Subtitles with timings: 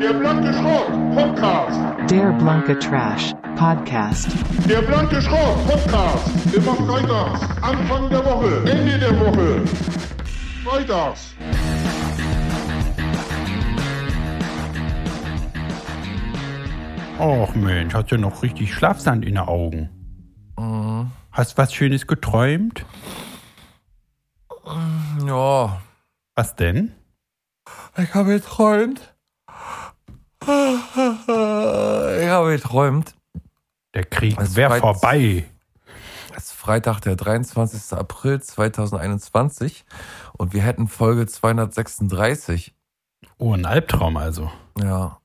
[0.00, 2.10] Der blanke Schrott Podcast.
[2.10, 4.28] Der Blanke Trash Podcast.
[4.68, 6.54] Der blanke Schrott Podcast.
[6.54, 7.40] Immer freitags.
[7.62, 8.70] Anfang der Woche.
[8.70, 9.64] Ende der Woche.
[10.64, 11.34] Freitags.
[17.18, 19.90] Och Mensch, hast du noch richtig Schlafsand in den Augen?
[20.58, 21.10] Mhm.
[21.32, 22.86] Hast was Schönes geträumt?
[25.26, 25.80] Ja,
[26.36, 26.92] Was denn?
[27.98, 29.09] ich habe geträumt.
[30.94, 33.14] Ich habe geträumt.
[33.94, 35.46] Der Krieg wäre vorbei.
[36.36, 37.96] Es ist Freitag, der 23.
[37.98, 39.84] April 2021
[40.38, 42.74] und wir hätten Folge 236.
[43.38, 44.50] Oh, ein Albtraum also.
[44.78, 45.18] Ja.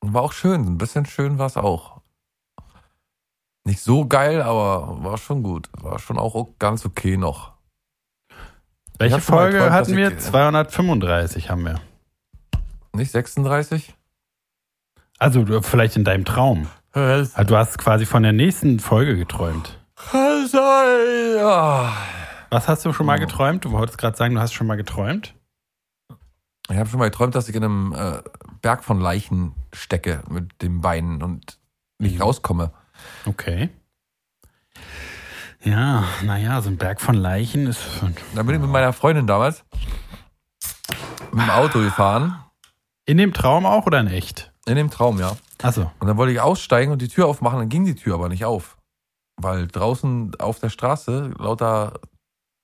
[0.00, 0.64] War auch schön.
[0.66, 2.00] Ein bisschen schön war es auch.
[3.64, 5.68] Nicht so geil, aber war schon gut.
[5.80, 7.52] War schon auch ganz okay noch.
[8.98, 10.10] Welche Folge geträumt, hatten wir?
[10.12, 11.80] ich- 235 haben wir.
[12.94, 13.94] Nicht 36?
[15.18, 16.68] Also du- vielleicht in deinem Traum.
[16.92, 19.78] Also, du hast quasi von der nächsten Folge geträumt.
[20.12, 21.92] Ja.
[22.50, 23.64] Was hast du schon mal geträumt?
[23.64, 25.34] Du wolltest gerade sagen, du hast schon mal geträumt.
[26.70, 28.22] Ich habe schon mal geträumt, dass ich in einem äh,
[28.62, 31.58] Berg von Leichen stecke mit den Beinen und
[31.98, 32.22] nicht Mhm.
[32.22, 32.72] rauskomme.
[33.26, 33.70] Okay.
[35.62, 37.80] Ja, naja, so ein Berg von Leichen ist.
[38.34, 39.64] Dann bin ich mit meiner Freundin damals
[41.32, 42.38] mit dem Auto gefahren.
[43.04, 44.47] In dem Traum auch oder in echt?
[44.68, 45.34] In dem Traum, ja.
[45.62, 45.90] Achso.
[45.98, 48.44] Und dann wollte ich aussteigen und die Tür aufmachen, dann ging die Tür aber nicht
[48.44, 48.76] auf.
[49.40, 52.00] Weil draußen auf der Straße lauter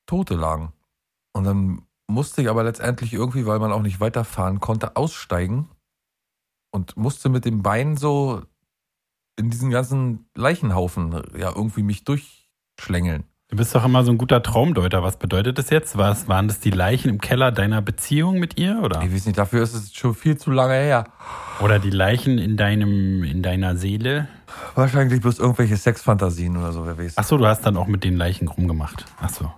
[0.07, 0.73] Tote lagen.
[1.33, 5.71] Und dann musste ich aber letztendlich irgendwie, weil man auch nicht weiterfahren konnte, aussteigen
[6.73, 8.43] und musste mit dem Bein so
[9.37, 13.25] in diesen ganzen Leichenhaufen ja irgendwie mich durchschlängeln.
[13.50, 15.03] Du bist doch immer so ein guter Traumdeuter.
[15.03, 15.98] Was bedeutet das jetzt?
[15.98, 18.81] Was, waren das die Leichen im Keller deiner Beziehung mit ihr?
[18.83, 21.05] Oder, Ich weiß nicht, dafür ist es schon viel zu lange her.
[21.61, 24.28] oder die Leichen in deinem, in deiner Seele?
[24.75, 27.19] Wahrscheinlich bloß irgendwelche Sexfantasien oder so, wer weiß.
[27.19, 29.05] Achso, du hast dann auch mit den Leichen rumgemacht.
[29.20, 29.52] Achso.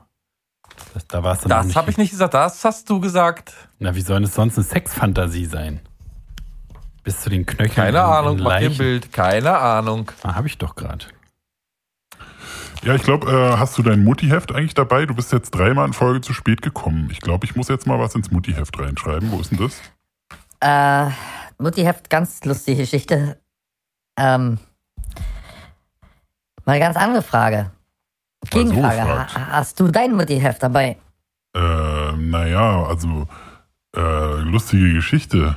[0.92, 3.54] Das, da warst du noch Das habe ich nicht gesagt, das hast du gesagt.
[3.78, 5.80] Na, wie soll es sonst eine Sexfantasie sein?
[7.04, 7.72] Bis zu den Knöcheln.
[7.74, 8.76] Keine in, Ahnung, in mach dir ein.
[8.76, 9.12] Bild.
[9.12, 10.10] Keine Ahnung.
[10.24, 11.06] Ah, hab ich doch gerade.
[12.82, 15.06] Ja, ich glaube, äh, hast du dein Muttiheft eigentlich dabei?
[15.06, 17.08] Du bist jetzt dreimal in Folge zu spät gekommen.
[17.10, 19.30] Ich glaube, ich muss jetzt mal was ins Muttiheft reinschreiben.
[19.32, 19.80] Wo ist denn das?
[20.60, 21.10] Äh,
[21.58, 23.38] Muttiheft, ganz lustige Geschichte.
[24.18, 24.58] Ähm,
[26.64, 27.70] mal eine ganz andere Frage.
[28.52, 29.00] so Gegenfrage.
[29.34, 30.96] ha hast du dein Muttiheft dabei?
[31.56, 33.26] Äh, naja, also
[33.96, 35.56] äh, lustige Geschichte.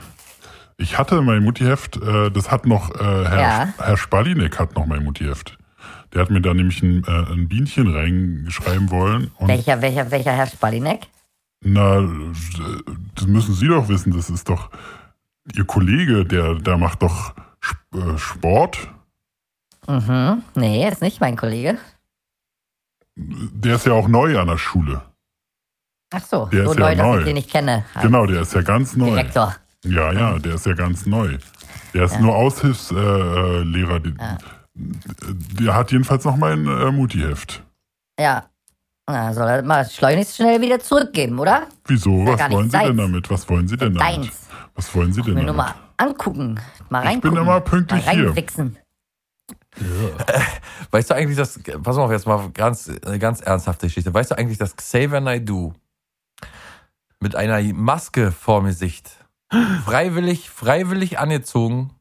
[0.78, 3.74] Ich hatte mein Muttiheft, äh, das hat noch, äh, Herr, Ja.
[3.78, 5.58] Herr Spalinek hat noch mein Muttiheft.
[6.14, 9.32] Der hat mir da nämlich ein, äh, ein Bienchen reinschreiben wollen.
[9.40, 11.08] Welcher, welcher, welcher Herr Spalinek?
[11.62, 12.08] na,
[13.16, 14.70] das müssen Sie doch wissen, das ist doch
[15.56, 17.34] Ihr Kollege, der, der macht doch
[17.94, 18.90] äh, Sport.
[19.88, 20.44] Mhm.
[20.56, 21.78] Nee, ist nicht mein Kollege.
[23.16, 25.02] Der ist ja auch neu an der Schule.
[26.14, 27.20] Ach so, Der so ist ja neu, dass neu.
[27.20, 27.84] ich den nicht kenne.
[27.94, 29.10] Als Genau, der ist ja ganz neu.
[29.10, 29.56] Direktor.
[29.84, 31.38] Ja, ja, der ist ja ganz neu.
[31.94, 34.06] Der ist nur Aushilfslehrer.
[34.06, 34.14] Äh.
[34.20, 34.38] Ja.
[35.60, 37.64] Der hat jedenfalls noch mein äh, Muttiheft.
[38.20, 38.46] Ja.
[39.08, 41.68] Na, soll er mal schleunigst schnell wieder zurückgeben, oder?
[41.86, 42.24] Wieso?
[42.26, 42.98] Ja, Was wollen Sie denn seins.
[42.98, 43.30] damit?
[43.30, 44.26] Was wollen Sie denn damit?
[44.26, 44.40] Deins.
[44.76, 45.76] Was wollen Sie denn Mir nur damit?
[45.76, 46.60] mal angucken.
[46.90, 47.32] Mal Ich reingucken.
[47.32, 48.28] bin immer pünktlich mal hier.
[48.28, 48.78] reinwichsen.
[50.92, 54.14] Weißt du eigentlich, dass, pass mal auf, jetzt mal ganz, eine ganz ernsthafte Geschichte.
[54.14, 55.74] Weißt du eigentlich, dass Xavier Naidoo
[57.20, 59.12] mit einer Maske vor mir Sicht
[59.86, 61.92] freiwillig, freiwillig angezogen,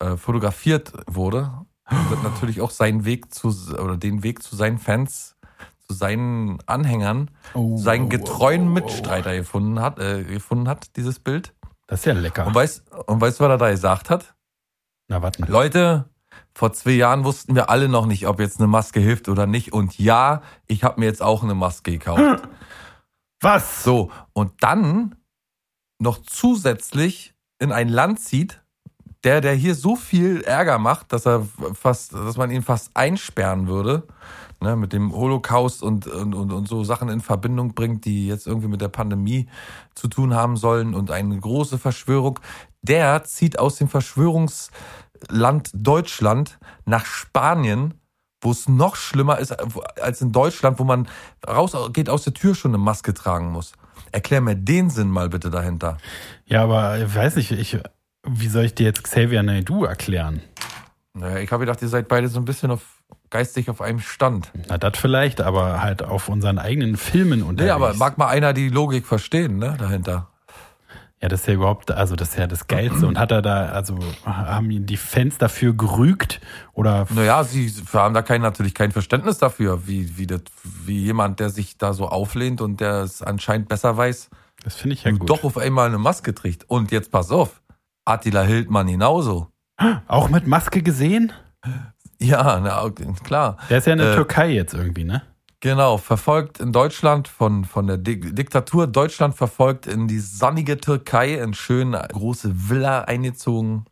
[0.00, 1.52] äh, fotografiert wurde
[1.90, 5.36] und natürlich auch seinen Weg zu, oder den Weg zu seinen Fans,
[5.86, 10.96] zu seinen Anhängern, Oh, seinen oh, getreuen oh, oh, Mitstreiter gefunden hat, äh, gefunden hat,
[10.96, 11.54] dieses Bild.
[11.86, 12.46] Das ist ja lecker.
[12.46, 14.34] Und weißt, und weißt du, was er da gesagt hat?
[15.08, 15.44] Na, warte.
[15.46, 16.08] Leute,
[16.54, 19.72] vor zwei Jahren wussten wir alle noch nicht, ob jetzt eine Maske hilft oder nicht.
[19.72, 22.48] Und ja, ich habe mir jetzt auch eine Maske gekauft.
[23.40, 23.82] Was?
[23.82, 25.16] So, und dann
[25.98, 28.59] noch zusätzlich in ein Land zieht,
[29.24, 33.68] der, der hier so viel Ärger macht, dass er fast, dass man ihn fast einsperren
[33.68, 34.04] würde,
[34.60, 38.46] ne, mit dem Holocaust und, und, und, und so Sachen in Verbindung bringt, die jetzt
[38.46, 39.48] irgendwie mit der Pandemie
[39.94, 42.40] zu tun haben sollen und eine große Verschwörung.
[42.82, 47.94] Der zieht aus dem Verschwörungsland Deutschland nach Spanien,
[48.40, 49.52] wo es noch schlimmer ist
[50.00, 51.08] als in Deutschland, wo man
[51.46, 53.72] rausgeht aus der Tür schon eine Maske tragen muss.
[54.12, 55.98] Erklär mir den Sinn mal bitte dahinter.
[56.46, 57.78] Ja, aber ich weiß nicht, ich,
[58.26, 60.42] wie soll ich dir jetzt Xavier Naidoo erklären?
[61.14, 62.82] Naja, ich habe gedacht, ihr seid beide so ein bisschen auf,
[63.30, 64.50] geistig auf einem Stand.
[64.68, 67.64] Na, das vielleicht, aber halt auf unseren eigenen Filmen unterwegs.
[67.64, 70.28] Nee, aber mag mal einer die Logik verstehen, ne, dahinter.
[71.22, 73.06] Ja, das ist ja überhaupt, also das ist ja das Geilste.
[73.06, 76.40] Und hat er da, also haben ihn die Fans dafür gerügt
[76.72, 77.06] oder?
[77.10, 81.50] Naja, sie haben da kein, natürlich kein Verständnis dafür, wie, wie, das, wie jemand, der
[81.50, 84.30] sich da so auflehnt und der es anscheinend besser weiß,
[84.64, 85.28] Das finde ich ja gut.
[85.28, 86.64] doch auf einmal eine Maske trägt.
[86.70, 87.60] Und jetzt pass auf,
[88.10, 89.48] Attila Hildmann genauso.
[90.08, 91.32] Auch mit Maske gesehen?
[92.18, 92.90] Ja, na,
[93.24, 93.56] klar.
[93.70, 95.22] Der ist ja in der Äh, Türkei jetzt irgendwie, ne?
[95.60, 101.34] Genau, verfolgt in Deutschland von, von der Di Diktatur Deutschland verfolgt in die sonnige Türkei
[101.34, 103.84] in schön große Villa eingezogen.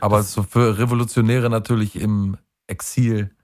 [0.00, 3.34] Aber so für Revolutionäre natürlich im Exil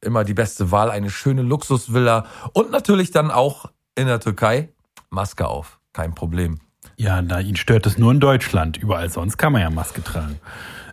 [0.00, 4.68] immer die beste Wahl, eine schöne Luxusvilla und natürlich dann auch in der Türkei
[5.10, 6.60] Maske auf, kein Problem.
[6.96, 8.76] Ja, na, ihn stört es nur in Deutschland.
[8.76, 10.38] Überall sonst kann man ja Maske tragen.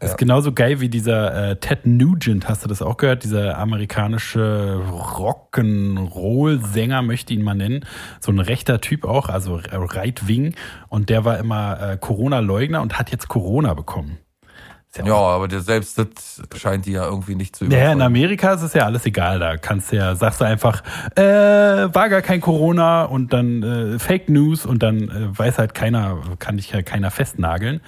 [0.01, 3.25] Ist genauso geil wie dieser äh, Ted Nugent, hast du das auch gehört?
[3.25, 7.85] Dieser amerikanische Rock'n'Roll-Sänger, möchte ihn mal nennen.
[8.21, 10.55] So ein rechter Typ auch, also Right Wing.
[10.87, 14.19] Und der war immer äh, Corona-Leugner und hat jetzt Corona bekommen.
[14.97, 16.07] Ja, Ja, aber der selbst das
[16.59, 18.01] scheint die ja irgendwie nicht zu Naja, in überzeugen.
[18.01, 19.39] Amerika ist es ja alles egal.
[19.39, 20.81] Da kannst du ja, sagst du einfach,
[21.15, 25.73] äh, war gar kein Corona und dann äh, Fake News und dann äh, weiß halt
[25.75, 27.81] keiner, kann dich ja keiner festnageln.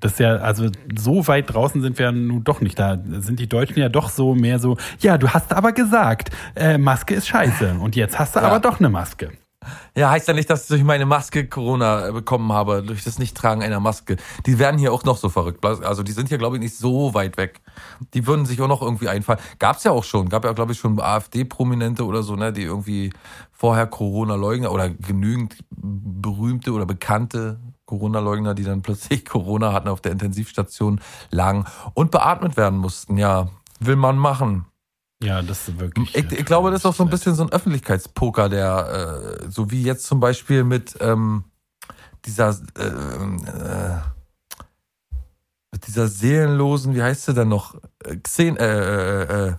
[0.00, 2.78] Das ist ja, also so weit draußen sind wir ja nun doch nicht.
[2.78, 6.76] Da sind die Deutschen ja doch so mehr so, ja, du hast aber gesagt, äh,
[6.78, 7.76] Maske ist scheiße.
[7.80, 8.46] Und jetzt hast du Ja.
[8.46, 9.30] aber doch eine Maske.
[9.96, 13.18] Ja, heißt ja nicht, dass ich durch meine Maske Corona äh, bekommen habe, durch das
[13.18, 14.16] Nichttragen einer Maske.
[14.46, 15.64] Die werden hier auch noch so verrückt.
[15.64, 17.60] Also die sind hier, glaube ich, nicht so weit weg.
[18.14, 19.40] Die würden sich auch noch irgendwie einfallen.
[19.58, 20.28] Gab's ja auch schon.
[20.28, 23.12] Gab ja, glaube ich, schon AfD-Prominente oder so, ne, die irgendwie
[23.52, 30.12] vorher Corona-Leugner oder genügend berühmte oder bekannte Corona-Leugner, die dann plötzlich Corona hatten, auf der
[30.12, 31.00] Intensivstation
[31.30, 31.64] lagen
[31.94, 33.16] und beatmet werden mussten.
[33.16, 33.48] Ja,
[33.80, 34.66] will man machen.
[35.24, 36.14] Ja, das ist wirklich.
[36.14, 39.70] Ich, ich glaube, das ist auch so ein bisschen so ein Öffentlichkeitspoker, der, äh, so
[39.70, 41.44] wie jetzt zum Beispiel mit ähm,
[42.26, 44.00] dieser, äh, äh,
[45.72, 47.74] mit dieser seelenlosen, wie heißt sie denn noch?
[48.04, 49.54] Äh, Xen, äh, äh, äh,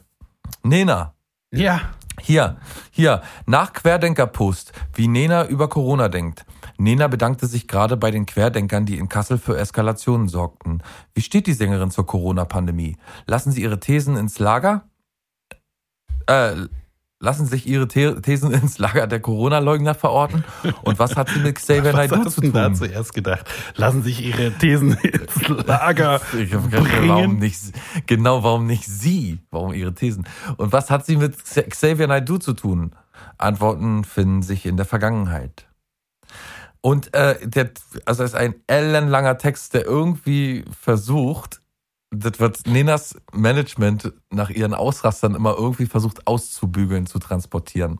[0.62, 1.16] Nena.
[1.52, 1.82] Ja,
[2.22, 2.58] Hier,
[2.92, 6.46] hier, nach Querdenker-Post, wie Nena über Corona denkt.
[6.78, 10.84] Nena bedankte sich gerade bei den Querdenkern, die in Kassel für Eskalationen sorgten.
[11.14, 12.98] Wie steht die Sängerin zur Corona-Pandemie?
[13.26, 14.88] Lassen Sie Ihre Thesen ins Lager?
[16.28, 16.68] Äh,
[17.20, 20.44] lassen sich Ihre The Thesen ins Lager der Corona-Leugner verorten?
[20.84, 22.76] Und was hat sie mit Xavier Naidoo zu du da tun?
[22.76, 23.46] zuerst gedacht?
[23.76, 27.40] Lassen sich ihre Thesen ins Lager Ich hab gedacht, Warum bringen.
[27.40, 27.60] nicht,
[28.06, 29.40] genau, warum nicht sie?
[29.50, 30.28] Warum ihre Thesen?
[30.58, 32.92] Und was hat sie mit Xa- Xavier Naidoo zu tun?
[33.38, 35.68] Antworten finden sich in der Vergangenheit.
[36.82, 37.72] Und äh, der,
[38.06, 41.62] also es ist ein ellenlanger Text, der irgendwie versucht,
[42.18, 48.00] das wird Nenas Management nach ihren Ausrastern immer irgendwie versucht auszubügeln, zu transportieren.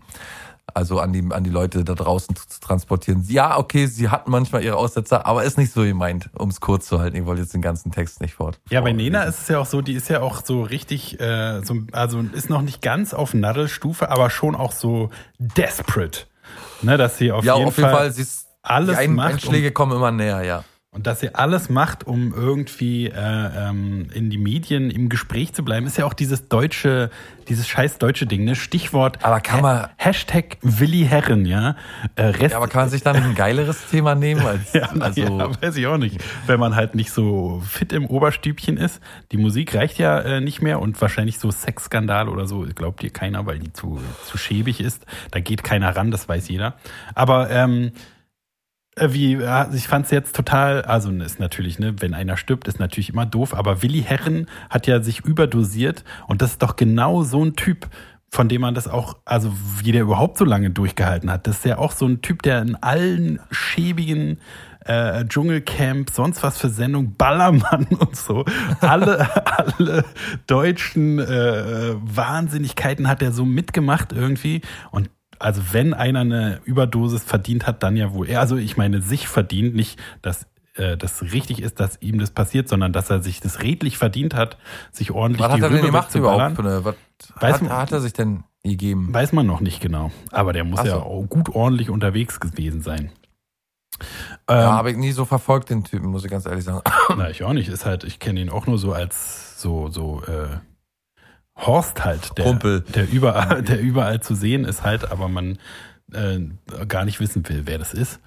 [0.74, 3.24] Also an die, an die Leute da draußen zu, zu transportieren.
[3.28, 6.88] Ja, okay, sie hat manchmal ihre Aussetzer, aber ist nicht so gemeint, um es kurz
[6.88, 7.16] zu halten.
[7.16, 8.60] Ich wollte jetzt den ganzen Text nicht fort.
[8.70, 8.92] Ja, bei.
[8.92, 12.20] Nena ist es ja auch so, die ist ja auch so richtig, äh, so, also
[12.34, 16.22] ist noch nicht ganz auf Nadelstufe, aber schon auch so desperate.
[16.82, 19.16] Ne, dass sie auf, Ja, jeden, auf jeden Fall, Fall, sie ist, alles die Ein
[19.16, 20.64] macht, Einschläge kommen immer näher, ja.
[20.96, 25.64] Und dass sie alles macht, um irgendwie äh, ähm, in die Medien im Gespräch zu
[25.66, 27.10] bleiben, ist ja auch dieses deutsche,
[27.50, 28.56] dieses scheiß deutsche Ding, ne?
[28.56, 31.76] Stichwort Aber kann man- Ha Hashtag Willi Herren, ja.
[32.16, 35.22] Äh, Rest, Ja, aber kann man sich dann ein geileres Thema nehmen als, Ja, also,
[35.22, 36.18] ja, weiß ich auch nicht.
[36.48, 39.02] Wenn man halt nicht so fit im Oberstübchen ist.
[39.34, 43.10] Die Musik reicht ja äh, nicht mehr und wahrscheinlich so Sexskandal oder so glaubt ihr
[43.12, 45.06] keiner, weil die zu, zu schäbig ist.
[45.32, 46.76] Da geht keiner ran, das weiß jeder.
[47.16, 47.92] Aber ähm, äh,
[49.00, 52.80] wie, ja, ich fand es jetzt total, also ist natürlich, ne, wenn einer stirbt, ist
[52.80, 57.24] natürlich immer doof, aber Willi Herren hat ja sich überdosiert und das ist doch genau
[57.24, 57.88] so ein Typ,
[58.30, 61.48] von dem man das auch, also wie der überhaupt so lange durchgehalten hat.
[61.48, 64.40] Das ist ja auch so ein Typ, der in allen schäbigen
[64.86, 68.46] äh, Dschungelcamp, sonst was für Sendung, Ballermann und so,
[68.80, 69.28] alle,
[69.68, 70.06] alle
[70.48, 74.62] deutschen äh, Wahnsinnigkeiten hat er so mitgemacht irgendwie
[74.92, 78.40] und also wenn einer eine Überdosis verdient hat, dann ja wohl er.
[78.40, 82.68] Also ich meine, sich verdient, nicht, dass äh, das richtig ist, dass ihm das passiert,
[82.70, 84.58] sondern dass er sich das redlich verdient hat,
[84.92, 86.58] sich ordentlich was hat die er denn gemacht überhaupt?
[86.64, 86.96] Was
[87.40, 89.14] Weiß hat, man- hat er sich denn gegeben?
[89.14, 90.12] Weiß man noch nicht genau.
[90.32, 90.86] Aber der muss so.
[90.88, 93.12] ja auch gut ordentlich unterwegs gewesen sein.
[94.50, 96.82] Ja, Ähm, habe ich nie so verfolgt, den Typen, muss ich ganz ehrlich sagen.
[97.16, 97.70] na, ich auch nicht.
[97.70, 100.58] Ist halt, ich kenne ihn auch nur so als so, so, äh,
[101.58, 102.82] Horst halt, der, Kumpel.
[102.82, 105.58] der überall, der überall zu sehen ist halt, aber man
[106.12, 106.40] äh,
[106.88, 108.20] gar nicht wissen will, wer das ist.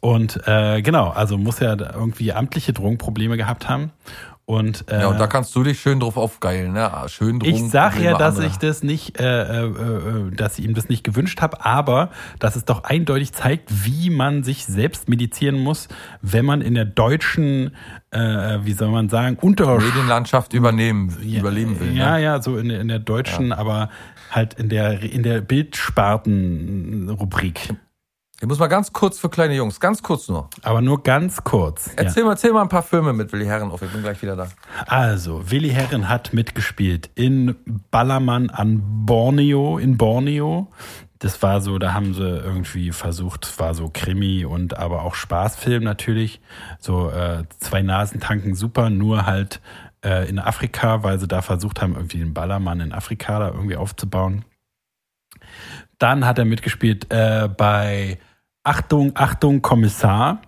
[0.00, 3.92] Und äh, genau, also muss er da irgendwie amtliche Drogenprobleme gehabt haben.
[4.50, 6.90] Und, äh, Ja, und da kannst du dich schön drauf aufgeilen, ne?
[7.06, 7.48] Schön drum.
[7.48, 8.50] ich sag ja, dass anderer.
[8.50, 12.56] ich das nicht, äh, äh, äh, dass ich ihm das nicht gewünscht habe, aber dass
[12.56, 15.86] es doch eindeutig zeigt, wie man sich selbst medizieren muss,
[16.20, 17.76] wenn man in der deutschen,
[18.10, 21.96] äh, wie soll man sagen, unter Medienlandschaft übernehmen, überleben will.
[21.96, 22.22] Ja, ne?
[22.24, 23.88] ja, so in, der- in der deutschen, aber
[24.32, 27.72] halt in der in der Bildsparten-Rubrik.
[28.42, 30.48] Ich muss mal ganz kurz für kleine Jungs, ganz kurz nur.
[30.62, 31.88] Aber nur ganz kurz.
[31.88, 32.04] Ja.
[32.04, 33.82] Erzähl, mal, erzähl mal ein paar Filme mit Willi Herren auf.
[33.82, 34.48] Ich bin gleich wieder da.
[34.86, 37.54] Also, Willi Herren hat mitgespielt in
[37.90, 40.72] Ballermann an Borneo, in Borneo.
[41.18, 45.84] Das war so, da haben sie irgendwie versucht, war so Krimi und aber auch Spaßfilm
[45.84, 46.40] natürlich.
[46.78, 49.60] So äh, zwei Nasen tanken super, nur halt
[50.02, 53.76] äh, in Afrika, weil sie da versucht haben, irgendwie den Ballermann in Afrika da irgendwie
[53.76, 54.46] aufzubauen.
[55.98, 58.18] Dann hat er mitgespielt äh, bei
[58.62, 60.42] Achtung, Achtung, Kommissar.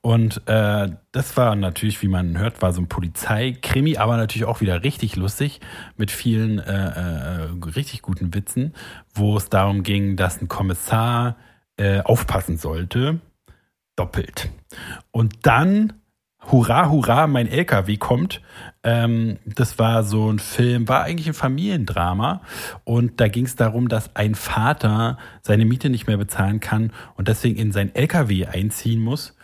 [0.00, 4.60] Und äh, das war natürlich, wie man hört, war so ein Polizeikrimi, aber natürlich auch
[4.60, 5.60] wieder richtig lustig
[5.96, 8.72] mit vielen äh, äh, richtig guten Witzen,
[9.12, 11.36] wo es darum ging, dass ein Kommissar
[11.76, 13.20] äh, aufpassen sollte.
[13.96, 14.50] Doppelt.
[15.10, 15.94] Und dann,
[16.50, 18.40] hurra, hurra, mein LKW kommt.
[18.82, 22.42] Ähm, das war so ein Film, war eigentlich ein Familiendrama.
[22.84, 27.28] Und da ging es darum, dass ein Vater seine Miete nicht mehr bezahlen kann und
[27.28, 29.36] deswegen in sein LKW einziehen muss.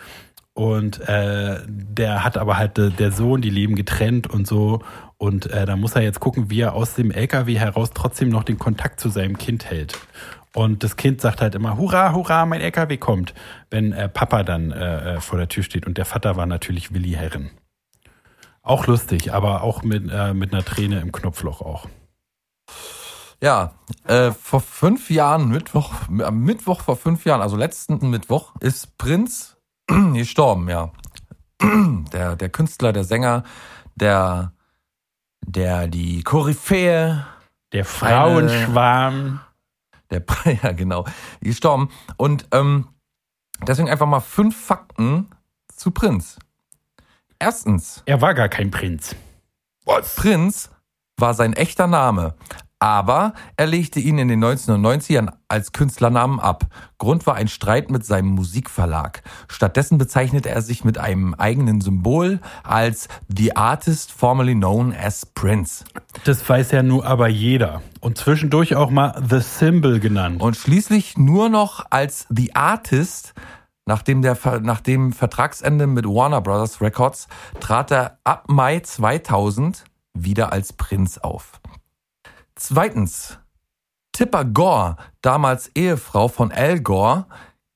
[0.54, 4.82] Und äh, der hat aber halt äh, der Sohn, die leben getrennt und so.
[5.16, 8.44] Und äh, da muss er jetzt gucken, wie er aus dem LKW heraus trotzdem noch
[8.44, 9.98] den Kontakt zu seinem Kind hält.
[10.54, 13.34] Und das Kind sagt halt immer, hurra, hurra, mein LKW kommt,
[13.70, 15.86] wenn äh, Papa dann äh, äh, vor der Tür steht.
[15.86, 17.50] Und der Vater war natürlich Willi Herren.
[18.62, 21.88] Auch lustig, aber auch mit, äh, mit einer Träne im Knopfloch auch.
[23.40, 23.72] Ja,
[24.06, 25.92] äh, vor fünf Jahren, Mittwoch,
[26.22, 29.56] am Mittwoch vor fünf Jahren, also letzten Mittwoch, ist Prinz
[30.14, 30.92] gestorben, ja.
[32.12, 33.44] Der, der Künstler, der Sänger,
[33.94, 34.52] der,
[35.46, 37.24] der die Koryphäe,
[37.72, 39.40] Der Frauenschwarm.
[40.12, 40.24] Der,
[40.62, 41.04] ja genau,
[41.40, 41.90] gestorben.
[42.16, 42.88] Und ähm,
[43.66, 45.30] deswegen einfach mal fünf Fakten
[45.74, 46.38] zu Prinz.
[47.38, 49.16] Erstens, Er war gar kein Prinz.
[50.14, 50.70] Prinz
[51.16, 52.34] war sein echter Name,
[52.82, 56.66] aber er legte ihn in den 1990ern als Künstlernamen ab.
[56.98, 59.22] Grund war ein Streit mit seinem Musikverlag.
[59.46, 65.84] Stattdessen bezeichnete er sich mit einem eigenen Symbol als The Artist formerly known as Prince.
[66.24, 67.82] Das weiß ja nur aber jeder.
[68.00, 70.42] Und zwischendurch auch mal The Symbol genannt.
[70.42, 73.32] Und schließlich nur noch als The Artist,
[73.86, 77.28] nachdem der nach dem Vertragsende mit Warner Brothers Records,
[77.60, 79.84] trat er ab Mai 2000
[80.14, 81.61] wieder als Prinz auf.
[82.54, 83.38] Zweitens,
[84.12, 87.26] Tipper Gore, damals Ehefrau von Al Gore,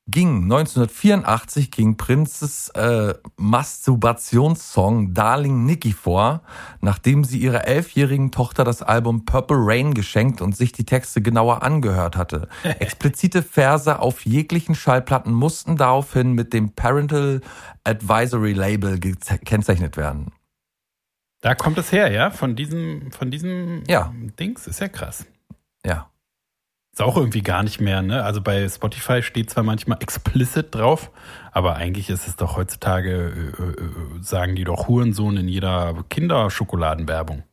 [0.09, 6.42] ging 1984 gegen Prinzes äh, Masturbationssong Darling Nikki vor,
[6.80, 11.62] nachdem sie ihrer elfjährigen Tochter das Album Purple Rain geschenkt und sich die Texte genauer
[11.62, 12.49] angehört hatte.
[12.62, 17.40] Explizite Verse auf jeglichen Schallplatten mussten daraufhin mit dem Parental
[17.83, 20.30] Advisory Label gekennzeichnet werden.
[21.47, 22.31] Da kommt es her, ja?
[22.31, 24.12] Von diesem, von diesem Ja.
[24.37, 24.67] Dings.
[24.67, 25.26] Ist ja krass.
[25.87, 26.11] Ja.
[26.93, 28.25] Ist auch irgendwie gar nicht mehr, ne?
[28.25, 31.12] Also bei Spotify steht zwar manchmal explicit drauf,
[31.53, 37.45] aber eigentlich ist es doch heutzutage, äh, äh, sagen die doch Hurensohn in jeder Kinderschokoladenwerbung.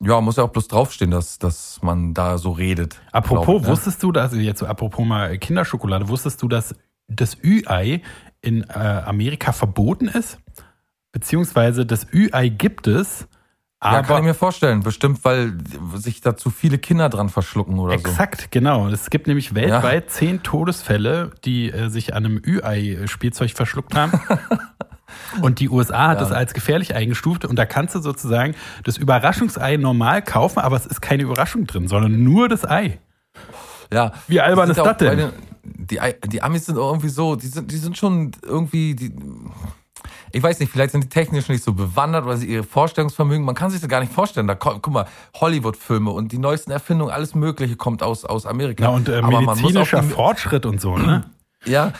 [0.00, 3.00] Ja, muss ja auch bloß draufstehen, dass, dass man da so redet.
[3.10, 3.68] Apropos, ich, ne?
[3.68, 6.76] wusstest du, dass, jetzt so apropos mal Kinderschokolade, wusstest du, dass
[7.08, 8.00] das Ü-Ei
[8.42, 10.38] in äh, Amerika verboten ist?
[11.12, 13.26] Beziehungsweise das Ü-Ei gibt es,
[13.82, 14.82] Ja, kann ich aber mir vorstellen.
[14.82, 15.54] Bestimmt, weil
[15.94, 18.00] sich da zu viele Kinder dran verschlucken oder so.
[18.08, 18.88] exakt, genau.
[18.88, 24.20] Es gibt nämlich weltweit zehn Todesfälle, die äh, sich an einem Ü-Ei-Spielzeug verschluckt haben.
[25.40, 26.24] Und die USA hat Ja.
[26.24, 30.84] das als gefährlich eingestuft und da kannst du sozusagen das Überraschungsei normal kaufen, aber es
[30.84, 32.98] ist keine Überraschung drin, sondern nur das Ei.
[33.92, 34.12] Ja.
[34.26, 35.16] Wie albern ist das denn?
[35.16, 35.32] den-
[35.64, 39.14] Die, die Amis sind auch irgendwie so, die sind, die sind schon irgendwie, die,
[40.32, 43.54] ich weiß nicht, vielleicht sind die technisch nicht so bewandert oder sie ihre Vorstellungsvermögen, man
[43.54, 44.46] kann sich das gar nicht vorstellen.
[44.46, 45.06] Da guck mal,
[45.40, 48.84] Hollywood-Filme und die neuesten Erfindungen, alles Mögliche kommt aus, aus Amerika.
[48.84, 51.24] Ja, und äh, Aber man muss medizinischer die- Fortschritt und so, ne?
[51.64, 51.92] Ja,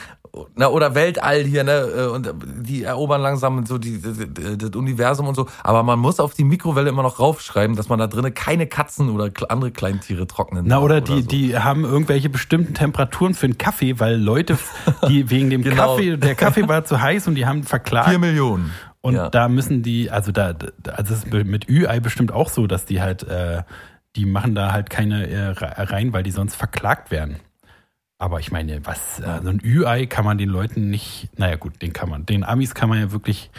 [0.56, 1.72] na, oder Weltall hier, ne?
[1.96, 5.46] äh, Und die erobern langsam so die, das Universum und so.
[5.62, 9.10] Aber man muss auf die Mikrowelle immer noch raufschreiben, dass man da drinnen keine Katzen
[9.10, 11.28] oder andere Kleintiere trocknen Na, darf oder die, so.
[11.28, 14.58] die haben irgendwelche bestimmten Temperaturen für einen Kaffee, weil Leute,
[15.08, 15.94] die wegen dem Genau.
[15.96, 18.08] Kaffee, der Kaffee war zu heiß und die haben verklagt.
[18.10, 18.70] Vier Millionen.
[19.00, 19.30] Und ja.
[19.30, 22.84] da müssen die, also da, da- also es ist mit Ü-Ei bestimmt auch so, dass
[22.84, 23.62] die halt, äh,
[24.16, 27.36] die machen da halt keine äh, rein, weil die sonst verklagt werden.
[28.18, 31.80] Aber ich meine, was, äh, so ein Ü-Ei kann man den Leuten nicht, naja gut,
[31.80, 33.50] den kann man, den Amis kann man ja wirklich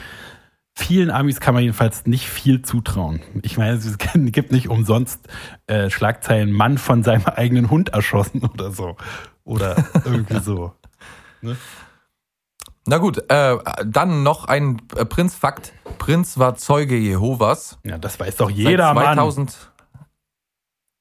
[0.79, 3.21] vielen Amis kann man jedenfalls nicht viel zutrauen.
[3.43, 5.27] Ich meine, es gibt nicht umsonst
[5.67, 8.95] äh, Schlagzeilen, Mann von seinem eigenen Hund erschossen oder so.
[9.43, 10.73] Oder irgendwie so.
[11.41, 11.55] Ne?
[12.85, 15.71] Na gut, äh, dann noch ein äh, Prinz-Fakt.
[15.99, 17.79] Prinz war Zeuge Jehovas.
[17.85, 19.47] Ja, das weiß doch jeder, seit Mann.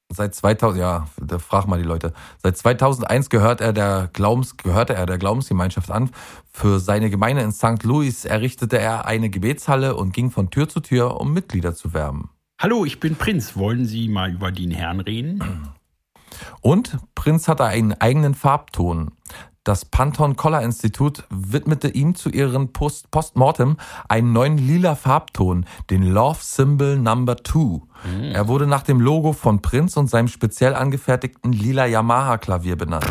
[0.08, 2.12] 2000, Seit 2000, ja, da frag mal die Leute.
[2.42, 6.10] Seit 2001 gehört er der Glaubens, gehörte er der Glaubensgemeinschaft an.
[6.50, 7.82] Für seine Gemeinde in St.
[7.82, 12.30] Louis errichtete er eine Gebetshalle und ging von Tür zu Tür, um Mitglieder zu werben.
[12.60, 13.56] Hallo, ich bin Prinz.
[13.56, 15.68] Wollen Sie mal über den Herrn reden?
[16.60, 19.12] Und Prinz hatte einen eigenen Farbton.
[19.68, 23.76] Das Pantone Collar Institut widmete ihm zu ihren Post Postmortem
[24.08, 27.82] einen neuen lila Farbton, den Love Symbol Number 2.
[28.32, 33.04] Er wurde nach dem Logo von Prinz und seinem speziell angefertigten lila Yamaha Klavier benannt.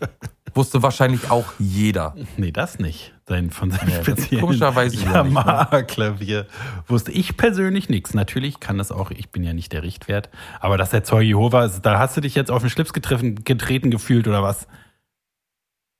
[0.56, 2.16] Wusste wahrscheinlich auch jeder.
[2.38, 3.14] Nee, das nicht.
[3.28, 5.12] Sein, von seinem Ja, speziellen ne?
[5.12, 6.46] Yamaha-Klavier
[6.88, 8.14] wusste ich persönlich nichts.
[8.14, 10.28] Natürlich kann das auch, ich bin ja nicht der Richtwert,
[10.60, 13.44] aber dass der Zeuge Jehova ist, da hast du dich jetzt auf den Schlips getroffen,
[13.44, 14.66] getreten gefühlt oder was?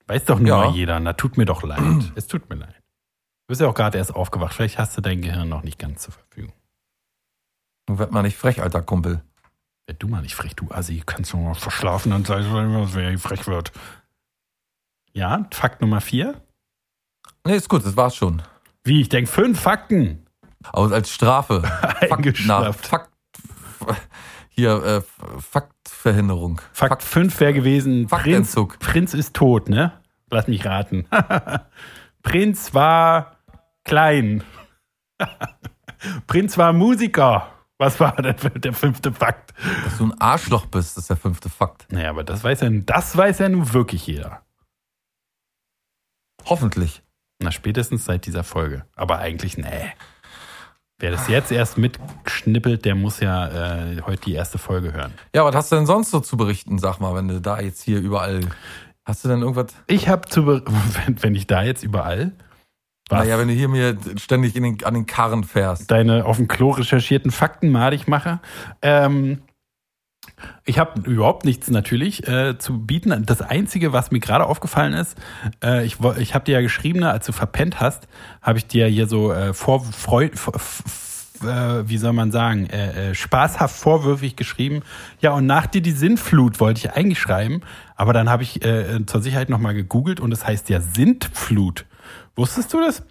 [0.06, 0.56] Weiß doch nur Ja.
[0.58, 1.00] mal jeder.
[1.00, 1.80] Na, tut mir doch leid.
[2.14, 2.75] es tut mir leid.
[2.75, 4.54] Du bist ja auch gerade erst aufgewacht.
[4.54, 6.52] Vielleicht hast du dein Gehirn noch nicht ganz zur Verfügung.
[7.88, 9.23] Nun wird man nicht frech, alter Kumpel.
[9.87, 11.02] Werd du mal nicht frech, du Assi.
[11.04, 12.46] Kannst du mal verschlafen, dann sei es,
[12.94, 13.73] wer frech wird.
[15.12, 16.40] Ja, Fakt Nummer vier.
[17.46, 18.42] Nee, ist gut, das war's schon.
[18.84, 20.26] Wie, ich denke fünf Fakten.
[20.73, 21.62] Aber als Strafe.
[22.08, 22.73] Fakt, na.
[22.73, 23.11] Fakt,
[24.49, 25.02] hier, äh,
[26.04, 26.61] Faktverhinderung.
[26.75, 28.54] Fakt 5 wäre gewesen, Prinz.
[28.78, 29.92] Prinz ist tot, ne?
[30.28, 31.06] Lass mich raten.
[32.23, 33.38] Prinz war
[33.84, 34.44] klein.
[36.26, 37.50] Prinz war Musiker.
[37.78, 39.54] Was war der, der fünfte Fakt?
[39.84, 41.90] Dass du ein Arschloch bist, ist der fünfte Fakt.
[41.90, 44.42] Naja, aber das weiß ja, das weiß ja nun wirklich jeder.
[46.44, 47.02] Hoffentlich.
[47.38, 48.84] Na, spätestens seit dieser Folge.
[48.94, 49.94] Aber eigentlich, nee.
[51.04, 55.12] Wer das jetzt erst mitschnippelt, der muss ja äh, heute die erste Folge hören.
[55.34, 57.82] Ja, was hast du denn sonst so zu berichten, sag mal, wenn du da jetzt
[57.82, 58.40] hier überall.
[59.04, 59.66] Hast du denn irgendwas?
[59.87, 62.32] Ich habe zu, wenn, wenn ich da jetzt überall,
[63.11, 63.18] was?
[63.18, 65.90] Naja, wenn du hier mir ständig den, an den Karren fährst.
[65.90, 68.40] deine auf dem Klo recherchierten Fakten madig mache.
[68.80, 69.43] Ähm,
[70.65, 73.25] ich habe überhaupt nichts natürlich äh, zu bieten.
[73.26, 75.17] Das Einzige, was mir gerade aufgefallen ist,
[75.63, 78.09] äh, ich, ich habe dir ja geschrieben, ne, als du verpennt hast,
[78.41, 80.83] habe ich dir hier so äh, vor, Freu, f-
[81.43, 84.83] äh, wie soll man sagen, äh, äh, spaßhaft vorwürfig geschrieben.
[85.21, 87.61] Ja, und nach dir die Sinnflut wollte ich eigentlich schreiben,
[87.97, 88.61] aber dann habe ich
[89.07, 91.85] zur Sicherheit nochmal gegoogelt und es heißt ja Sintflut.
[92.37, 93.02] Wusstest du das?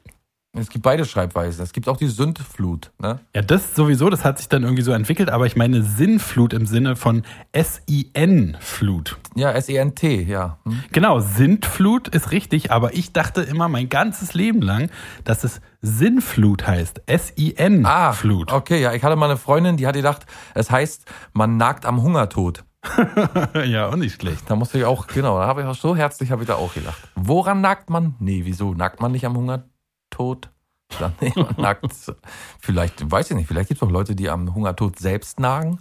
[0.56, 1.64] Es gibt beide Schreibweisen.
[1.64, 2.92] Es gibt auch die Sündflut.
[3.00, 3.20] Ne?
[3.36, 6.68] Ja, das sowieso, das hat sich dann irgendwie so entwickelt, aber ich meine Sinnflut im
[6.68, 9.18] Sinne von S-I-N-Flut.
[9.34, 10.60] Ja, S-E-N-T, ja.
[10.66, 10.84] Hm?
[10.92, 14.92] Genau, Sintflut ist richtig, aber ich dachte immer mein ganzes Leben lang,
[15.24, 17.00] dass es Sinnflut heißt.
[17.00, 18.52] Ah, S-I-N-Flut.
[18.52, 18.94] okay, ja.
[18.94, 22.64] Ich hatte mal eine Freundin, die hat gedacht, es heißt, man nagt am Hungertod.
[23.66, 24.44] ja, auch nicht schlecht.
[24.52, 26.76] Da musste ich auch, genau, da habe ich auch so herzlich habe ich da auch
[26.76, 27.02] gedacht.
[27.16, 28.14] Woran nagt man?
[28.20, 28.76] Nee, wieso?
[28.76, 29.73] Nagt man nicht am Hungertod?
[31.00, 31.86] Dann, nee, man nagt,
[32.60, 35.80] vielleicht, weiß ich nicht, vielleicht gibt es auch Leute, die am Hungertod selbst nagen.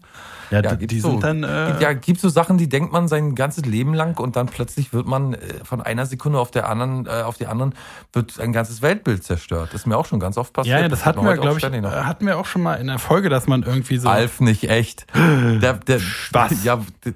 [0.51, 1.11] Ja, Ja, die, so.
[1.11, 1.42] sind dann.
[1.45, 4.95] Äh, Ja, gibt so Sachen, die denkt man sein ganzes Leben lang und dann plötzlich
[4.95, 7.75] wird man äh, von einer Sekunde auf der anderen, äh, auf die anderen,
[8.14, 9.68] wird ein ganzes Weltbild zerstört.
[9.75, 10.77] Das ist mir auch schon ganz oft passiert.
[10.79, 11.92] ja, ja, das passiert hatten mir wir, glaube ich, noch.
[11.92, 14.09] äh, hatten wir auch schon mal in der Folge, dass man irgendwie so.
[14.09, 15.07] Alf nicht echt.
[15.14, 16.01] Der, der,
[16.33, 16.53] Was?
[16.64, 17.12] Ja, d-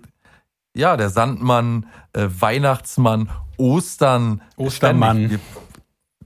[0.74, 4.42] ja, der Sandmann, äh, Weihnachtsmann, Ostern.
[4.57, 5.16] Ostermann.
[5.16, 5.40] ständig.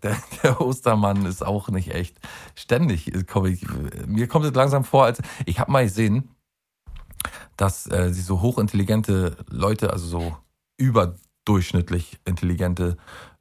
[0.02, 2.18] Der, der Ostermann ist auch nicht echt.
[2.54, 3.66] Ständig komme ich,
[4.06, 6.34] mir kommt es langsam vor, als ich habe mal gesehen,
[7.56, 10.36] dass äh, sie so hochintelligente Leute, also so
[10.78, 12.96] überdurchschnittlich intelligente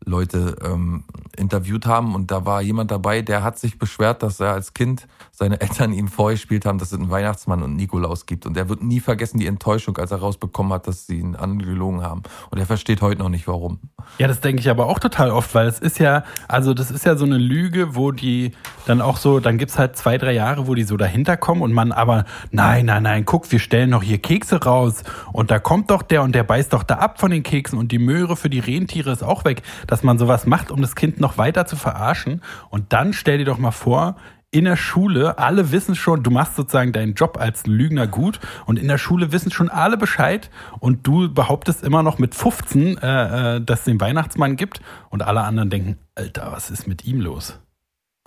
[0.06, 1.04] Leute ähm,
[1.36, 2.16] interviewt haben.
[2.16, 5.94] Und da war jemand dabei, der hat sich beschwert, dass er als Kind seine Eltern
[5.94, 8.46] ihm vorgespielt haben, dass es einen Weihnachtsmann und Nikolaus gibt.
[8.46, 12.02] Und er wird nie vergessen die Enttäuschung, als er rausbekommen hat, dass sie ihn angelogen
[12.02, 12.24] haben.
[12.50, 13.80] Und er versteht heute noch nicht warum.
[14.18, 17.06] Ja, das denke ich aber auch total oft, weil es ist ja, also das ist
[17.06, 18.52] ja so eine Lüge, wo die
[18.86, 21.74] dann auch so, dann gibt's halt zwei, drei Jahre, wo die so dahinter kommen und
[21.74, 25.04] man aber, nein, nein, nein, guck, wir stellen doch hier Kekse raus.
[25.32, 27.92] Und da kommt doch der und der beißt doch da ab von den Keksen und
[27.92, 31.20] die Möhre für die Rentiere ist auch weg, dass man sowas macht, um das Kind
[31.20, 34.16] noch weiter zu verarschen und dann stell dir doch mal vor,
[34.52, 38.80] in der Schule, alle wissen schon, du machst sozusagen deinen Job als Lügner gut und
[38.80, 40.50] in der Schule wissen schon alle Bescheid
[40.80, 45.22] und du behauptest immer noch mit 15, äh, äh, dass es den Weihnachtsmann gibt und
[45.22, 47.60] alle anderen denken, Alter, was ist mit ihm los?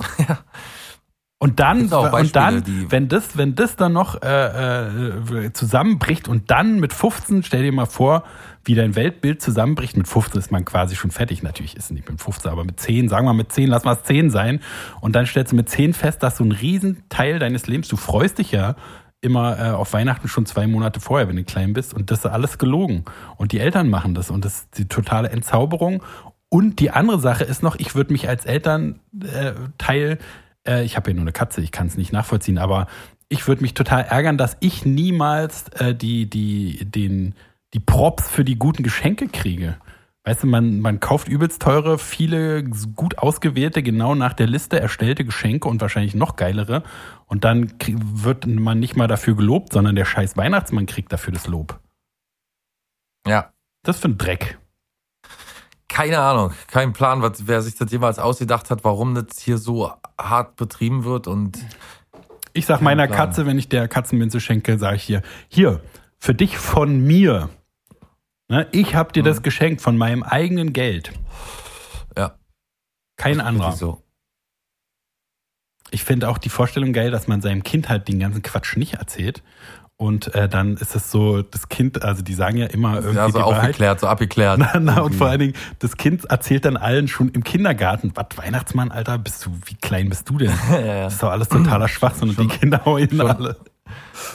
[1.42, 6.28] Und dann, auch und Beispiele, dann wenn das, wenn das dann noch äh, äh, zusammenbricht
[6.28, 8.22] und dann mit 15, stell dir mal vor,
[8.64, 9.96] wie dein Weltbild zusammenbricht.
[9.96, 11.42] Mit 15 ist man quasi schon fertig.
[11.42, 13.94] Natürlich ist es nicht mit 15, aber mit 10, sagen wir mit 10, lass mal
[13.94, 14.61] es 10 sein.
[15.00, 18.38] Und dann stellst du mit 10 fest, dass so ein Riesenteil deines Lebens, du freust
[18.38, 18.76] dich ja
[19.20, 21.92] immer äh, auf Weihnachten schon zwei Monate vorher, wenn du klein bist.
[21.92, 23.05] Und das ist alles gelogen.
[23.37, 24.31] Und die Eltern machen das.
[24.31, 26.05] Und das ist die totale Entzauberung.
[26.48, 30.18] Und die andere Sache ist noch, ich würde mich als Elternteil,
[30.66, 32.87] äh, ich habe ja nur eine Katze, ich kann es nicht nachvollziehen, aber
[33.29, 37.35] ich würde mich total ärgern, dass ich niemals äh, die, die, den,
[37.75, 39.77] die Props für die guten Geschenke kriege.
[40.25, 45.25] Weißt du, man, man kauft übelst teure, viele gut ausgewählte, genau nach der Liste erstellte
[45.25, 46.85] Geschenke und wahrscheinlich noch geilere.
[47.27, 51.48] Und dann wird man nicht mal dafür gelobt, sondern der scheiß Weihnachtsmann kriegt dafür das
[51.48, 51.81] Lob.
[53.27, 53.53] Ja.
[53.85, 54.59] Das für ein Dreck.
[55.92, 59.92] Keine Ahnung, kein Plan, was, wer sich das jemals ausgedacht hat, warum das hier so
[60.18, 61.59] hart betrieben wird und
[62.55, 63.18] Ich sag meiner Plan.
[63.18, 65.83] Katze, wenn ich der Katzenminze schenke, sage ich hier, hier,
[66.18, 67.50] für dich von mir.
[68.48, 71.12] Ne, ich hab dir das geschenkt von meinem eigenen Geld.
[72.16, 72.37] ja,
[73.16, 73.66] Kein anderer.
[73.68, 74.02] wirklich so.
[75.90, 78.94] Ich finde auch die Vorstellung geil, dass man seinem Kind halt den ganzen Quatsch nicht
[78.94, 79.42] erzählt.
[80.02, 83.28] Und äh, dann ist es so, das Kind, also die sagen ja immer irgendwie Ja,
[83.30, 83.60] so Wahrheit.
[83.60, 84.58] aufgeklärt, so abgeklärt.
[84.74, 88.26] Na, na, und vor allen Dingen, das Kind erzählt dann allen schon im Kindergarten, was
[88.36, 90.50] Weihnachtsmann, Alter, bist du, wie klein bist du denn?
[90.72, 91.04] ja, ja.
[91.04, 93.58] Das ist doch alles totaler Schwachsinn und die Kinder heulen alle.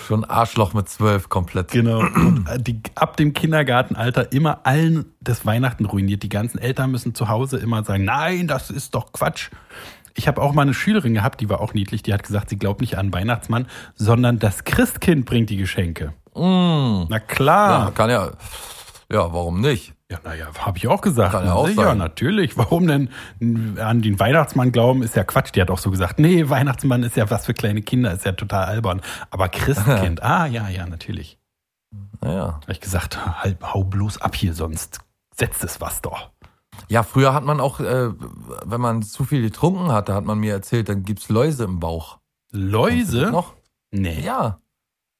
[0.07, 1.71] Schon Arschloch mit zwölf komplett.
[1.71, 1.99] Genau.
[1.99, 6.23] Und äh, die, ab dem Kindergartenalter immer allen das Weihnachten ruiniert.
[6.23, 9.49] Die ganzen Eltern müssen zu Hause immer sagen, nein, das ist doch Quatsch.
[10.17, 12.57] Ich habe auch mal eine Schülerin gehabt, die war auch niedlich, die hat gesagt, sie
[12.57, 16.13] glaubt nicht an Weihnachtsmann, sondern das Christkind bringt die Geschenke.
[16.33, 17.05] Mm.
[17.07, 17.85] Na klar.
[17.85, 18.31] Ja, kann ja.
[19.11, 19.93] Ja, warum nicht?
[20.09, 21.33] Ja, naja, habe ich auch gesagt.
[21.33, 21.97] Kann ja auch Sicher, sein.
[21.97, 22.57] natürlich.
[22.57, 23.09] Warum denn
[23.77, 25.51] an den Weihnachtsmann glauben, ist ja Quatsch.
[25.53, 28.31] Die hat auch so gesagt, nee, Weihnachtsmann ist ja was für kleine Kinder, ist ja
[28.31, 29.01] total albern.
[29.29, 31.37] Aber Christkind, ah, ja, ja, natürlich.
[32.21, 32.59] Naja.
[32.61, 34.99] Habe ich gesagt, halt, hau bloß ab hier, sonst
[35.35, 36.31] setzt es was doch.
[36.89, 38.09] Ja, früher hat man auch, äh,
[38.65, 42.19] wenn man zu viel getrunken hatte, hat man mir erzählt, dann gibt's Läuse im Bauch.
[42.51, 43.31] Läuse?
[43.31, 43.53] Noch?
[43.91, 44.21] Nee.
[44.21, 44.59] Ja.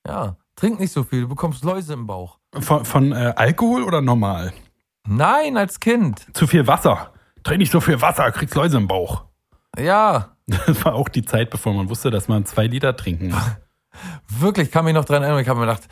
[0.05, 0.37] Ja.
[0.55, 2.39] Trink nicht so viel, du bekommst Läuse im Bauch.
[2.59, 4.53] Von, von äh, Alkohol oder normal?
[5.07, 6.25] Nein, als Kind.
[6.33, 7.11] Zu viel Wasser.
[7.43, 9.25] Trink nicht so viel Wasser, kriegst Läuse im Bauch.
[9.77, 10.33] Ja.
[10.65, 13.43] Das war auch die Zeit, bevor man wusste, dass man zwei Liter trinken muss.
[14.27, 15.41] Wirklich, kann mich noch dran erinnern.
[15.41, 15.87] Ich habe mir gedacht,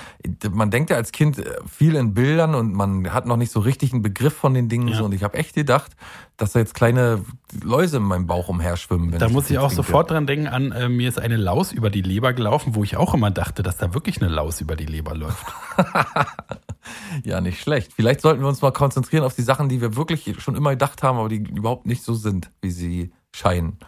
[0.53, 3.59] man denkt ja als Kind äh, viel in Bildern und man hat noch nicht so
[3.59, 4.87] richtig einen Begriff von den Dingen.
[4.89, 4.97] Ja.
[4.97, 5.05] So.
[5.05, 5.91] Und ich habe echt gedacht,
[6.37, 7.23] dass da jetzt kleine
[7.63, 9.11] Läuse in meinem Bauch umherschwimmen.
[9.11, 9.75] wenn Da das muss ich auch trinke.
[9.83, 12.97] sofort dran denken an, äh, mir ist eine Laus über die Leber gelaufen, wo ich
[12.97, 15.45] auch immer dachte, dass da wirklich eine Laus über die Leber läuft.
[17.23, 17.93] Ja, nicht schlecht.
[17.93, 21.01] Vielleicht sollten wir uns mal konzentrieren auf die Sachen, die wir wirklich schon immer gedacht
[21.01, 23.79] haben, aber die überhaupt nicht so sind, wie sie scheinen.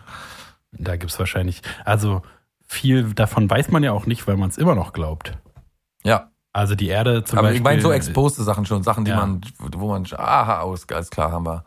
[0.71, 2.21] Da gibt's wahrscheinlich, also
[2.67, 5.37] viel davon weiß man ja auch nicht, weil man es immer noch glaubt.
[6.03, 7.57] Ja, Also die Erde zum aber Beispiel.
[7.59, 9.17] ich meine so exposed Sachen schon, Sachen, die Ja.
[9.17, 11.63] man, wo man, aha, alles klar, haben wir,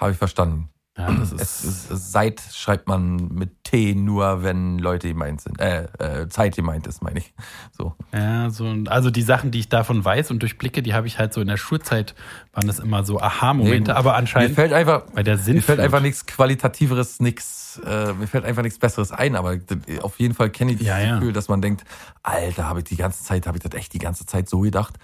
[0.00, 0.68] habe ich verstanden.
[0.98, 5.60] Ja, das Es ist, ist, Seit schreibt man mit T nur, wenn Leute gemeint sind.
[5.60, 7.32] Äh, äh, Zeit gemeint ist, meine ich.
[7.70, 7.94] So.
[8.12, 11.32] ja, so, also die Sachen, die ich davon weiß und durchblicke, die habe ich halt
[11.32, 12.16] so in der Schulzeit,
[12.52, 15.62] waren das immer so Aha-Momente, Nee, aber Mir anscheinend fällt einfach, bei der Sinn mir
[15.62, 19.56] fällt einfach nichts Qualitativeres, nichts, äh, mir fällt einfach nichts Besseres ein, aber
[20.02, 21.18] auf jeden Fall kenne ich Ja, ja.
[21.18, 21.84] Gefühl, dass man denkt,
[22.24, 24.98] Alter, habe ich die ganze Zeit, habe ich das echt die ganze Zeit so gedacht.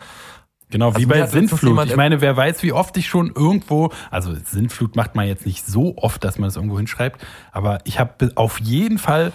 [0.70, 1.86] Genau, wie Also mir bei Sintflut.
[1.86, 5.66] Ich meine, wer weiß, wie oft ich schon irgendwo, also Sintflut macht man jetzt nicht
[5.66, 9.32] so oft, dass man es irgendwo hinschreibt, aber ich habe auf jeden Fall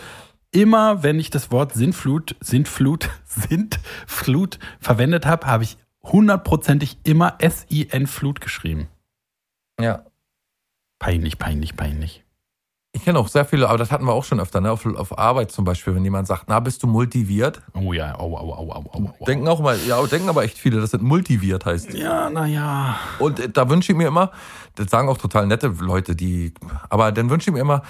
[0.52, 8.42] immer, wenn ich das Wort Sintflut, Sintflut, Sintflut verwendet habe, habe ich hundertprozentig immer S-I-N-Flut
[8.42, 8.88] geschrieben.
[9.80, 10.06] Ja.
[10.98, 12.24] Peinlich, peinlich, peinlich.
[12.91, 14.71] Ich kenne auch sehr viele, aber das hatten wir auch schon öfter, ne?
[14.71, 17.62] Auf, auf Arbeit zum Beispiel, wenn jemand sagt, na, bist du multiviert?
[17.75, 19.25] Oh ja, au, au, au, au, au, au.
[19.25, 21.93] Denken auch mal, ja, denken aber echt viele, dass das multiviert heißt.
[21.93, 22.97] Ja, naja.
[23.19, 24.32] Und äh, da wünsche ich mir immer,
[24.73, 26.56] das sagen auch total nette Leute, die,
[26.89, 27.84] aber dann wünsche ich mir immer,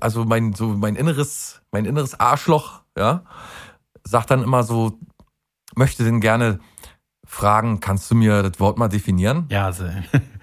[0.00, 3.24] also mein, so mein inneres, mein inneres Arschloch, ja,
[4.04, 4.96] sagt dann immer so,
[5.74, 6.60] möchte denn gerne
[7.26, 9.46] fragen, kannst du mir das Wort mal definieren?
[9.50, 9.84] Ja, so,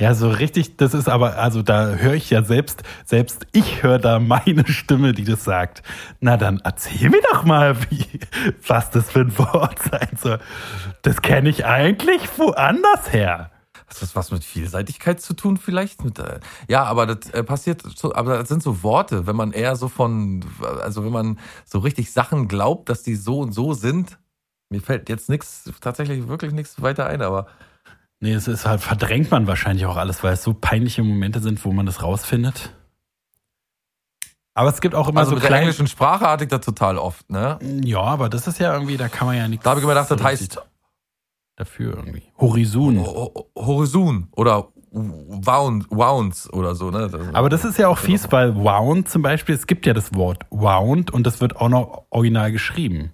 [0.00, 3.98] ja, so richtig, das ist aber, also da höre ich ja selbst, selbst ich höre
[3.98, 5.82] da meine Stimme, die das sagt.
[6.20, 8.06] Na dann erzähl mir doch mal, wie,
[8.66, 10.38] was das für ein Wort sein soll.
[11.02, 13.50] Das kenne ich eigentlich woanders her.
[13.74, 16.02] Hat das was mit Vielseitigkeit zu tun vielleicht?
[16.02, 19.52] Mit, äh, ja, aber das äh, passiert, so, aber das sind so Worte, wenn man
[19.52, 20.42] eher so von,
[20.80, 24.18] also wenn man so richtig Sachen glaubt, dass die so und so sind.
[24.70, 27.48] Mir fällt jetzt nichts, tatsächlich wirklich nichts weiter ein, aber
[28.20, 31.64] Nee, es ist halt, verdrängt man wahrscheinlich auch alles, weil es so peinliche Momente sind,
[31.64, 32.74] wo man das rausfindet.
[34.52, 35.62] Aber es gibt auch immer Also so mit der kleine.
[35.62, 37.58] englischen Sprache hatte ich das total oft, ne?
[37.84, 39.64] Ja, aber das ist ja irgendwie, da kann man ja nichts.
[39.64, 40.60] Da habe ich immer gedacht, das heißt
[41.56, 42.22] dafür irgendwie.
[42.38, 42.98] Horizon.
[43.00, 47.08] Ho- Ho- Horizon oder Wound, Wounds oder so, ne?
[47.08, 50.14] Das- Aber das ist ja auch fies, weil Wound zum Beispiel, es gibt ja das
[50.14, 53.12] Wort Wound und das wird auch noch original geschrieben.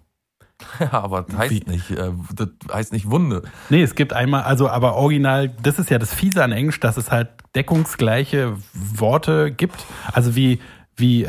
[0.81, 1.71] Ja, aber das heißt Wie?
[1.71, 3.43] nicht, äh, das heißt nicht Wunde.
[3.69, 6.97] Nee, es gibt einmal, also aber original, das ist ja das Fiese an Englisch, dass
[6.97, 9.85] es halt deckungsgleiche Worte gibt.
[10.13, 10.61] Also wie,
[10.97, 11.27] wie, äh,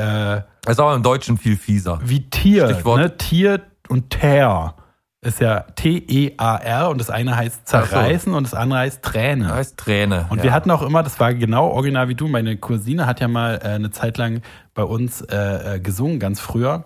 [0.62, 2.00] Das ist aber im Deutschen viel fieser.
[2.04, 3.00] wie Tier, Stichwort.
[3.00, 3.18] ne?
[3.18, 4.76] Tier und Tear
[5.22, 9.46] ist ja T-E-A-R und das eine heißt zerreißen und das andere heißt Träne.
[9.46, 10.28] Das heißt Träne.
[10.30, 10.44] Und ja.
[10.46, 13.60] wir hatten auch immer, das war genau original wie du, meine Cousine hat ja mal
[13.62, 14.42] äh, eine Zeit lang
[14.74, 16.86] bei uns äh, äh, gesungen, ganz früher.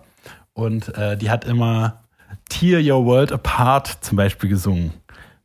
[0.54, 2.01] Und äh, die hat immer
[2.52, 4.92] Tear Your World Apart zum Beispiel gesungen.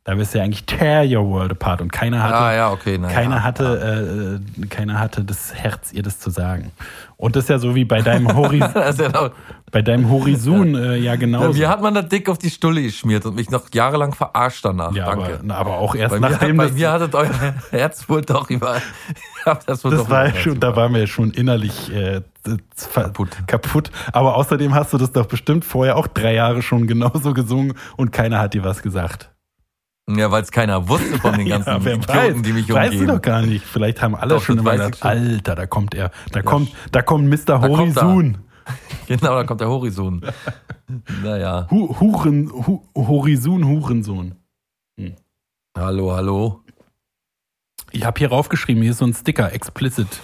[0.08, 2.96] Da bist du ja eigentlich Tear Your World Apart und keiner hatte, Ah, ja, okay.
[2.98, 6.72] Na, keiner ja, hatte, äh, keiner hatte das Herz, ihr das zu sagen.
[7.18, 9.32] Und das ist ja so wie bei deinem, Hori Das ist ja
[9.70, 11.52] bei deinem Horizon äh, ja genauso.
[11.52, 14.94] mir hat man das dick auf die Stulle geschmiert und mich noch jahrelang verarscht danach.
[14.94, 15.40] ja, Danke.
[15.44, 18.48] aber, aber auch erst bei mir, nachdem bei das, mir hattet euer Herz wohl doch
[18.48, 18.80] über.
[19.66, 22.22] Das wohl Das doch war ja schon, da waren wir ja schon innerlich äh,
[22.94, 23.28] kaputt.
[23.46, 23.90] kaputt.
[24.12, 28.10] Aber außerdem hast du das doch bestimmt vorher auch drei Jahre schon genauso gesungen und
[28.10, 29.30] keiner hat dir was gesagt.
[30.08, 32.98] Ja, weil es keiner wusste von den ganzen ja, Idioten, weiß, die mich weißt du
[33.00, 33.06] umgeben.
[33.16, 33.64] doch gar nicht.
[33.64, 35.10] Vielleicht haben alle Doch, schon immer weiß ich gesagt, schon.
[35.32, 37.60] Alter, da kommt er, da kommt, da kommt Mr.
[37.60, 38.38] Horizon.
[39.06, 40.20] Genau, da kommt der Horizon.
[41.24, 41.66] naja.
[41.70, 44.34] Hu, Huren, Hu, Horizon, Hurensohn.
[45.74, 46.60] Hallo, hallo.
[47.90, 50.20] Ich habe hier raufgeschrieben, hier ist so ein Sticker, explicit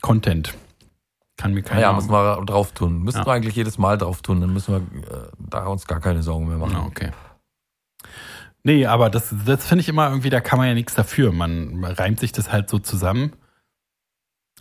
[0.00, 0.54] Content.
[1.36, 1.82] Kann mir keiner.
[1.82, 3.02] Ja, müssen wir drauf tun.
[3.02, 3.26] Müssen Ja.
[3.26, 4.78] wir eigentlich jedes Mal drauf tun, dann müssen wir
[5.14, 6.72] äh, da uns gar keine Sorgen mehr machen.
[6.72, 7.10] Ja, okay.
[8.66, 11.30] Nee, aber das, das finde ich immer irgendwie, da kann man ja nichts dafür.
[11.30, 13.32] Man reimt sich das halt so zusammen.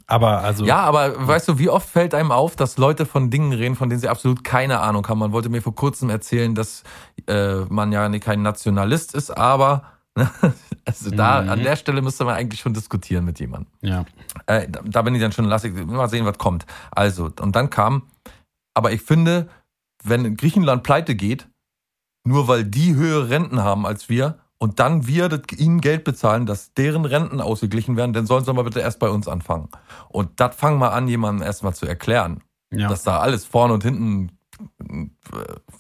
[0.06, 0.64] Aber also.
[0.64, 3.90] Ja, aber weißt du, wie oft fällt einem auf, dass Leute von Dingen reden, von
[3.90, 5.18] denen sie absolut keine Ahnung haben?
[5.18, 6.84] Man wollte mir vor kurzem erzählen, dass
[7.26, 9.86] äh, man ja nicht kein Nationalist ist, aber
[10.86, 11.50] also da Mhm.
[11.50, 13.72] an der Stelle müsste man eigentlich schon diskutieren mit jemandem.
[13.82, 14.06] Ja.
[14.46, 16.68] Äh, da, da bin ich dann schon, lass ich mal sehen, was kommt.
[16.92, 18.04] Also, und dann kam,
[18.76, 19.48] aber ich finde,
[20.04, 21.48] wenn Griechenland pleite geht,
[22.26, 26.74] nur weil die höhere Renten haben als wir und dann wir ihnen Geld bezahlen, dass
[26.74, 29.70] deren Renten ausgeglichen werden, dann sollen sie mal bitte erst bei uns anfangen.
[30.10, 32.90] Und das fangen wir an, jemandem erstmal zu erklären, Ja.
[32.90, 34.32] dass da alles vorne und hinten
[34.82, 35.06] äh,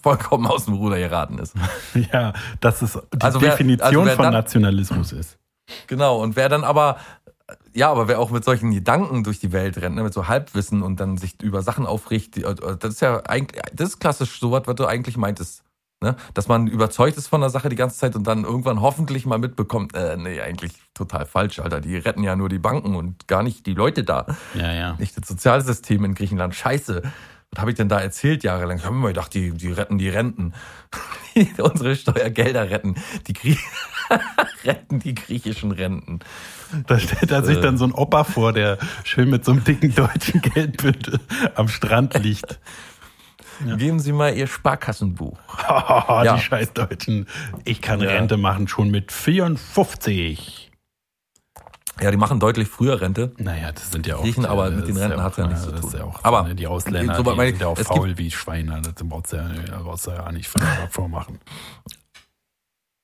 [0.03, 1.55] vollkommen aus dem Ruder geraten ist.
[2.13, 5.37] ja, dass es die Also wer- Definition also wer von dann- Nationalismus ist.
[5.87, 6.97] Genau, und wer dann aber,
[7.73, 10.83] ja, aber wer auch mit solchen Gedanken durch die Welt rennt, ne, mit so Halbwissen
[10.83, 14.51] und dann sich über Sachen aufricht, äh, das ist ja eigentlich, das ist klassisch so
[14.51, 15.63] was, was du eigentlich meintest.
[16.05, 16.15] Ne?
[16.35, 19.39] Dass man überzeugt ist von der Sache die ganze Zeit und dann irgendwann hoffentlich mal
[19.39, 21.81] mitbekommt, äh, nee, eigentlich total falsch, Alter.
[21.81, 24.27] Die retten ja nur die Banken und gar nicht die Leute da.
[24.53, 24.95] Ja, ja.
[24.99, 26.53] Nicht das Sozialsystem in Griechenland.
[26.53, 27.01] Scheiße.
[27.51, 28.77] Was habe ich denn da erzählt jahrelang?
[28.77, 30.53] Ich habe immer gedacht, die, die retten die Renten.
[31.57, 32.95] Unsere Steuergelder retten.
[33.25, 33.57] Die Grie
[34.63, 36.19] retten die griechischen Renten.
[36.87, 37.61] Da stellt er sich Äh.
[37.61, 41.19] dann so ein Opa vor, der schön mit so einem dicken deutschen Geldbündel
[41.55, 42.59] am Strand liegt.
[43.77, 45.37] Geben Sie mal Ihr Sparkassenbuch.
[45.67, 46.37] die Ja.
[46.37, 47.27] scheiß Deutschen.
[47.63, 48.09] Ich kann Ja.
[48.09, 50.71] Rente machen schon mit 54.
[52.01, 53.31] Ja, die machen deutlich früher Rente.
[53.37, 54.21] Naja, das sind ja auch.
[54.21, 55.89] Griechen, aber das mit den Renten auch, hat's ja nichts zu das tun.
[55.91, 58.81] Ist ja auch, Aber die Ausländer, so die meine sind ja auch faul wie Schweine.
[58.81, 60.49] Das brauchst du ja, ja, brauchst du ja nicht
[60.89, 61.39] vormachen.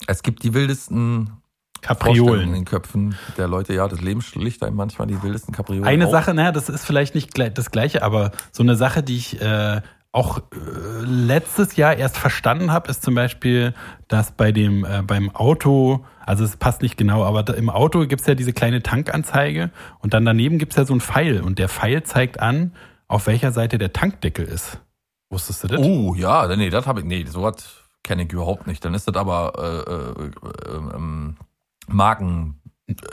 [0.08, 1.40] Es gibt die wildesten Vorstellungen
[1.82, 2.54] in Kapriolen.
[2.54, 3.74] den Köpfen der Leute.
[3.74, 5.86] Ja, das Leben schlicht einem manchmal die wildesten Kapriolen.
[5.86, 6.12] Eine auf.
[6.12, 9.82] Sache, naja, das ist vielleicht nicht das Gleiche, aber so eine Sache, die ich äh,
[10.12, 13.74] auch äh, letztes Jahr erst verstanden habe, ist zum Beispiel,
[14.08, 18.06] dass bei dem äh, beim Auto, also es passt nicht genau, aber da, im Auto
[18.08, 21.70] gibt's ja diese kleine Tankanzeige und dann daneben gibt's ja so einen Pfeil und der
[21.70, 22.74] Pfeil zeigt an,
[23.08, 24.80] auf welcher Seite der Tankdeckel ist.
[25.30, 25.80] Wusstest du das?
[25.80, 28.84] Oh, ja, nee, das habe ich, nee, sowas kenne ich überhaupt nicht.
[28.84, 31.38] Dann ist das aber äh, äh, äh, ähm,
[31.88, 32.61] Marken.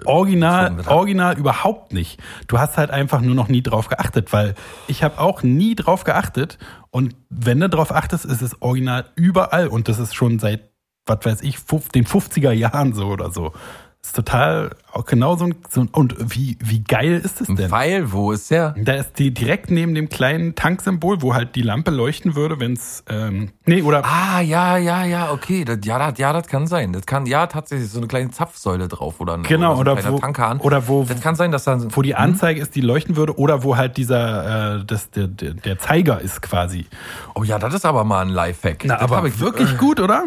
[0.05, 2.21] Original, original überhaupt nicht.
[2.47, 4.55] Du hast halt einfach nur noch nie drauf geachtet, weil
[4.87, 6.59] ich habe auch nie drauf geachtet
[6.91, 10.71] und wenn du drauf achtest, ist es original überall und das ist schon seit,
[11.07, 11.59] was weiß ich,
[11.95, 13.53] den 50er Jahren so oder so.
[14.00, 17.68] Ist total auch genau so ein, so ein und wie, wie geil ist es denn?
[17.68, 18.74] Pfeil, wo ist der?
[18.78, 22.74] Da ist die direkt neben dem kleinen Tanksymbol, wo halt die Lampe leuchten würde, wenn
[22.74, 25.64] es ähm, nee oder Ah, ja, ja, ja, okay.
[25.64, 26.92] Das, ja, das, ja, das kann sein.
[26.92, 30.12] Das kann, ja, tatsächlich so eine kleine Zapfsäule drauf oder, ein- Genau, so ein oder
[30.12, 30.61] wo- Tankhahn.
[30.61, 33.64] oder wo- Das kann sein, dass dann wo die Anzeige ist, die leuchten würde oder
[33.64, 36.87] wo halt dieser äh, das der, der, der Zeiger ist quasi.
[37.34, 38.84] Oh ja, das ist aber mal ein Lifehack.
[38.84, 40.24] Na, das aber ich wirklich gut, oder?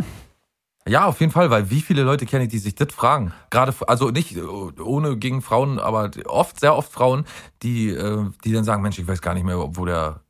[0.87, 3.33] Ja, auf jeden Fall, weil wie viele Leute kenne ich, die sich das fragen?
[3.51, 7.25] Gerade, also nicht äh, ohne gegen Frauen, aber oft, sehr oft Frauen,
[7.61, 10.21] die, äh, die dann sagen, Mensch, ich weiß gar nicht mehr, wo der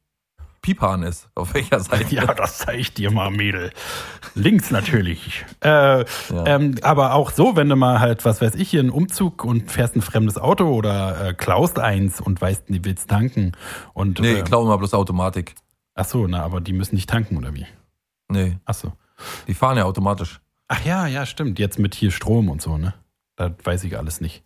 [0.62, 2.14] Piephahn ist, auf welcher Seite.
[2.14, 3.72] Ja, das zeig ich dir mal, Mädel.
[4.36, 5.46] Links natürlich.
[5.62, 6.06] Äh,
[6.46, 9.72] ähm, aber auch so, wenn du mal halt, was weiß ich, hier einen Umzug und
[9.72, 13.54] fährst ein fremdes Auto oder äh, klaust eins und weißt, du willst tanken.
[13.94, 15.56] Und, Nee, äh, klauen mal bloß Automatik.
[15.96, 17.66] ach so, na, aber die müssen nicht tanken, oder wie?
[18.30, 18.94] Nee, Ach so.
[19.48, 20.40] Die fahren ja automatisch.
[20.68, 21.60] Ach ja, ja, stimmt.
[21.60, 22.94] Jetzt mit hier Strom und so, ne?
[23.36, 24.44] Das weiß ich alles nicht.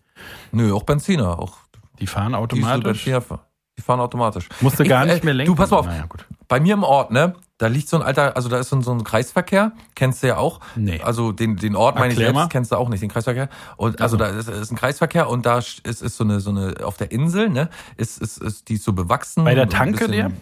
[0.52, 1.58] Nö, auch Benziner, auch
[2.00, 3.06] Die fahren Diesel, automatisch.
[3.06, 3.40] Benziner,
[3.78, 4.48] die fahren automatisch.
[4.62, 5.52] Musst du Ich, gar äh, nicht mehr lenken.
[5.54, 5.88] du, pass mal auf.
[6.10, 6.26] Gut.
[6.48, 8.82] Bei mir im Ort, ne, da liegt so ein alter, also da ist so ein,
[8.82, 10.60] so ein Kreisverkehr, kennst du ja auch.
[10.76, 11.02] Nee.
[11.02, 13.50] Also den, den Ort meine ich selbst, kennst du auch nicht, den Kreisverkehr.
[13.78, 16.76] Und also da ist, ist ein Kreisverkehr und da ist, ist so eine, so eine,
[16.84, 19.44] auf der Insel, ne, ist, ist, ist die so bewachsen.
[19.44, 20.38] Bei der Tanke bisschen-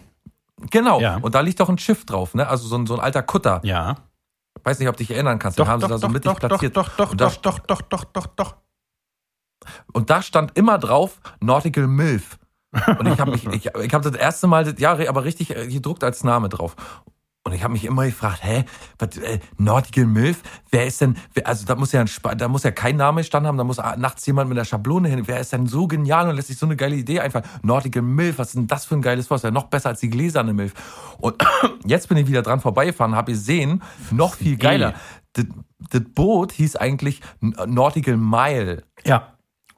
[0.70, 1.00] Genau.
[1.00, 1.16] Ja.
[1.16, 3.60] Und da liegt doch ein Schiff drauf, ne, also so ein, so ein alter Kutter.
[3.64, 3.96] Ja.
[4.62, 5.58] Weiß nicht, ob du dich erinnern kannst.
[5.58, 6.76] Doch, haben doch, sie da so doch, mittig doch, doch, platziert.
[6.76, 8.56] doch, doch, und, da, doch, doch, doch, doch, doch, doch.
[9.92, 12.38] und da stand immer drauf Nautical Milf.
[12.98, 16.04] Und ich habe mich, ich, ich habe das erste Mal, ja, aber richtig äh, gedruckt
[16.04, 16.76] als Name drauf.
[17.46, 18.64] Und ich habe mich immer gefragt, hä,
[18.98, 22.62] was, äh, Nautical Milf, wer ist denn, wer, also da muss ja ein, da muss
[22.62, 25.24] ja kein Name gestanden haben, da muss nachts jemand mit der Schablone hin.
[25.26, 27.44] Wer ist denn so genial und lässt sich so eine geile Idee einfallen?
[27.62, 29.42] Nautical Milf, was ist denn das für ein geiles Wort?
[29.42, 30.72] Ja noch besser als die gläserne Milf.
[31.18, 31.36] Und
[31.84, 34.94] jetzt bin ich wieder dran vorbeigefahren, habe gesehen, noch viel geiler.
[35.34, 35.44] Das,
[35.90, 38.84] das Boot hieß eigentlich Nautical Mile.
[39.04, 39.33] Ja.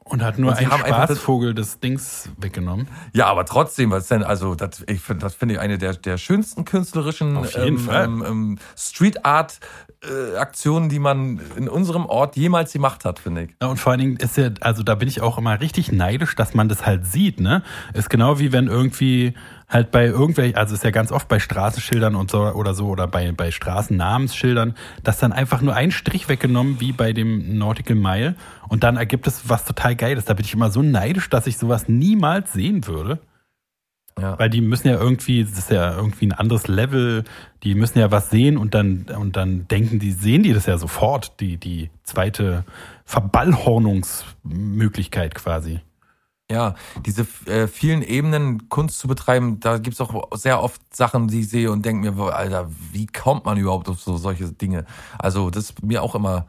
[0.09, 2.87] Und hat nur Und sie ein haben einfach das- Spaßvogel des Dings weggenommen.
[3.13, 6.17] Ja, aber trotzdem, was denn, also das, ich finde, das finde ich eine der, der
[6.17, 9.59] schönsten künstlerischen ähm, ähm, ähm, Street Art
[10.03, 13.49] äh, Aktionen, die man in unserem Ort jemals gemacht hat, finde ich.
[13.61, 16.35] Ja, und vor allen Dingen ist ja, also da bin ich auch immer richtig neidisch,
[16.35, 17.63] dass man das halt sieht, ne?
[17.93, 19.33] Ist genau wie wenn irgendwie
[19.67, 23.07] halt bei irgendwelchen, also ist ja ganz oft bei Straßenschildern und so oder so oder
[23.07, 28.35] bei, bei Straßennamensschildern, dass dann einfach nur ein Strich weggenommen, wie bei dem Nautical Mile,
[28.69, 30.25] und dann ergibt es was total Geiles.
[30.25, 33.19] Da bin ich immer so neidisch, dass ich sowas niemals sehen würde.
[34.19, 34.39] Ja.
[34.39, 37.23] Weil die müssen ja irgendwie, das ist ja irgendwie ein anderes Level,
[37.63, 40.79] die müssen ja was sehen und dann, und dann denken die, sehen die das ja
[40.79, 42.65] sofort, die, die zweite
[43.05, 45.81] Verballhornungsmöglichkeit quasi.
[46.49, 51.41] Ja, diese äh, vielen Ebenen Kunst zu betreiben, da gibt's auch sehr oft Sachen, die
[51.41, 54.85] ich sehe und denke mir, Alter, wie kommt man überhaupt auf so solche Dinge?
[55.19, 56.47] Also das mir auch immer,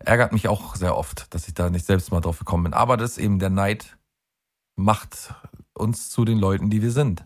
[0.00, 2.74] ärgert mich auch sehr oft, dass ich da nicht selbst mal drauf gekommen bin.
[2.74, 3.96] Aber das eben der Neid
[4.76, 5.34] macht
[5.72, 7.24] uns zu den Leuten, die wir sind.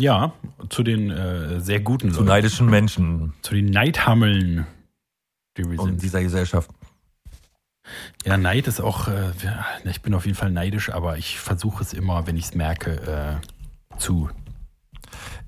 [0.00, 0.32] Ja,
[0.68, 2.28] zu den äh, sehr guten Zu Leuten.
[2.28, 4.66] neidischen Menschen Zu den Neidhammeln,
[5.56, 6.02] die wir in sind.
[6.02, 6.70] dieser Gesellschaft.
[8.24, 9.32] Ja, Neid ist auch, äh,
[9.84, 13.40] ich bin auf jeden Fall neidisch, aber ich versuche es immer, wenn ich es merke,
[13.40, 14.30] äh, zu.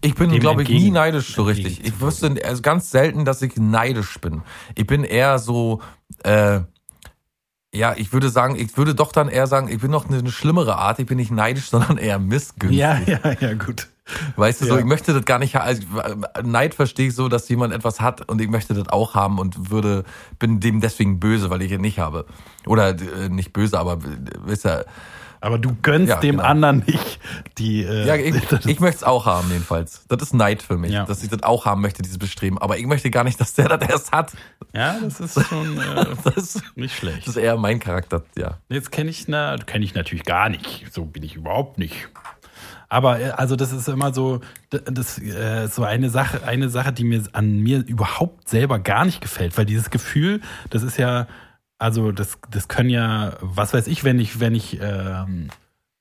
[0.00, 1.84] Ich bin, glaube ich, nie neidisch so richtig.
[1.84, 4.42] Ich wüsste also ganz selten, dass ich neidisch bin.
[4.74, 5.80] Ich bin eher so,
[6.24, 6.60] äh,
[7.74, 10.76] ja, ich würde sagen, ich würde doch dann eher sagen, ich bin noch eine schlimmere
[10.76, 10.98] Art.
[10.98, 12.78] Ich bin nicht neidisch, sondern eher missgünstig.
[12.78, 13.88] Ja, ja, ja, gut.
[14.36, 14.80] Weißt du, so, Ja.
[14.80, 15.82] ich möchte das gar nicht, ha- also,
[16.42, 19.70] Neid verstehe ich so, dass jemand etwas hat und ich möchte das auch haben und
[19.70, 20.04] würde,
[20.38, 22.26] bin dem deswegen böse, weil ich es nicht habe.
[22.66, 23.98] Oder äh, nicht böse, aber, äh,
[24.44, 24.84] wisst ihr,
[25.40, 26.48] Aber du gönnst Ja, dem genau.
[26.48, 27.18] anderen nicht
[27.58, 27.82] die.
[27.82, 28.34] Äh, Ja, ich,
[28.66, 30.04] ich möchte es auch haben, jedenfalls.
[30.08, 31.04] Das ist Neid für mich, Ja.
[31.04, 32.56] dass ich das auch haben möchte, dieses Bestreben.
[32.58, 34.32] Aber ich möchte gar nicht, dass der das erst hat.
[34.74, 37.26] ja, das ist schon äh, Das nicht schlecht.
[37.26, 38.58] das ist eher mein Charakter, ja.
[38.70, 40.86] Jetzt kenne ich, na, kenne ich natürlich gar nicht.
[40.92, 42.08] So bin ich überhaupt nicht.
[42.94, 47.02] Aber äh, also das ist immer so, das äh, so eine Sache, eine Sache, die
[47.02, 51.26] mir an mir überhaupt selber gar nicht gefällt, weil dieses Gefühl, das ist ja,
[51.76, 55.48] also das, das können ja, was weiß ich, wenn ich, wenn ich, ähm,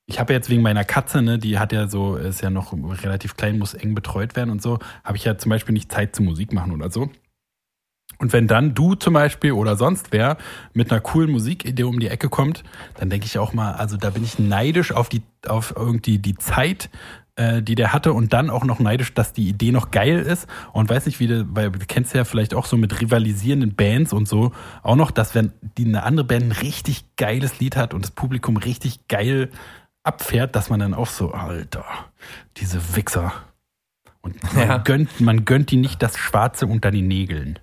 [0.06, 3.38] ich habe jetzt wegen meiner Katze, ne, die hat ja so, ist ja noch relativ
[3.38, 6.26] klein, muss eng betreut werden und so, habe ich ja zum Beispiel nicht Zeit zum
[6.26, 7.10] Musik machen oder so.
[8.24, 10.38] Und wenn dann du zum Beispiel oder sonst wer
[10.74, 12.64] mit einer coolen Musikidee um die Ecke kommt,
[12.98, 16.36] dann denke ich auch mal, also da bin ich neidisch auf die, auf irgendwie die
[16.36, 16.90] Zeit,
[17.36, 20.48] äh, die der hatte und dann auch noch neidisch, dass die Idee noch geil ist
[20.72, 24.14] und weiß nicht, wie du, weil du kennst ja vielleicht auch so mit rivalisierenden Bands
[24.14, 27.94] und so, auch noch, dass wenn die eine andere Band ein richtig geiles Lied hat
[27.94, 29.50] und das Publikum richtig geil
[30.04, 31.84] abfährt, dass man dann auch so, Alter,
[32.56, 33.34] diese Wichser.
[34.22, 34.78] Und man, Ja.
[34.78, 37.60] gönnt, man gönnt die nicht das Schwarze unter den Nägeln.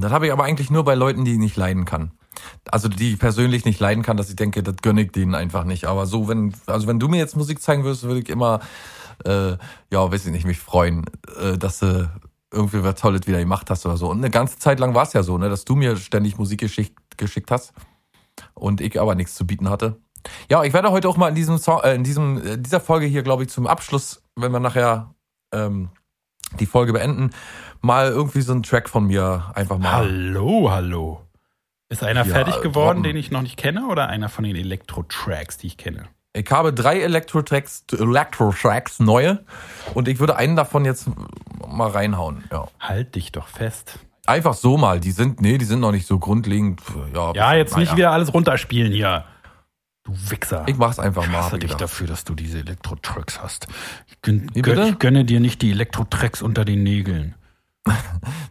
[0.00, 2.12] Das habe ich aber eigentlich nur bei Leuten, die ich nicht leiden kann.
[2.70, 5.64] Also die ich persönlich nicht leiden kann, dass ich denke, das gönne ich denen einfach
[5.64, 5.84] nicht.
[5.84, 8.60] Aber so, wenn, also wenn du mir jetzt Musik zeigen würdest, würde ich immer,
[9.24, 9.52] äh,
[9.90, 11.04] ja, weiß ich nicht, mich freuen,
[11.40, 12.10] äh, dass du
[12.52, 14.10] irgendwie was Tolles wieder gemacht hast oder so.
[14.10, 16.60] Und eine ganze Zeit lang war es ja so, ne, dass du mir ständig Musik
[16.60, 17.72] geschickt, geschickt hast
[18.54, 20.00] und ich aber nichts zu bieten hatte.
[20.50, 23.06] Ja, ich werde heute auch mal in diesem Song, äh, in diesem, äh, dieser Folge
[23.06, 25.14] hier, glaube ich, zum Abschluss, wenn wir nachher
[25.52, 25.90] ähm,
[26.60, 27.30] die Folge beenden,
[27.80, 29.92] mal irgendwie so einen Track von mir einfach mal.
[29.92, 31.20] Hallo, hallo.
[31.88, 33.02] Ist einer Ja, fertig geworden, droppen.
[33.02, 36.06] den ich noch nicht kenne, oder einer von den Elektro-Tracks, die ich kenne?
[36.34, 39.44] Ich habe drei Elektro-Tracks, Elektro-Tracks neue
[39.92, 41.08] und ich würde einen davon jetzt
[41.68, 42.44] mal reinhauen.
[42.50, 42.68] Ja.
[42.80, 43.98] Halt dich doch fest.
[44.24, 45.00] Einfach so mal.
[45.00, 46.80] Die sind, nee, die sind noch nicht so grundlegend.
[47.12, 47.96] Ja, Ja, jetzt nicht naja.
[47.98, 49.24] wieder alles runterspielen hier.
[50.04, 50.64] Du Wichser.
[50.66, 51.38] Ich mach's einfach mal.
[51.44, 51.80] hasse ich dich gedacht.
[51.82, 53.68] dafür, dass du diese Elektro-Tracks hast.
[54.08, 57.34] Ich, gönn, Wie ich gönne dir nicht die Elektro-Tracks unter den Nägeln.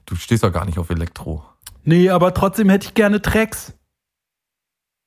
[0.06, 1.45] Du stehst doch gar nicht auf Elektro.
[1.86, 3.74] Nee, aber trotzdem hätte ich gerne Tracks.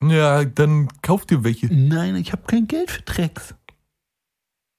[0.01, 1.67] Ja, dann kauf dir welche.
[1.71, 3.53] Nein, ich habe kein Geld für Tracks.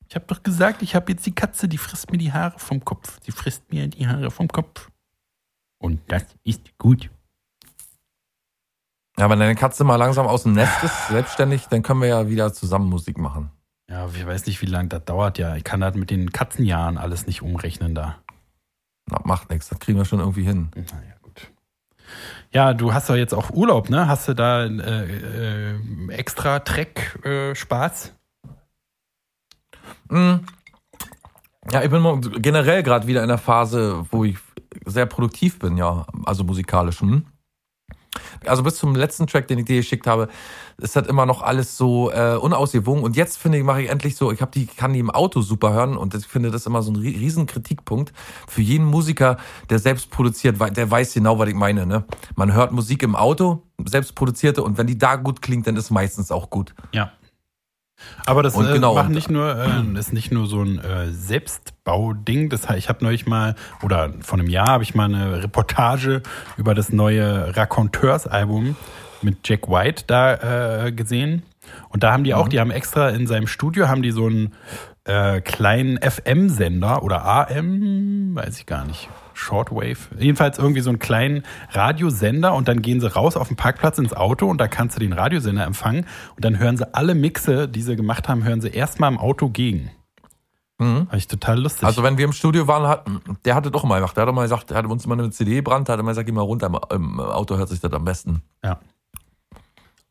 [0.09, 2.85] Ich habe doch gesagt, ich habe jetzt die Katze, die frisst mir die Haare vom
[2.85, 3.19] Kopf.
[3.25, 4.91] Sie frisst mir die Haare vom Kopf.
[5.79, 7.11] Und das ist gut.
[9.19, 12.29] Ja, wenn deine Katze mal langsam aus dem Nest ist, selbstständig, dann können wir ja
[12.29, 13.51] wieder zusammen Musik machen.
[13.89, 15.57] Ja, ich weiß nicht, wie lange das dauert ja.
[15.57, 18.19] Ich kann das mit den Katzenjahren alles nicht umrechnen da.
[19.09, 20.71] Na, macht nichts, das kriegen wir schon irgendwie hin.
[20.75, 21.51] Naja, gut.
[22.53, 24.07] Ja, du hast doch jetzt auch Urlaub, ne?
[24.09, 28.13] Hast du da äh, äh, extra Treck-Spaß?
[30.09, 30.35] Mm.
[31.73, 34.37] Ja, ich bin generell gerade wieder in der Phase, wo ich
[34.85, 37.01] sehr produktiv bin, ja, also musikalisch.
[37.01, 37.27] Hm?
[38.47, 40.29] Also bis zum letzten Track, den ich dir geschickt habe,
[40.79, 43.03] ist das immer noch alles so äh, unausgewogen.
[43.03, 45.41] Und jetzt finde ich, mache ich endlich so, ich habe die, kann die im Auto
[45.41, 48.13] super hören und ich finde das immer so ein rie- riesen Kritikpunkt
[48.47, 49.39] für jeden Musiker,
[49.71, 51.87] der selbst produziert, wei- der weiß genau, was ich meine.
[51.87, 52.05] Ne?
[52.35, 55.91] Man hört Musik im Auto, selbst produzierte, und wenn die da gut klingt, dann ist
[55.91, 56.75] meistens auch gut.
[56.93, 57.11] Ja.
[58.27, 61.11] Aber das Und äh, genau, machen nicht nur, äh, ist nicht nur so ein äh,
[61.11, 62.51] Selbstbauding.
[62.51, 66.23] Das heißt, ich habe neulich mal, oder vor einem Jahr habe ich mal eine Reportage
[66.57, 68.77] über das neue Raconteurs-Album
[69.23, 71.43] mit Jack White da äh, gesehen.
[71.89, 74.53] Und da haben die auch, die haben extra in seinem Studio, haben die so einen
[75.07, 81.45] äh, kleinen FM-Sender oder AM, weiß ich gar nicht, Shortwave, jedenfalls irgendwie so einen kleinen
[81.71, 85.01] Radiosender und dann gehen sie raus auf den Parkplatz ins Auto und da kannst du
[85.01, 88.69] den Radiosender empfangen und dann hören sie alle Mixe, die sie gemacht haben, hören sie
[88.69, 89.91] erstmal im Auto gegen.
[90.79, 91.07] Mhm.
[91.07, 91.85] Fand ich total lustig.
[91.85, 93.07] Also wenn wir im Studio waren, hat,
[93.45, 94.17] der hatte doch mal gemacht.
[94.17, 96.27] Der hat doch mal gesagt, der hat uns immer eine CD gebrannt, hat immer gesagt,
[96.27, 98.43] geh mal runter, im Auto hört sich das am besten.
[98.63, 98.79] ja.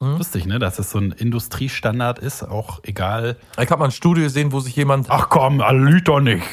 [0.01, 0.17] Mhm.
[0.17, 0.59] Lustig, ne?
[0.59, 3.37] Dass es so ein Industriestandard ist, auch egal.
[3.61, 6.43] Ich habe mal ein Studio gesehen, wo sich jemand, Ach komm, lügt doch nicht.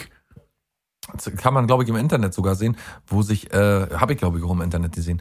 [1.12, 2.76] das kann man glaube ich im Internet sogar sehen,
[3.06, 5.20] wo sich, äh, habe ich glaube ich auch im Internet gesehen,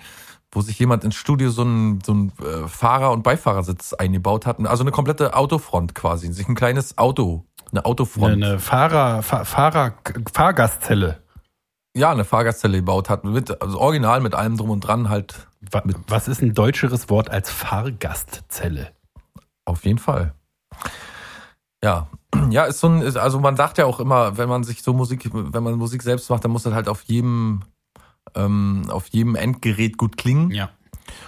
[0.51, 4.59] wo sich jemand ins Studio so ein, so ein äh, Fahrer- und Beifahrersitz eingebaut hat.
[4.65, 8.33] Also eine komplette Autofront quasi, sich ein kleines Auto, eine Autofront.
[8.33, 9.93] Eine, eine Fahrer, Fahr, Fahrer,
[10.31, 11.23] Fahrgastzelle.
[11.95, 15.47] Ja, eine Fahrgastzelle gebaut hat, mit, also original mit allem drum und dran halt.
[15.69, 18.91] Wa- Was ist ein deutscheres Wort als Fahrgastzelle?
[19.65, 20.33] Auf jeden Fall.
[21.83, 22.07] Ja,
[22.49, 24.93] ja, ist so ein, ist, also man sagt ja auch immer, wenn man sich so
[24.93, 27.61] Musik, wenn man Musik selbst macht, dann muss das halt auf jedem,
[28.35, 30.51] ähm, auf jedem Endgerät gut klingen.
[30.51, 30.69] Ja.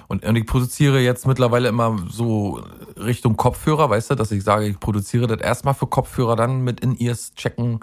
[0.07, 2.63] Und, und ich produziere jetzt mittlerweile immer so
[2.95, 6.79] Richtung Kopfhörer, weißt du, dass ich sage, ich produziere das erstmal für Kopfhörer, dann mit
[6.79, 7.81] In-Ears checken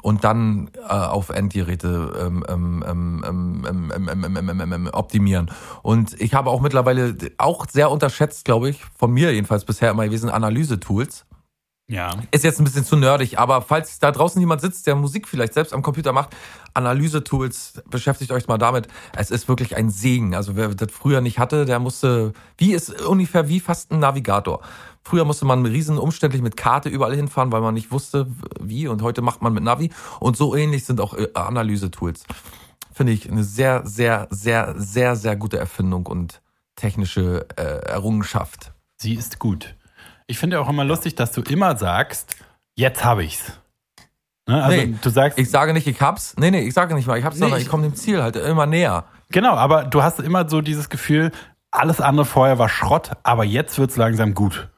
[0.00, 5.50] und dann äh, auf Endgeräte ähm, ähm, optimieren.
[5.82, 10.04] Und ich habe auch mittlerweile auch sehr unterschätzt, glaube ich, von mir jedenfalls bisher immer
[10.04, 11.26] gewesen, Analyse-Tools.
[11.88, 12.14] Ja.
[12.30, 15.52] Ist jetzt ein bisschen zu nerdig, aber falls da draußen jemand sitzt, der Musik vielleicht
[15.52, 16.30] selbst am Computer macht,
[16.72, 18.88] Analyse-Tools, beschäftigt euch mal damit.
[19.14, 20.34] Es ist wirklich ein Segen.
[20.34, 24.62] Also wer das früher nicht hatte, der musste, wie ist ungefähr wie fast ein Navigator.
[25.04, 28.26] Früher musste man riesen umständlich mit Karte überall hinfahren, weil man nicht wusste,
[28.60, 28.86] wie.
[28.88, 29.90] Und heute macht man mit Navi.
[30.20, 32.24] Und so ähnlich sind auch äh, Analyse-Tools.
[32.92, 36.40] Finde ich eine sehr, sehr, sehr, sehr, sehr gute Erfindung und
[36.76, 38.72] technische äh, Errungenschaft.
[38.98, 39.74] Sie ist gut.
[40.26, 42.36] Ich finde auch immer lustig, dass du immer sagst,
[42.76, 43.52] jetzt habe ich's.
[44.48, 44.62] Ne?
[44.62, 46.34] Also Nee, du sagst, Ich sage nicht, ich hab's.
[46.38, 48.22] Nee, nee, ich sage nicht mal, ich hab's, Nee, sondern ich- ich komme dem Ziel
[48.22, 49.04] halt immer näher.
[49.30, 51.32] genau, aber du hast immer so dieses Gefühl,
[51.70, 54.68] alles andere vorher war Schrott, aber jetzt wird's langsam gut.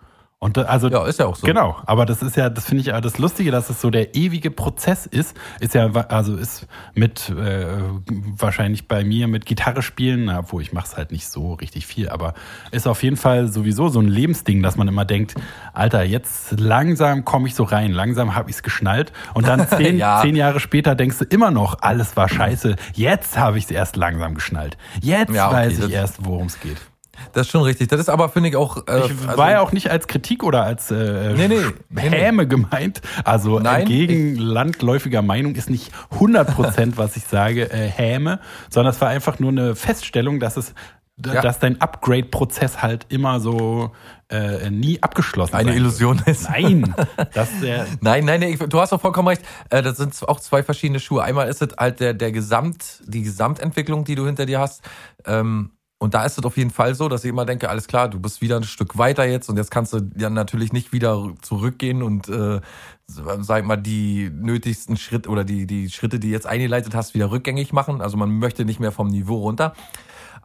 [0.45, 1.47] Und da- also Ja, ist ja auch so.
[1.47, 4.14] Genau, aber das ist ja, das finde ich ja das Lustige, dass es so der
[4.14, 7.66] ewige Prozess ist, ist ja, also ist mit äh,
[8.36, 12.11] wahrscheinlich bei mir mit Gitarre spielen, obwohl ich mache es halt nicht so richtig viel,
[12.11, 12.34] aber
[12.72, 15.34] ist auf jeden Fall sowieso so ein Lebensding, dass man immer denkt,
[15.72, 19.97] Alter, jetzt langsam komme ich so rein, langsam habe ich es geschnallt und dann zehn,
[19.97, 20.20] Ja.
[20.20, 23.97] zehn Jahre später denkst du immer noch, alles war scheiße, jetzt habe ich es erst
[23.97, 26.76] langsam geschnallt, jetzt Ja, okay, weiß ich erst, worum es geht.
[27.33, 27.89] Das ist schon richtig.
[27.89, 28.87] Das ist aber, finde ich, auch.
[28.87, 31.57] Äh, Ich also- war ja auch nicht als Kritik oder als äh, Nee, nee,
[31.91, 32.17] nee, nee.
[32.17, 33.01] Häme gemeint.
[33.25, 38.41] Also Nein, entgegen landläufiger Meinung ist nicht 100 Prozent, was ich sage, äh, Häme,
[38.71, 40.75] sondern es war einfach nur eine Feststellung, dass es
[41.25, 41.41] Ja.
[41.43, 43.93] dass dein Upgrade-Prozess halt immer so
[44.31, 46.29] äh, nie abgeschlossen Eine Illusion wird.
[46.37, 46.49] ist.
[46.51, 46.93] Nein,
[47.35, 49.43] dass der Nein, nein, nee, ich- du hast auch vollkommen recht.
[49.71, 51.23] Äh, das sind auch zwei verschiedene Schuhe.
[51.23, 54.83] Einmal ist es halt der, der Gesamt, die Gesamtentwicklung, die du hinter dir hast.
[55.25, 55.71] Ähm,
[56.05, 58.20] und da ist es auf jeden Fall so, dass ich immer denke, alles klar, du
[58.20, 62.02] bist wieder ein Stück weiter jetzt und jetzt kannst du ja natürlich nicht wieder zurückgehen
[62.02, 62.61] und äh,
[63.07, 67.72] sag mal die nötigsten Schritte oder die die Schritte, die jetzt eingeleitet hast, wieder rückgängig
[67.72, 68.02] machen.
[68.02, 69.74] Also man möchte nicht mehr vom Niveau runter.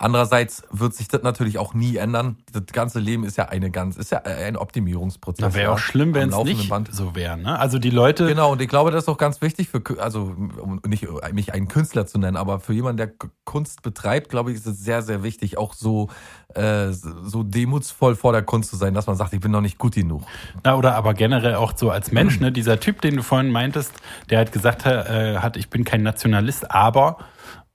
[0.01, 2.37] Andererseits wird sich das natürlich auch nie ändern.
[2.53, 5.45] Das ganze Leben ist ja eine ganz, ist ja ein Optimierungsprozess.
[5.45, 6.89] Na, wäre auch schlimm, wenn es nicht Band.
[6.93, 7.37] so wäre.
[7.37, 7.59] Ne?
[7.59, 10.79] Also die Leute, Genau, und ich glaube, das ist auch ganz wichtig für, also um
[10.87, 13.11] nicht mich einen Künstler zu nennen, aber für jemanden, der
[13.43, 16.07] Kunst betreibt, glaube ich, ist es sehr, sehr wichtig, auch so,
[16.55, 19.77] äh, so demutsvoll vor der Kunst zu sein, dass man sagt, ich bin noch nicht
[19.77, 20.23] gut genug.
[20.63, 22.53] na, oder aber generell auch so als Mensch, ne?
[22.53, 23.91] dieser Typ, den du vorhin meintest,
[24.29, 27.17] der hat gesagt äh, hat, ich bin kein Nationalist, aber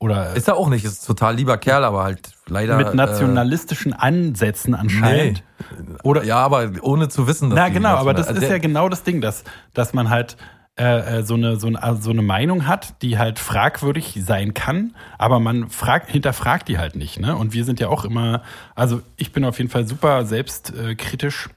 [0.04, 2.76] oder Ist er auch nicht, ist total lieber Kerl, aber halt leider.
[2.76, 5.42] mit nationalistischen Ansätzen Äh, anscheinend.
[5.78, 5.94] nee.
[6.02, 8.88] Oder ja, aber ohne zu wissen, dass Na genau, aber das national- ist ja genau
[8.88, 10.36] das Ding, dass, dass man halt
[10.76, 14.94] äh, äh, so, eine, so, eine, so eine Meinung hat, die halt fragwürdig sein kann,
[15.18, 17.20] aber man fragt, hinterfragt die halt nicht.
[17.20, 17.36] Ne?
[17.36, 18.42] Und wir sind ja auch immer,
[18.74, 21.46] also ich bin auf jeden Fall super selbstkritisch.
[21.46, 21.50] Äh,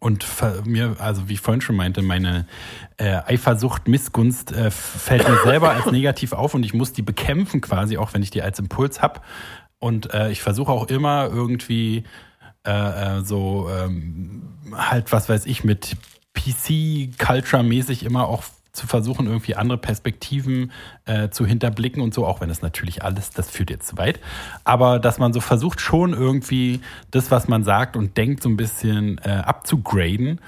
[0.00, 0.26] und
[0.64, 2.46] mir, also wie ich vorhin schon meinte, meine
[2.96, 7.60] äh, Eifersucht, Missgunst äh, fällt mir selber als negativ auf und ich muss die bekämpfen
[7.60, 9.24] quasi, auch wenn ich die als Impuls hab.
[9.78, 12.04] Und äh, ich versuche auch immer irgendwie
[12.66, 14.42] äh, äh, so ähm,
[14.72, 15.96] halt, was weiß ich, mit
[16.34, 20.72] PC-Culture-mäßig immer auch zu versuchen, irgendwie andere Perspektiven
[21.04, 24.20] äh, zu hinterblicken und so, auch wenn es natürlich alles, das führt jetzt zu weit.
[24.64, 28.56] Aber dass man so versucht, schon irgendwie das, was man sagt und denkt, so ein
[28.56, 30.40] bisschen äh, abzugraden.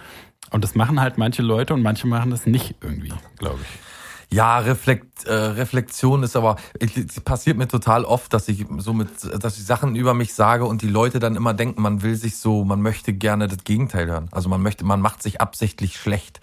[0.50, 4.36] Und das machen halt manche Leute und manche machen das nicht irgendwie, glaube ich.
[4.36, 9.08] Ja, Reflekt, äh, Reflexion ist aber, ich- passiert mir total oft, dass ich so mit,
[9.42, 12.38] dass ich Sachen über mich sage und die Leute dann immer denken, man will sich
[12.38, 14.28] so, man möchte gerne das Gegenteil hören.
[14.30, 16.40] Also man möchte, man macht sich absichtlich schlecht.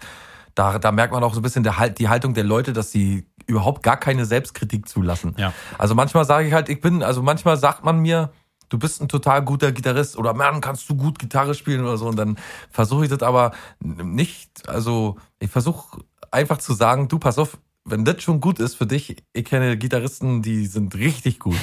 [0.54, 3.26] Da, da merkt man auch so ein bisschen der, die Haltung der Leute, dass sie
[3.46, 5.34] überhaupt gar keine Selbstkritik zulassen.
[5.38, 5.52] Ja.
[5.78, 8.32] Also manchmal sage ich halt, ich bin, also manchmal sagt man mir,
[8.68, 12.06] du bist ein total guter Gitarrist oder Mann, kannst du gut Gitarre spielen oder so.
[12.06, 12.36] Und dann
[12.70, 18.04] versuche ich das aber nicht, also ich versuche einfach zu sagen, du pass auf, wenn
[18.04, 21.58] das schon gut ist für dich, ich kenne Gitarristen, die sind richtig gut.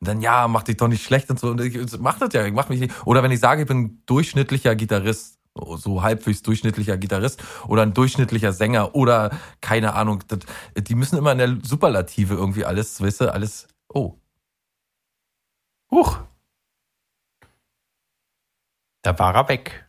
[0.00, 1.48] Und dann, ja, mach dich doch nicht schlecht und so.
[1.48, 2.92] Und ich mach das ja, ich mach mich nicht.
[3.04, 8.52] Oder wenn ich sage, ich bin durchschnittlicher Gitarrist, so halbwegs durchschnittlicher Gitarrist oder ein durchschnittlicher
[8.52, 9.30] Sänger oder
[9.60, 10.40] keine Ahnung, das,
[10.76, 14.16] die müssen immer in der Superlative irgendwie alles, weißt du, alles, oh,
[15.92, 16.18] Huch.
[19.02, 19.86] Da war er weg.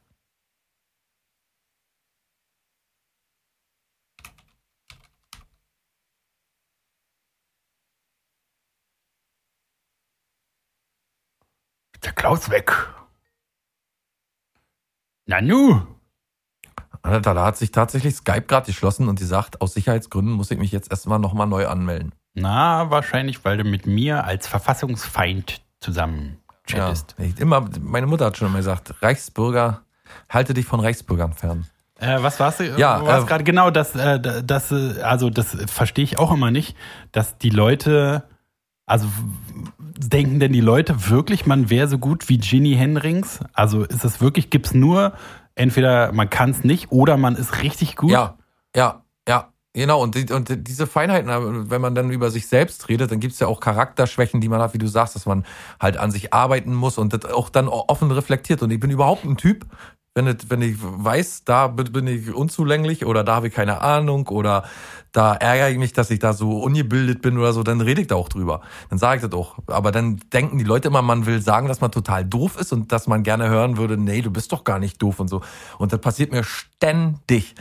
[12.04, 12.72] Der Klaus weg.
[15.26, 15.82] Nanu.
[17.02, 20.58] Alter, da hat sich tatsächlich Skype gerade geschlossen und die sagt, aus Sicherheitsgründen muss ich
[20.58, 22.14] mich jetzt erstmal nochmal neu anmelden.
[22.34, 26.38] Na, wahrscheinlich, weil du mit mir als Verfassungsfeind zusammen
[26.70, 27.16] Ja, chattest.
[27.20, 29.82] ich, immer, meine Mutter hat schon immer gesagt, Reichsbürger,
[30.30, 31.68] halte dich von Reichsbürgern fern.
[32.00, 32.76] Äh, was warst du?
[32.78, 36.76] Ja, äh, gerade genau das, äh, das, äh, also das verstehe ich auch immer nicht,
[37.12, 38.24] dass die Leute,
[38.86, 39.08] also
[39.98, 43.40] denken denn die Leute wirklich, man wäre so gut wie Ginny Henrings?
[43.54, 45.14] Also ist es wirklich, gibt's nur
[45.56, 48.12] entweder man kann es nicht oder man ist richtig gut?
[48.12, 48.38] Ja,
[48.76, 49.50] ja, ja.
[49.76, 53.40] Genau, und, die, und diese Feinheiten, wenn man dann über sich selbst redet, dann gibt's
[53.40, 55.46] ja auch Charakterschwächen, die man hat, wie du sagst, dass man
[55.80, 58.62] halt an sich arbeiten muss und das auch dann offen reflektiert.
[58.62, 59.66] Und ich bin überhaupt ein Typ,
[60.16, 64.28] wenn, es, wenn ich weiß, da bin ich unzulänglich oder da habe ich keine Ahnung
[64.28, 64.64] oder
[65.12, 68.08] da ärgere ich mich, dass ich da so ungebildet bin oder so, dann rede ich
[68.08, 68.62] da auch drüber.
[68.90, 69.58] Dann sage ich das auch.
[69.68, 72.92] Aber dann denken die Leute immer, man will sagen, dass man total doof ist und
[72.92, 75.42] dass man gerne hören würde, nee, du bist doch gar nicht doof und so.
[75.78, 77.56] Und das passiert mir ständig.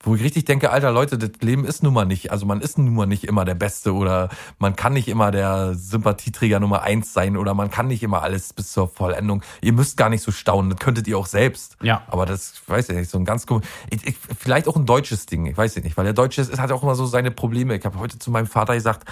[0.00, 2.78] Wo ich richtig denke, alter Leute, das Leben ist nun mal nicht, also man ist
[2.78, 4.28] nun mal nicht immer der Beste oder
[4.60, 8.52] man kann nicht immer der Sympathieträger Nummer eins sein oder man kann nicht immer alles
[8.52, 9.42] bis zur Vollendung.
[9.60, 11.76] Ihr müsst gar nicht so staunen, das könntet ihr auch selbst.
[11.82, 12.02] Ja.
[12.06, 14.86] Aber das, ich weiß ich nicht, so ein ganz, kom- ich, ich, vielleicht auch ein
[14.86, 17.76] deutsches Ding, ich weiß nicht, weil der Deutsche ist, hat auch immer so seine Probleme.
[17.76, 19.08] Ich habe heute zu meinem Vater gesagt,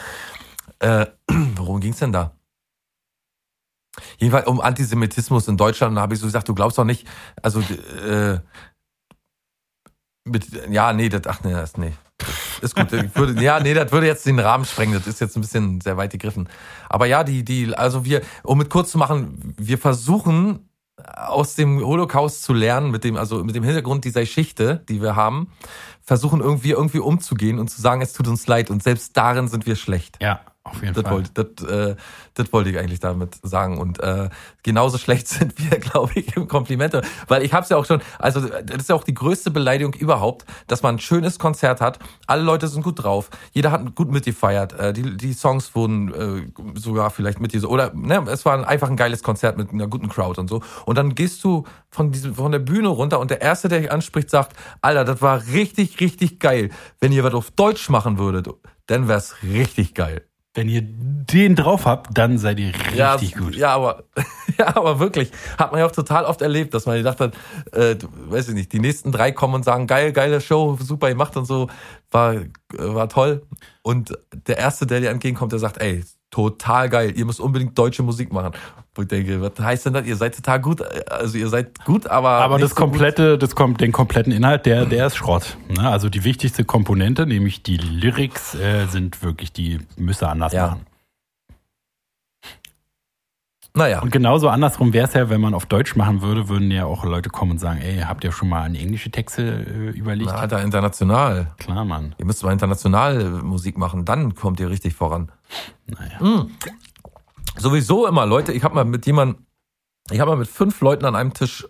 [0.79, 1.07] äh,
[1.57, 2.31] worum ging's denn da?
[4.19, 5.97] Jedenfalls um Antisemitismus in Deutschland.
[5.97, 7.09] Da habe ich so gesagt, du glaubst doch nicht,
[7.43, 8.39] also äh,
[10.27, 11.93] mit, ja, nee, das, ach nee, das, nee.
[12.61, 12.91] Ist gut.
[13.15, 14.95] Würde, ja, nee, das würde jetzt den Rahmen sprengen.
[14.95, 16.49] Das ist jetzt ein bisschen sehr weit gegriffen.
[16.89, 20.69] Aber ja, die, die, also wir, um mit kurz zu machen, wir versuchen
[21.15, 25.15] aus dem Holocaust zu lernen, mit dem, also mit dem Hintergrund dieser Geschichte, die wir
[25.15, 25.53] haben,
[26.03, 29.67] versuchen irgendwie, irgendwie umzugehen und zu sagen, es tut uns leid und selbst darin sind
[29.67, 30.17] wir schlecht.
[30.23, 30.41] Ja.
[30.67, 31.13] Auf jeden Das Fall.
[31.13, 31.97] wollte, das, äh,
[32.35, 33.79] das wollte ich eigentlich damit sagen.
[33.79, 34.29] Und äh,
[34.63, 37.03] genauso schlecht sind wir, glaube ich, im Komplimente.
[37.29, 39.95] Weil ich habe es ja auch schon, also das ist ja auch die größte Beleidigung
[39.95, 44.11] überhaupt, dass man ein schönes Konzert hat, alle Leute sind gut drauf, jeder hat gut
[44.11, 48.67] mitgefeiert, äh, die, die Songs wurden äh, sogar vielleicht mit diese oder ne, es war
[48.67, 50.63] einfach ein geiles Konzert mit einer guten Crowd und so.
[50.85, 53.93] Und dann gehst du von diesem von der Bühne runter und der erste, der dich
[53.93, 56.71] anspricht, sagt, Alter, das war richtig, richtig geil.
[57.01, 58.49] Wenn ihr was auf Deutsch machen würdet,
[58.87, 60.23] dann wär's richtig geil.
[60.57, 62.97] Wenn ihr den drauf habt, dann seid ihr richtig
[63.33, 63.55] ja, gut.
[63.57, 64.05] Ja, aber,
[64.59, 65.31] ja, aber wirklich.
[65.59, 67.35] Hat man ja auch total oft erlebt, dass man gedacht hat,
[67.73, 71.37] äh, weiß ich nicht, die nächsten drei kommen und sagen, geil, geile Show, super gemacht
[71.37, 71.69] und so,
[72.11, 72.47] war, äh,
[72.79, 73.43] war toll.
[73.83, 76.03] Und der Erste, der dir entgegenkommt, der sagt, ey,
[76.37, 78.53] total geil, ihr müsst unbedingt deutsche Musik machen.
[78.95, 80.07] Wo ich denke, was heißt denn das?
[80.07, 82.29] Ihr seid total gut, also ihr seid gut, aber.
[82.31, 82.85] Aber das so gut.
[82.85, 85.57] komplette, das kommt, den kompletten Inhalt, der, der ist Schrott.
[85.69, 85.89] Ne?
[85.89, 90.69] Also die wichtigste Komponente, nämlich die Lyrics, äh, sind wirklich die müsse anders Ja.
[90.69, 90.86] machen.
[93.77, 94.01] Naja.
[94.01, 97.05] Und genauso andersrum wäre es ja, wenn man auf Deutsch machen würde, würden ja auch
[97.05, 100.31] Leute kommen und sagen, ey, habt ihr schon mal an englische Texte äh, überlegt?
[100.31, 101.53] Na, Alter, international.
[101.59, 102.15] Klar, Mann.
[102.17, 105.31] Ihr müsst mal international Musik machen, dann kommt ihr richtig voran.
[105.87, 106.47] Naja.
[107.59, 109.45] Sowieso immer, Leute, ich habe mal mit jemandem,
[110.11, 111.69] ich habe mal mit fünf Leuten an einem Tisch,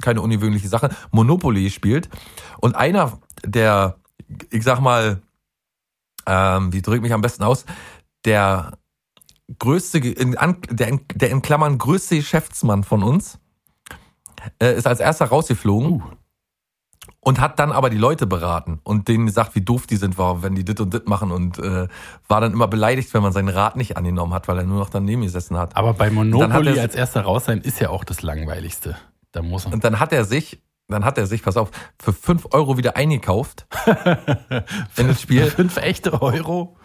[0.00, 2.08] keine ungewöhnliche Sache, Monopoly gespielt.
[2.60, 3.96] Und einer der,
[4.50, 5.20] ich sag mal,
[6.26, 7.64] ähm, wie drücke ich mich am besten aus,
[8.24, 8.78] der
[9.58, 13.38] größte, in, der, in, der in Klammern größte Geschäftsmann von uns,
[14.62, 16.02] äh, ist als erster rausgeflogen Uh.
[17.20, 20.42] und hat dann aber die Leute beraten und denen gesagt, wie doof die sind, war,
[20.42, 21.88] wenn die dit und dit machen und äh,
[22.28, 24.90] war dann immer beleidigt, wenn man seinen Rat nicht angenommen hat, weil er nur noch
[24.90, 25.76] daneben gesessen hat.
[25.76, 28.96] Aber bei Monopoly er- als erster raus sein ist ja auch das Langweiligste.
[29.32, 29.74] Da muss man.
[29.74, 31.70] Und dann hat er sich, dann hat er sich, pass auf,
[32.02, 33.66] für fünf Euro wieder eingekauft
[34.96, 35.46] in das Spiel.
[35.50, 36.76] Fünf echte Euro?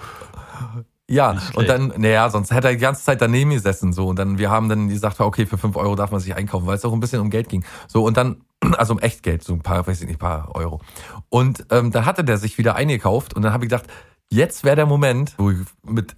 [1.10, 4.08] Ja, und dann, naja, sonst hätte er die ganze Zeit daneben gesessen, so.
[4.08, 6.78] Und dann, wir haben dann gesagt, okay, für fünf Euro darf man sich einkaufen, weil
[6.78, 7.64] es auch ein bisschen um Geld ging.
[7.88, 8.42] So, und dann,
[8.78, 10.82] also um Echtgeld, so ein paar, weiß ich nicht, paar Euro.
[11.30, 13.88] Und ähm, dann hatte der sich wieder eingekauft und dann habe ich gedacht,
[14.32, 16.16] jetzt wäre der Moment, wo ich mit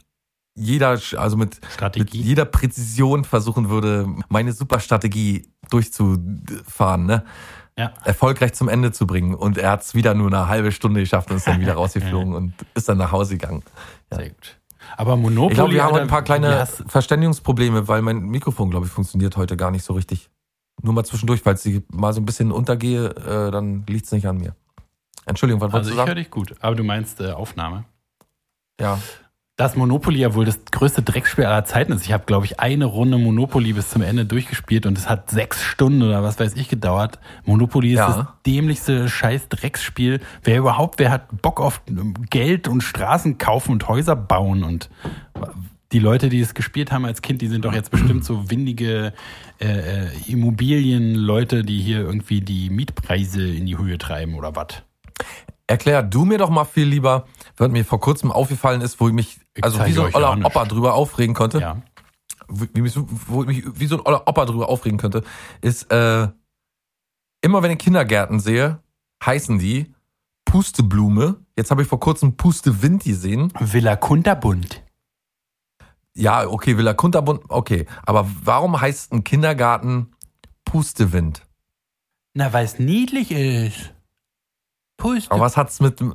[0.56, 1.60] jeder, also mit,
[1.96, 7.24] mit jeder Präzision versuchen würde, meine Superstrategie durchzufahren, ne?
[7.80, 7.94] Ja.
[8.04, 9.36] erfolgreich zum Ende zu bringen.
[9.36, 12.34] Und er hat es wieder nur eine halbe Stunde geschafft und ist dann wieder rausgeflogen
[12.34, 13.62] und ist dann nach Hause gegangen.
[14.12, 14.57] Sehr gut.
[14.96, 15.52] Aber Monopoly.
[15.52, 19.36] Ich glaube, wir haben ein paar kleine hast- Verständigungsprobleme, weil mein Mikrofon, glaube ich, funktioniert
[19.38, 20.30] heute gar nicht so richtig.
[20.82, 24.28] Nur mal zwischendurch, falls ich mal so ein bisschen untergehe, äh, dann liegt es nicht
[24.28, 24.56] an mir.
[25.26, 26.18] Entschuldigung, was Also wolltest ich du höre sagen?
[26.20, 26.56] dich gut.
[26.62, 27.84] Aber du meinst äh, Aufnahme.
[28.80, 29.00] Ja.
[29.58, 32.06] Das Monopoly ja wohl das größte Dreckspiel aller Zeiten ist.
[32.06, 35.64] Ich habe, glaube ich, eine Runde Monopoly bis zum Ende durchgespielt und es hat sechs
[35.64, 37.18] Stunden oder was weiß ich gedauert.
[37.44, 38.08] Monopoly ist Ja.
[38.08, 40.20] das dämlichste scheiß Drecksspiel.
[40.44, 41.82] Wer überhaupt, wer hat Bock auf
[42.30, 44.92] Geld und Straßen kaufen und Häuser bauen und
[45.92, 49.12] die Leute, die es gespielt haben als Kind, die sind doch jetzt bestimmt so windige
[49.60, 49.66] äh,
[50.06, 54.84] äh, Immobilienleute, die hier irgendwie die Mietpreise in die Höhe treiben oder was.
[55.68, 57.26] Erklär du mir doch mal viel lieber,
[57.58, 60.46] was mir vor kurzem aufgefallen ist, wo ich mich, Ich also wie so ein oller.
[60.46, 61.60] Opa drüber aufregen konnte.
[61.60, 61.82] Ja.
[62.48, 62.98] wie, mich
[63.28, 65.24] wo ich mich wie so ein oller Opa drüber aufregen könnte,
[65.62, 66.30] ist, äh,
[67.42, 68.80] immer wenn ich Kindergärten sehe,
[69.26, 69.94] heißen die
[70.46, 71.36] Pusteblume.
[71.58, 73.52] Jetzt habe ich vor kurzem Pustewind gesehen.
[73.60, 74.84] Villa Kunterbund.
[76.16, 77.86] Ja, okay, Villa Kunterbund, okay.
[78.06, 80.16] Aber warum heißt ein Kindergarten
[80.64, 81.44] Pustewind?
[82.34, 83.94] Na, weil es niedlich ist.
[84.98, 85.32] Puste.
[85.32, 86.00] Aber was hat's mit.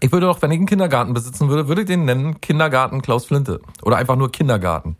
[0.00, 3.26] Ich würde doch, wenn ich einen Kindergarten besitzen würde, würde ich den nennen Kindergarten Klaus
[3.26, 3.60] Flinte.
[3.82, 4.96] Oder einfach nur Kindergarten.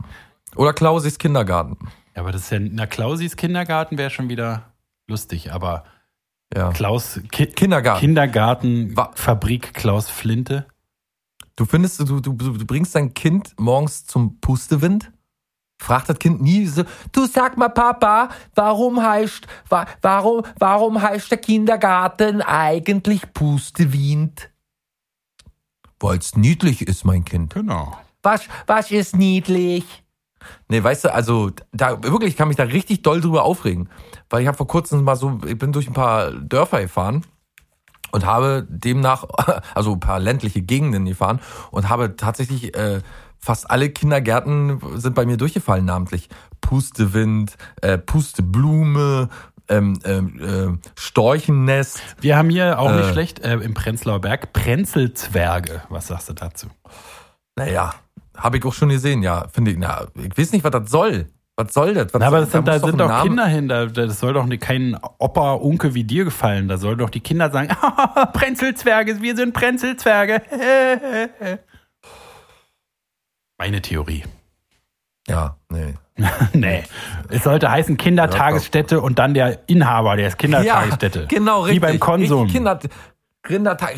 [0.55, 1.77] Oder Klausis Kindergarten.
[2.15, 4.73] Ja, aber das ist ja, na, Klausis Kindergarten wäre schon wieder
[5.09, 5.83] lustig, aber
[6.57, 6.71] Ja.
[6.71, 8.01] Klaus, Ki Kindergarten.
[8.01, 10.67] Kindergarten, Wa- Fabrik Klaus Flinte.
[11.57, 15.11] Du findest, du, du, du bringst dein Kind morgens zum Pustewind?
[15.79, 21.31] Fragt das Kind nie so, du sag mal Papa, warum heißt, wa, warum, warum heißt
[21.31, 24.51] der Kindergarten eigentlich Pustewind?
[26.01, 27.55] Weil's niedlich ist, mein Kind.
[27.55, 27.99] Genau.
[28.23, 30.05] Was, was ist niedlich?
[30.69, 33.89] Nee, weißt du, also da wirklich ich kann mich da richtig doll drüber aufregen,
[34.31, 37.25] weil ich habe vor kurzem mal so, ich bin durch ein paar Dörfer gefahren
[38.13, 39.25] und habe demnach,
[39.75, 43.01] also ein paar ländliche Gegenden gefahren und habe tatsächlich äh,
[43.45, 46.29] fast alle Kindergärten sind bei mir durchgefallen namentlich.
[46.61, 49.29] Pustewind, äh, Pusteblume,
[49.69, 52.01] ähm, ähm, äh, Storchennest.
[52.21, 53.13] Wir haben hier auch nicht Äh.
[53.13, 55.83] schlecht äh, im Prenzlauer Berg Prenzelzwerge.
[55.91, 56.67] Was sagst du dazu?
[57.57, 57.95] Naja,
[58.37, 59.79] habe ich auch schon gesehen, ja, finde ich.
[59.79, 61.27] Na, ich weiß nicht, was das soll.
[61.57, 62.13] Was soll das?
[62.13, 63.69] Was Na, aber soll, das sind, da doch sind doch Name- Kinder hin.
[63.69, 66.67] Da, das soll doch kein Opa, Unke wie dir gefallen.
[66.67, 67.69] Da sollen doch die Kinder sagen,
[68.33, 70.43] Prenzelzwerge, wir sind Prenzelzwerge.
[73.65, 74.25] Meine Theorie.
[75.27, 75.95] Ja, nee.
[76.53, 76.83] nee.
[77.31, 81.21] Es sollte heißen Kindertagesstätte und dann der Inhaber der ist Kindertagesstätte.
[81.21, 81.77] Ja, genau, richtig.
[81.77, 82.47] Wie beim Konsum.
[82.49, 82.79] Kinder,
[83.49, 83.89] Rinderta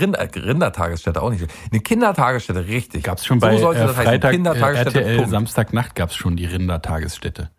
[0.00, 1.44] Rinder, Rindertagesstätte auch nicht.
[1.68, 3.02] Eine Kindertagesstätte, richtig.
[3.02, 5.00] Gab's schon bei sollte äh, das heißen, Freitag, äh, Kindertagesstätte.
[5.00, 5.30] RTL Punkt.
[5.32, 7.50] Samstagnacht gab's schon die Rindertagesstätte.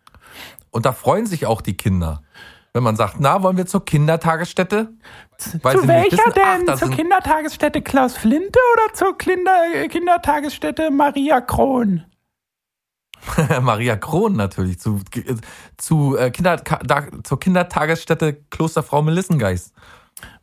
[0.72, 2.24] Und da freuen sich auch die Kinder.
[2.74, 4.94] Wenn man sagt, na, wollen wir zur Kindertagesstätte?
[5.64, 6.66] Weil Zu sie welcher wissen, ach, denn?
[6.66, 9.52] da zur Kindertagesstätte Klaus Flinte oder zur Kinder,
[9.90, 12.04] Kindertagesstätte Maria Kron?
[13.62, 15.02] Maria Kron natürlich, zu,
[15.78, 19.74] zu, äh, Kinder, da, zur Kindertagesstätte Klosterfrau Melissengeist.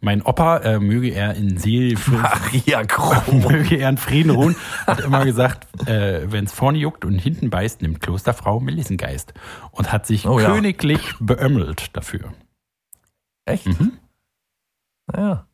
[0.00, 3.40] Mein Opa, äh, möge er in Seel, Maria Kron.
[3.40, 4.54] möge er in Frieden ruhen,
[4.86, 9.32] hat immer gesagt, äh, wenn es vorne juckt und hinten beißt, nimmt Klosterfrau Melissengeist.
[9.72, 10.50] Und hat sich Oh ja.
[10.52, 12.32] königlich beömmelt dafür.
[13.46, 13.66] Echt?
[13.66, 13.92] Mhm.
[15.14, 15.46] Ja.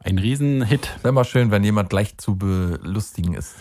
[0.00, 0.96] Ein Riesenhit.
[1.02, 3.56] Wäre mal schön, wenn jemand leicht zu belustigen ist.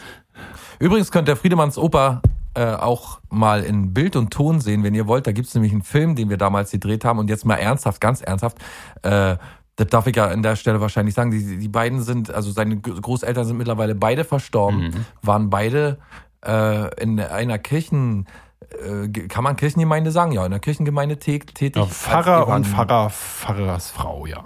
[0.80, 2.22] Übrigens könnt ihr Friedemanns Oper
[2.58, 5.28] äh, auch mal in Bild und Ton sehen, wenn ihr wollt.
[5.28, 7.20] Da gibt's nämlich einen Film, den wir damals gedreht haben.
[7.20, 8.58] Und jetzt mal ernsthaft, ganz ernsthaft.
[9.04, 9.38] Äh,
[9.76, 11.30] das darf ich ja an der Stelle wahrscheinlich sagen.
[11.32, 15.06] Die, die beiden sind, also seine Großeltern sind mittlerweile beide verstorben, Mhm.
[15.22, 16.00] waren beide
[16.46, 18.26] äh, in einer Kirchen,
[18.84, 20.32] äh, kann man Kirchengemeinde sagen?
[20.32, 21.76] Ja, in der Kirchengemeinde tä- tätig.
[21.76, 24.44] Ja, Pfarrer und Pfarrer, Pfarrersfrau, ja.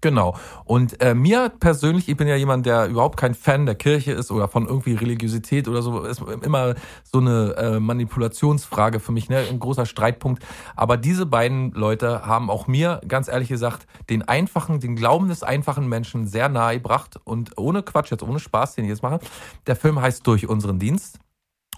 [0.00, 0.34] Genau.
[0.64, 4.30] Und äh, mir persönlich, ich bin ja jemand, der überhaupt kein Fan der Kirche ist
[4.30, 9.44] oder von irgendwie Religiosität oder so, ist immer so eine äh, Manipulationsfrage für mich, ne?
[9.50, 10.42] ein großer Streitpunkt.
[10.74, 15.42] Aber diese beiden Leute haben auch mir, ganz ehrlich gesagt, den einfachen, den Glauben des
[15.42, 19.20] einfachen Menschen sehr nahe gebracht und ohne Quatsch, jetzt ohne Spaß, den ich jetzt mache.
[19.66, 21.18] Der Film heißt Durch unseren Dienst.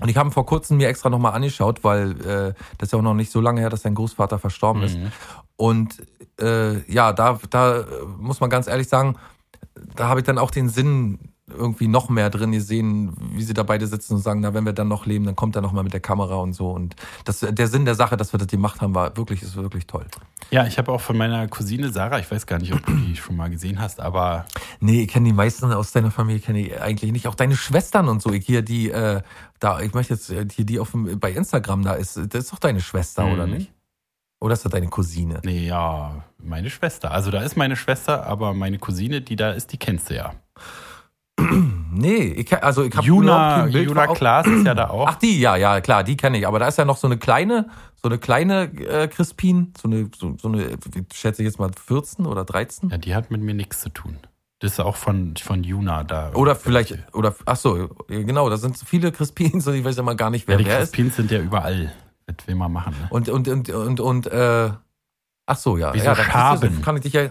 [0.01, 3.03] Und ich habe vor kurzem mir extra nochmal angeschaut, weil äh, das ist ja auch
[3.03, 4.97] noch nicht so lange her, dass sein Großvater verstorben ist.
[5.57, 6.03] Und
[6.41, 7.85] äh, ja, da, da
[8.19, 9.17] muss man ganz ehrlich sagen,
[9.95, 11.19] da habe ich dann auch den Sinn
[11.57, 14.73] irgendwie noch mehr drin gesehen, wie sie da beide sitzen und sagen, na, wenn wir
[14.73, 16.71] dann noch leben, dann kommt er noch mal mit der Kamera und so.
[16.71, 19.87] Und das, der Sinn der Sache, dass wir das gemacht haben, war wirklich, ist wirklich
[19.87, 20.07] toll.
[20.51, 23.17] Ja, ich habe auch von meiner Cousine Sarah, ich weiß gar nicht, ob du die
[23.17, 24.45] schon mal gesehen hast, aber
[24.81, 27.29] Nee, ich kenne die meisten aus deiner Familie, kenne ich eigentlich nicht.
[27.29, 28.33] Auch deine Schwestern und so.
[28.33, 29.23] Ich hier die, äh,
[29.61, 32.53] da, ich möchte jetzt äh, hier die auf dem, bei Instagram da ist, das ist
[32.53, 33.53] doch deine Schwester, oder Mhm.
[33.55, 33.73] nicht?
[34.41, 35.41] Oder ist das deine Cousine?
[35.45, 37.13] nee, ja, meine Schwester.
[37.13, 40.35] Also da ist meine Schwester, aber meine Cousine, die da ist, die kennst du ja.
[41.95, 45.07] Nee, ich, also ich habe Juna, Juna Klaas ist ja da auch.
[45.09, 46.47] Ach, die, ja, ja, klar, die kenne ich.
[46.47, 47.69] Aber da ist ja noch so eine kleine,
[48.03, 51.71] so eine kleine äh, Crispin, so eine, so, so eine, ich schätze ich jetzt mal
[51.87, 52.91] 14 oder 13.
[52.91, 54.17] Ja, die hat mit mir nichts zu tun.
[54.61, 56.33] Das ist auch von, von Juna da.
[56.35, 60.03] Oder vielleicht, oder, ach so, genau, da sind so viele Crispins und ich weiß ja
[60.03, 60.93] mal gar nicht, Ja, wer die wer ist.
[60.93, 61.93] Crispins sind ja überall.
[62.27, 62.95] Das will man machen.
[63.01, 63.09] Ne?
[63.11, 64.71] Und, und, und, und, und, äh,
[65.47, 65.93] ach so, ja.
[65.93, 66.77] Wie so ja, Schaben.
[66.77, 67.29] du, kann ich dich ja,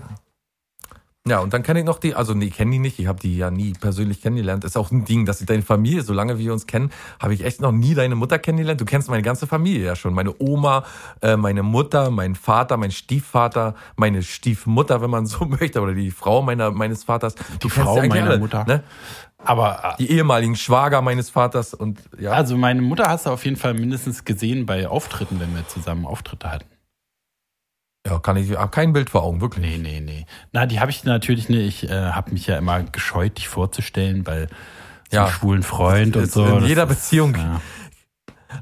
[1.27, 3.37] ja, und dann kenne ich noch die, also nee, kenne die nicht, ich habe die
[3.37, 4.63] ja nie persönlich kennengelernt.
[4.63, 7.61] Ist auch ein Ding, dass ich deine Familie, solange wir uns kennen, habe ich echt
[7.61, 8.81] noch nie deine Mutter kennengelernt.
[8.81, 10.15] Du kennst meine ganze Familie ja schon.
[10.15, 10.83] Meine Oma,
[11.21, 16.09] äh, meine Mutter, mein Vater, mein Stiefvater, meine Stiefmutter, wenn man so möchte, oder die
[16.09, 17.35] Frau meiner, meines Vaters.
[17.59, 18.65] Du Die Frau meiner Mutter.
[18.65, 18.83] Ne?
[19.43, 22.31] Aber Die ehemaligen Schwager meines Vaters und ja.
[22.31, 26.05] also meine Mutter hast du auf jeden Fall mindestens gesehen bei Auftritten, wenn wir zusammen
[26.05, 26.70] Auftritte hatten.
[28.07, 29.65] Ja, kann ich, hab kein Bild vor Augen, wirklich.
[29.65, 30.25] Nee, nee, nee.
[30.51, 31.83] Na, die habe ich natürlich nicht.
[31.83, 34.47] Ich äh, habe mich ja immer gescheut, dich vorzustellen, weil
[35.11, 35.27] so Ja.
[35.27, 36.45] schwulen Freund und so.
[36.45, 37.35] in jeder ist- Beziehung.
[37.35, 37.61] Ja.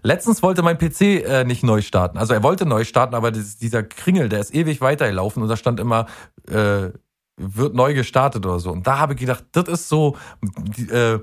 [0.03, 2.17] Letztens wollte mein PC äh, nicht neu starten.
[2.17, 5.57] Also er wollte neu starten, aber das, dieser Kringel, der ist ewig weitergelaufen und da
[5.57, 6.05] stand immer,
[6.47, 6.89] äh,
[7.37, 8.71] wird neu gestartet oder so.
[8.71, 10.15] Und da habe ich gedacht, das ist so,
[10.91, 11.17] äh,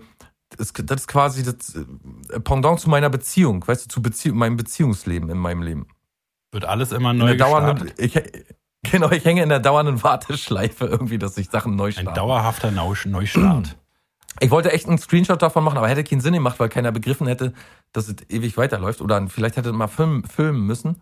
[0.56, 4.56] das, das ist quasi das äh, Pendant zu meiner Beziehung, weißt du, zu Bezie meinem
[4.56, 5.86] Beziehungsleben in meinem Leben.
[6.52, 8.42] Wird alles immer In neu der dauernden, gestartet.
[8.84, 12.14] ich, genau, ich hänge in der dauernden Warteschleife irgendwie, dass sich Sachen neu Ein starten.
[12.14, 13.76] dauerhafter Neu- Neustart.
[14.38, 17.26] Ich wollte echt einen Screenshot davon machen, aber hätte keinen Sinn gemacht, weil keiner begriffen
[17.26, 17.54] hätte,
[17.92, 19.00] dass es ewig weiterläuft.
[19.00, 21.00] Oder vielleicht hätte man filmen, filmen müssen.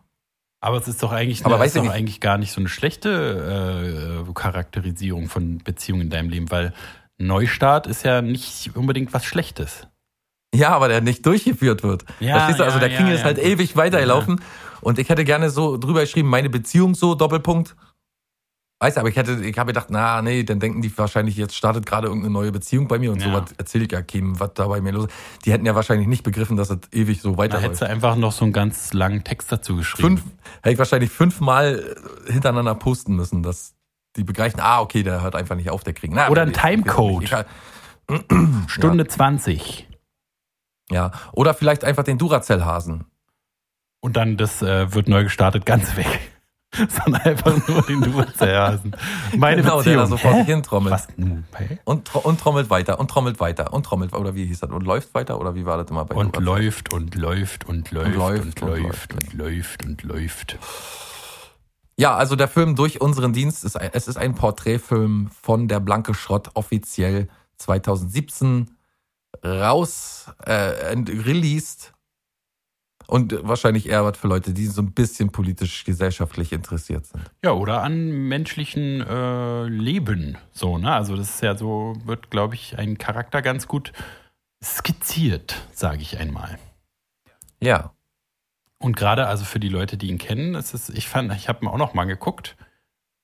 [0.61, 2.61] Aber es ist doch eigentlich, Aber eine, weiß ist ich doch eigentlich gar nicht so
[2.61, 6.73] eine schlechte äh, Charakterisierung von Beziehungen in deinem Leben, weil
[7.19, 9.89] Neustart ist ja nicht unbedingt was Schlechtes.
[10.55, 12.05] Ja, aber der nicht durchgeführt wird.
[12.21, 12.65] Ja, Verstehst du?
[12.65, 14.41] Also ja, der King ja, ist halt ewig weitergelaufen.
[14.85, 17.75] Und ich hätte gerne so drüber geschrieben, meine Beziehung so, Doppelpunkt.
[18.81, 21.55] Weißt du, aber ich hätte, ich habe gedacht, na, nee, dann denken die wahrscheinlich, jetzt
[21.57, 23.29] startet gerade irgendeine neue Beziehung bei mir und Ja.
[23.29, 25.47] so was erzähle ich ja keinem, was da bei mir los ist.
[25.47, 27.65] Die hätten ja wahrscheinlich nicht begriffen, dass es ewig so Da weiterläuft.
[27.65, 30.19] hättest du einfach noch so einen ganz langen Text dazu geschrieben.
[30.19, 30.23] Fünf,
[30.63, 31.97] hätte ich wahrscheinlich fünfmal
[32.29, 33.75] äh, hintereinander posten müssen, dass
[34.17, 36.15] die begreifen, ah, okay, der hört einfach nicht auf, der kriegen.
[36.15, 37.47] Na, Oder ein Timecode.
[38.67, 39.89] Stunde 20.
[40.91, 41.13] Ja.
[41.33, 43.05] Oder vielleicht einfach den Duracell-Hasen.
[44.05, 46.21] Und dann das äh, wird neu gestartet, ganz weg.
[46.91, 48.95] sondern einfach nur den Wurzelhasen.
[49.35, 49.97] Meine Genau, der Beziehung.
[49.97, 50.93] da so vor sich hin trommelt.
[50.93, 51.09] Was?
[51.85, 54.69] Und, tro- und trommelt weiter und trommelt weiter und trommelt oder wie hieß das?
[54.71, 56.65] Und läuft weiter oder wie war das immer bei Und Duracell?
[56.65, 60.59] läuft und läuft und läuft und läuft und läuft und läuft und läuft.
[61.97, 65.81] Ja, also der Film durch unseren Dienst ist ein, es ist ein Porträtfilm von der
[65.81, 68.71] Blanke Schrott offiziell 2017
[69.43, 70.53] raus äh,
[71.25, 71.94] released
[73.07, 77.23] und wahrscheinlich eher was für Leute, die so ein bisschen politisch gesellschaftlich interessiert sind.
[77.45, 80.37] Ja, oder an menschlichen äh, Leben.
[80.53, 80.93] So, ne?
[80.93, 83.93] Also das ist ja so, wird, glaube ich, ein Charakter ganz gut
[84.63, 86.59] skizziert, sage ich einmal.
[87.61, 87.93] Ja,
[88.79, 91.65] Und gerade also für die Leute, die ihn kennen, es ist, ich fand, ich habe
[91.65, 92.57] ihn auch noch mal geguckt.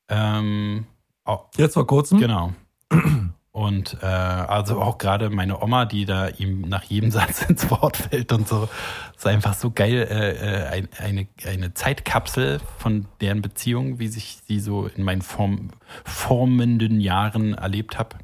[0.09, 0.87] Ähm,
[1.24, 2.18] au- jetzt vor kurzem.
[2.18, 2.53] genau.
[3.53, 7.96] Und äh, also auch gerade meine Oma, die da ihm nach jedem Satz ins Wort
[7.96, 8.68] fällt und so,
[9.16, 14.38] ist einfach so geil, äh, äh, ein, eine, eine Zeitkapsel von deren Beziehung, wie sich
[14.46, 15.70] sie so in meinen form,
[16.05, 18.16] formenden Jahren erlebt habe.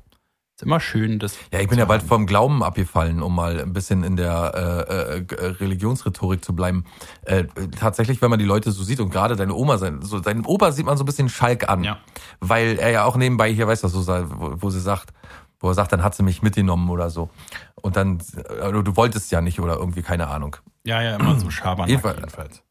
[0.57, 1.37] Ist immer schön, das.
[1.53, 5.19] Ja, ich bin ja bald vom Glauben abgefallen, um mal ein bisschen in der äh,
[5.19, 6.87] äh, Religionsrhetorik zu bleiben.
[7.27, 7.45] Äh,
[7.79, 10.73] tatsächlich, wenn man die Leute so sieht und gerade deine Oma, sein, so deinen Opa
[10.73, 11.99] sieht man so ein bisschen Schalk an, Ja.
[12.41, 15.13] weil er ja auch nebenbei hier, weißt du, so, wo, wo sie sagt,
[15.61, 17.29] wo er sagt, dann hat sie mich mitgenommen oder so.
[17.75, 18.21] Und dann,
[18.63, 20.57] äh, du wolltest ja nicht oder irgendwie, keine Ahnung.
[20.87, 22.17] Ja, ja, immer so Jedenfalls.
[22.17, 22.63] jedenfalls.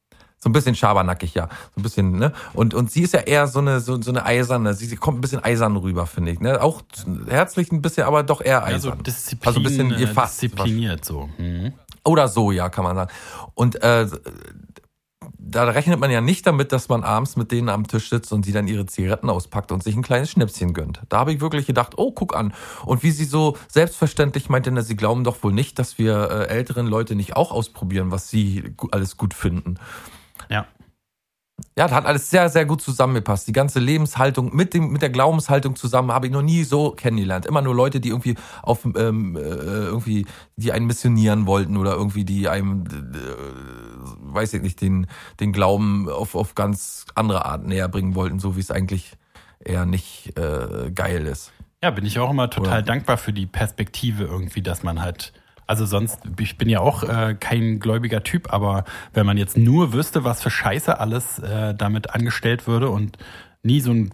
[0.45, 1.49] So ein bisschen schabernackig, ja.
[1.73, 2.31] So ein bisschen, ne?
[2.53, 5.17] Und, und sie ist ja eher so eine, so, so eine eiserne, sie, sie kommt
[5.17, 6.61] ein bisschen eisern rüber, finde ich, ne?
[6.61, 6.83] Auch
[7.27, 9.01] herzlich ein bisschen, aber doch eher Ja, so eisern.
[9.01, 10.43] Disziplin, also ein bisschen äh, gefasst.
[10.43, 11.31] diszipliniert so.
[11.39, 11.73] Mhm.
[12.03, 13.11] Oder so, ja, kann man sagen.
[13.55, 14.07] Und äh,
[15.39, 18.45] da rechnet man ja nicht damit, dass man abends mit denen am Tisch sitzt und
[18.45, 21.01] sie dann ihre Zigaretten auspackt und sich ein kleines Schnäpschen gönnt.
[21.09, 22.53] Da habe ich wirklich gedacht, oh, guck an.
[22.85, 26.47] Und wie sie so selbstverständlich meinte, na, sie glauben doch wohl nicht, dass wir äh,
[26.49, 29.79] älteren Leute nicht auch ausprobieren, was sie alles gut finden.
[30.49, 30.65] Ja.
[31.77, 33.47] Ja, das hat alles sehr, sehr gut zusammengepasst.
[33.47, 37.45] Die ganze Lebenshaltung mit, dem, mit der Glaubenshaltung zusammen habe ich noch nie so kennengelernt.
[37.45, 40.25] Immer nur Leute, die irgendwie auf ähm, äh, irgendwie,
[40.57, 45.07] die einen missionieren wollten oder irgendwie die einem, äh, weiß ich nicht, den,
[45.39, 49.13] den Glauben auf, auf ganz andere Art näher bringen wollten, so wie es eigentlich
[49.59, 51.53] eher nicht äh, geil ist.
[51.83, 52.81] Ja, bin ich auch immer total Oder?
[52.81, 55.33] dankbar für die Perspektive irgendwie, dass man halt,
[55.67, 59.93] also sonst, ich bin ja auch äh, kein gläubiger Typ, aber wenn man jetzt nur
[59.93, 63.17] wüsste, was für Scheiße alles äh, damit angestellt würde und
[63.63, 64.11] nie so ein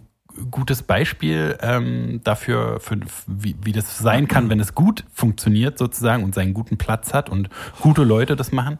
[0.50, 6.24] gutes Beispiel ähm, dafür, für, wie, wie das sein kann, wenn es gut funktioniert sozusagen
[6.24, 7.50] und seinen guten Platz hat und
[7.80, 8.78] gute Leute das machen,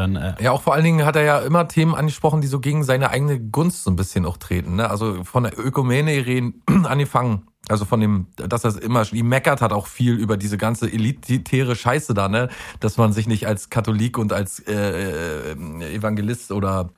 [0.00, 2.60] dann äh, Ja, auch vor allen Dingen hat er ja immer Themen angesprochen, die so
[2.60, 4.76] gegen seine eigene Gunst so ein bisschen auch treten.
[4.76, 4.90] Ne?
[4.90, 9.72] Also von der Ökumene reden angefangen, also von dem, dass er immer die meckert hat
[9.72, 12.48] auch viel über diese ganze elitäre Scheiße da, ne?
[12.80, 16.90] Dass man sich nicht als Katholik und als äh, äh, Evangelist oder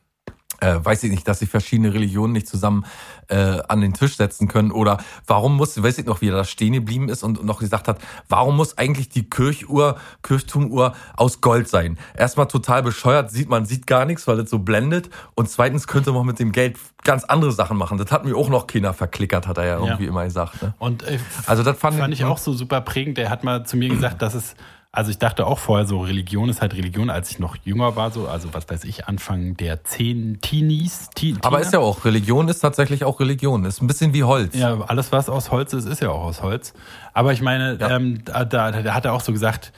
[0.62, 2.84] äh, weiß ich nicht, dass sich verschiedene Religionen nicht zusammen
[3.28, 6.44] äh, an den Tisch setzen können oder warum muss, weiß ich noch, wie er da
[6.44, 7.98] stehen geblieben ist und noch gesagt hat,
[8.28, 11.98] warum muss eigentlich die Kirchuhr, Kirchtumuhr aus Gold sein?
[12.16, 16.12] Erstmal total bescheuert, sieht man sieht gar nichts, weil es so blendet und zweitens könnte
[16.12, 17.98] man mit dem Geld ganz andere Sachen machen.
[17.98, 20.62] Das hat mir auch noch keiner verklickert, hat er ja irgendwie immer gesagt.
[20.62, 20.74] Ne?
[20.78, 23.18] Und äh, Also das fand, fand ich auch so super prägend.
[23.18, 24.54] Der hat mal zu mir gesagt, dass es,
[24.94, 28.10] also ich dachte auch vorher so, Religion ist halt Religion, als ich noch jünger war,
[28.10, 31.08] so, also was weiß ich, Anfang der zehn Teenies.
[31.14, 33.64] Teen, Aber ist ja auch, Religion ist tatsächlich auch Religion.
[33.64, 34.54] Ist ein bisschen wie Holz.
[34.54, 36.74] Ja, alles, was aus Holz ist, ist ja auch aus Holz.
[37.14, 37.96] Aber ich meine, Ja.
[37.96, 39.72] ähm, da, da, da hat er auch so gesagt,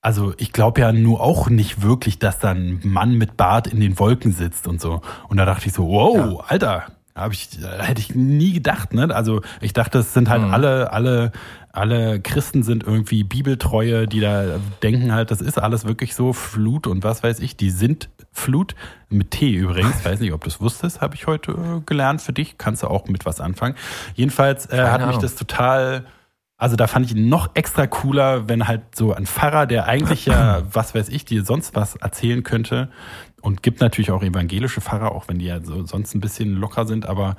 [0.00, 3.78] also ich glaube ja nur auch nicht wirklich, dass da ein Mann mit Bart in
[3.80, 5.02] den Wolken sitzt und so.
[5.28, 9.12] Und da dachte ich so, wow, Alter, hab ich, äh, hätte ich nie gedacht, ne?
[9.14, 10.54] Also ich dachte, es sind halt Mhm.
[10.54, 11.32] alle, alle,
[11.72, 16.86] alle Christen sind irgendwie Bibeltreue, die da denken halt, das ist alles wirklich so, Flut
[16.86, 18.74] und was weiß ich, die sind Flut,
[19.10, 22.32] mit T übrigens, weiß nicht, ob du es wusstest, habe ich heute äh, gelernt für
[22.32, 23.74] dich, kannst du auch mit was anfangen.
[24.14, 26.06] Jedenfalls äh, hat mich das total,
[26.56, 30.26] also da fand ich ihn noch extra cooler, wenn halt so ein Pfarrer, der eigentlich
[30.26, 32.88] ja, was weiß ich, dir sonst was erzählen könnte.
[33.40, 36.86] Und gibt natürlich auch evangelische Pfarrer, auch wenn die ja so sonst ein bisschen locker
[36.86, 37.36] sind, aber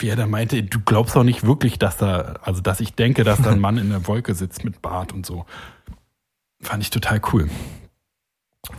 [0.00, 3.24] wie er da meinte, du glaubst doch nicht wirklich, dass da, also dass ich denke,
[3.24, 5.46] dass da ein Mann in der Wolke sitzt mit Bart und so.
[6.60, 7.50] Fand ich total cool.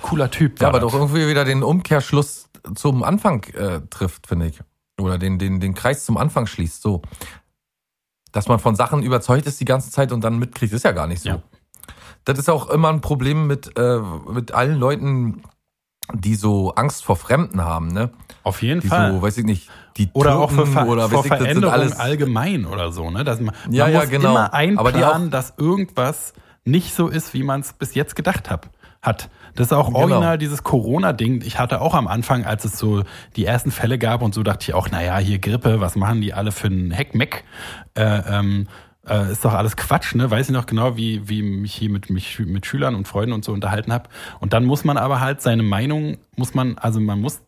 [0.02, 0.60] Cooler Typ.
[0.62, 0.92] Ja, aber das.
[0.92, 4.60] doch irgendwie wieder den Umkehrschluss zum Anfang äh, trifft, finde ich.
[5.00, 7.02] Oder den, den, den Kreis zum Anfang schließt, so.
[8.32, 11.08] Dass man von Sachen überzeugt ist die ganze Zeit und dann mitkriegt, ist ja gar
[11.08, 11.30] nicht so.
[11.30, 11.44] Ja.
[12.26, 14.00] Das ist auch immer ein Problem mit, äh,
[14.30, 15.42] mit allen Leuten,
[16.14, 18.10] die so Angst vor Fremden haben, ne?
[18.44, 19.12] Auf jeden Die Fall.
[19.12, 21.46] so, weiß ich nicht, die Oder auch für, Türken Ver oder vor ich, das sind
[21.48, 23.10] Veränderung alles, allgemein oder so.
[23.12, 23.24] Ne?
[23.24, 24.30] Dass man, Ja, man ja, muss genau.
[24.32, 26.34] immer Aber die einplanen, dass irgendwas
[26.66, 28.70] nicht so ist, wie man es bis jetzt gedacht hat.
[29.02, 29.30] hat.
[29.56, 30.00] Das ist auch Genau.
[30.00, 31.42] original dieses Corona-Ding.
[31.46, 33.04] Ich hatte auch am Anfang, als es so
[33.36, 36.34] die ersten Fälle gab und so, dachte ich auch, naja, hier Grippe, was machen die
[36.34, 37.44] alle für einen Heckmeck?
[37.96, 38.68] Äh, ähm,
[39.08, 40.30] äh, ist doch alles Quatsch, ne?
[40.30, 43.46] Weiß ich noch genau, wie, wie mich hier mit, mich, mit Schülern und Freunden und
[43.46, 44.10] so unterhalten habe.
[44.40, 47.42] Und dann muss man aber halt seine Meinung, muss man, also man muss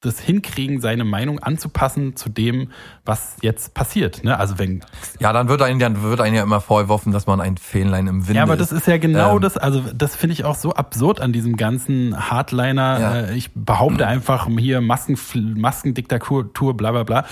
[0.00, 2.70] das hinkriegen, seine Meinung anzupassen zu dem,
[3.04, 4.22] was jetzt passiert.
[4.22, 4.38] Ne?
[4.38, 4.80] Also wenn
[5.18, 8.28] Ja, dann wird einem, dann wird einem ja immer vorgeworfen, dass man ein Fähnlein im
[8.28, 10.72] Winde ja, aber das ist ja genau Ähm, das, also das finde ich auch so
[10.72, 13.00] absurd an diesem ganzen Hardliner.
[13.00, 13.14] Ja.
[13.16, 15.18] Äh, ich behaupte einfach hier Masken,
[15.56, 16.44] Maskendiktatur,
[16.76, 17.24] bla bla bla.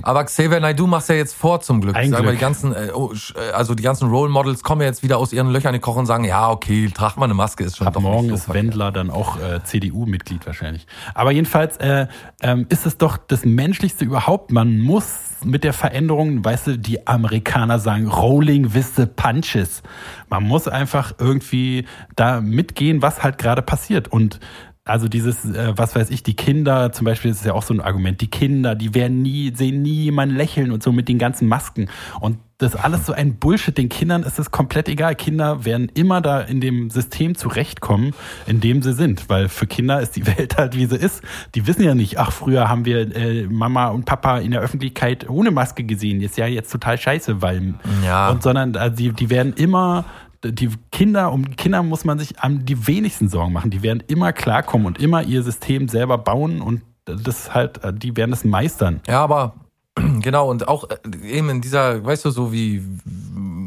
[0.00, 1.94] Aber Xavier Naidoo macht's ja jetzt vor zum Glück.
[1.94, 2.30] Ein Glück.
[2.30, 5.34] die ganzen, äh, oh, äh, also die ganzen Role Models kommen ja jetzt wieder aus
[5.34, 8.00] ihren Löchern gekrochen und sagen, ja, okay, tragt mal eine Maske, ist schon Ab doch
[8.00, 8.48] morgen ist.
[8.48, 10.86] Wendler dann auch äh, CDU-Mitglied wahrscheinlich.
[11.12, 12.06] Aber jedenfalls äh,
[12.42, 14.50] ähm, ist es doch das Menschlichste überhaupt.
[14.50, 19.82] Man muss mit der Veränderung, weißt du, die Amerikaner sagen rolling with the punches.
[20.28, 21.86] Man muss einfach irgendwie
[22.16, 24.08] da mitgehen, was halt gerade passiert.
[24.08, 24.40] Und
[24.84, 27.72] also dieses, äh, was weiß ich, die Kinder, zum Beispiel, das ist ja auch so
[27.72, 31.18] ein Argument, die Kinder, die werden nie, sehen nie jemanden lächeln und so mit den
[31.18, 31.88] ganzen Masken.
[32.20, 33.76] Und das ist alles so ein Bullshit.
[33.76, 35.16] Den Kindern ist es komplett egal.
[35.16, 38.12] Kinder werden immer da in dem System zurechtkommen,
[38.46, 39.28] in dem sie sind.
[39.28, 41.22] Weil für Kinder ist die Welt halt, wie sie ist.
[41.54, 45.28] Die wissen ja nicht, ach, früher haben wir äh, Mama und Papa in der Öffentlichkeit
[45.28, 46.20] ohne Maske gesehen.
[46.20, 47.74] Ist ja jetzt total scheiße, weil.
[48.04, 48.30] Ja.
[48.30, 50.04] Und sondern also die, die werden immer.
[50.44, 53.70] Die Kinder, um Kinder muss man sich am die wenigsten Sorgen machen.
[53.70, 58.30] Die werden immer klarkommen und immer ihr System selber bauen und das halt, die werden
[58.30, 59.00] das meistern.
[59.06, 59.54] Ja, aber
[60.20, 62.82] genau, und auch äh, eben in dieser, weißt du, so wie,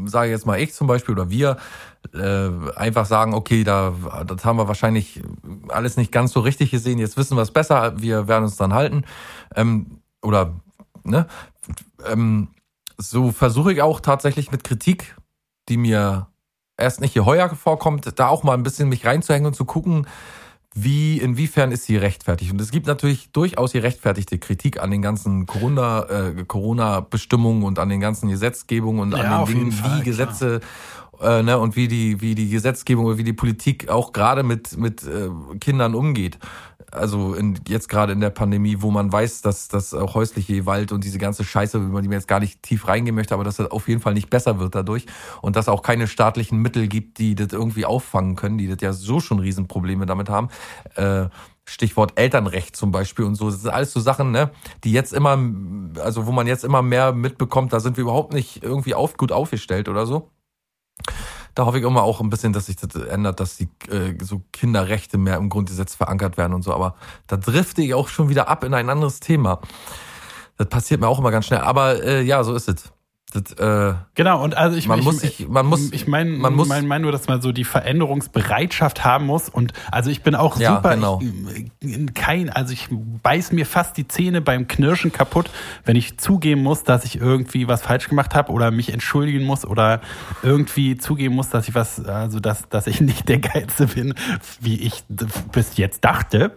[0.06, 1.56] sage jetzt mal ich zum Beispiel oder wir,
[2.14, 3.94] äh, einfach sagen, okay, da,
[4.26, 5.22] das haben wir wahrscheinlich
[5.68, 8.74] alles nicht ganz so richtig gesehen, jetzt wissen wir es besser, wir werden uns dann
[8.74, 9.04] halten.
[9.54, 10.54] Ähm, oder,
[11.04, 11.26] ne?
[12.06, 12.48] Ähm,
[12.96, 15.16] so versuche ich auch tatsächlich mit Kritik,
[15.68, 16.26] die mir
[16.78, 20.06] erst nicht geheuer vorkommt, da auch mal ein bisschen mich reinzuhängen und zu gucken,
[20.74, 22.52] wie, inwiefern ist sie rechtfertigt?
[22.52, 27.88] Und es gibt natürlich durchaus gerechtfertigte Kritik an den ganzen Corona, äh, Corona-Bestimmungen und an
[27.88, 30.60] den ganzen Gesetzgebungen und Ja, an den Dingen, Fall, wie Gesetze
[31.20, 34.76] äh, ne, und wie die, wie die Gesetzgebung oder wie die Politik auch gerade mit,
[34.76, 36.38] mit äh, Kindern umgeht.
[36.90, 41.04] Also in, jetzt gerade in der Pandemie, wo man weiß, dass das häusliche Gewalt und
[41.04, 43.70] diese ganze Scheiße, über die man jetzt gar nicht tief reingehen möchte, aber dass das
[43.70, 45.04] auf jeden Fall nicht besser wird dadurch
[45.42, 48.92] und dass auch keine staatlichen Mittel gibt, die das irgendwie auffangen können, die das ja
[48.92, 50.48] so schon Riesenprobleme damit haben.
[50.94, 51.28] Äh,
[51.68, 53.50] Stichwort Elternrecht zum Beispiel und so.
[53.50, 54.50] Das sind alles so Sachen, ne,
[54.84, 55.38] die jetzt immer,
[56.02, 59.32] also wo man jetzt immer mehr mitbekommt, da sind wir überhaupt nicht irgendwie auf, gut
[59.32, 60.30] aufgestellt oder so.
[61.58, 64.42] Da hoffe ich immer auch ein bisschen, dass sich das ändert, dass die äh, so
[64.52, 66.72] Kinderrechte mehr im Grundgesetz verankert werden und so.
[66.72, 66.94] Aber
[67.26, 69.58] da drifte ich auch schon wieder ab in ein anderes Thema.
[70.56, 71.58] Das passiert mir auch immer ganz schnell.
[71.58, 72.92] Aber äh, ja, so ist es.
[73.30, 76.54] Das, äh, Genau, und also ich Man ich, muss sich- man muss- ich meine, man
[76.54, 80.34] muss- mein, mein nur, dass man so die Veränderungsbereitschaft haben muss und also ich bin
[80.34, 81.20] auch Ja, super genau.
[81.20, 82.88] ich, in kein, also ich
[83.22, 85.50] beiß mir fast die Zähne beim Knirschen kaputt,
[85.84, 89.66] wenn ich zugeben muss, dass ich irgendwie was falsch gemacht habe oder mich entschuldigen muss
[89.66, 90.00] oder
[90.42, 94.14] irgendwie zugeben muss, dass ich was, also dass, dass ich nicht der Geilste bin,
[94.60, 95.04] wie ich
[95.52, 96.52] bis jetzt dachte.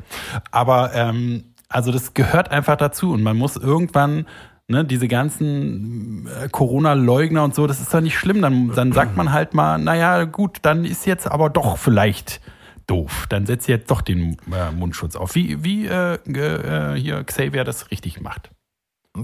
[0.52, 4.26] Aber ähm, also das gehört einfach dazu und man muss irgendwann
[4.72, 8.42] ne, diese ganzen äh, Corona-Leugner und so, das ist doch nicht schlimm.
[8.42, 12.42] Dann, dann sagt man halt mal, naja, gut, dann ist jetzt aber doch vielleicht
[12.88, 13.28] doof.
[13.30, 15.36] Dann setzt jetzt doch den äh, Mundschutz auf.
[15.36, 18.50] Wie, wie äh, äh, hier Xavier das richtig macht.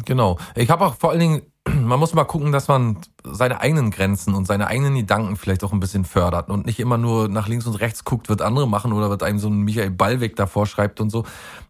[0.06, 0.38] Genau.
[0.56, 1.42] Ich habe auch vor allen Dingen,
[1.86, 5.74] man muss mal gucken, dass man seine eigenen Grenzen und seine eigenen Gedanken vielleicht auch
[5.74, 8.94] ein bisschen fördert und nicht immer nur nach links und rechts guckt, wird andere machen
[8.94, 11.26] oder wird einem so ein Michael Ballweg davor schreibt und so.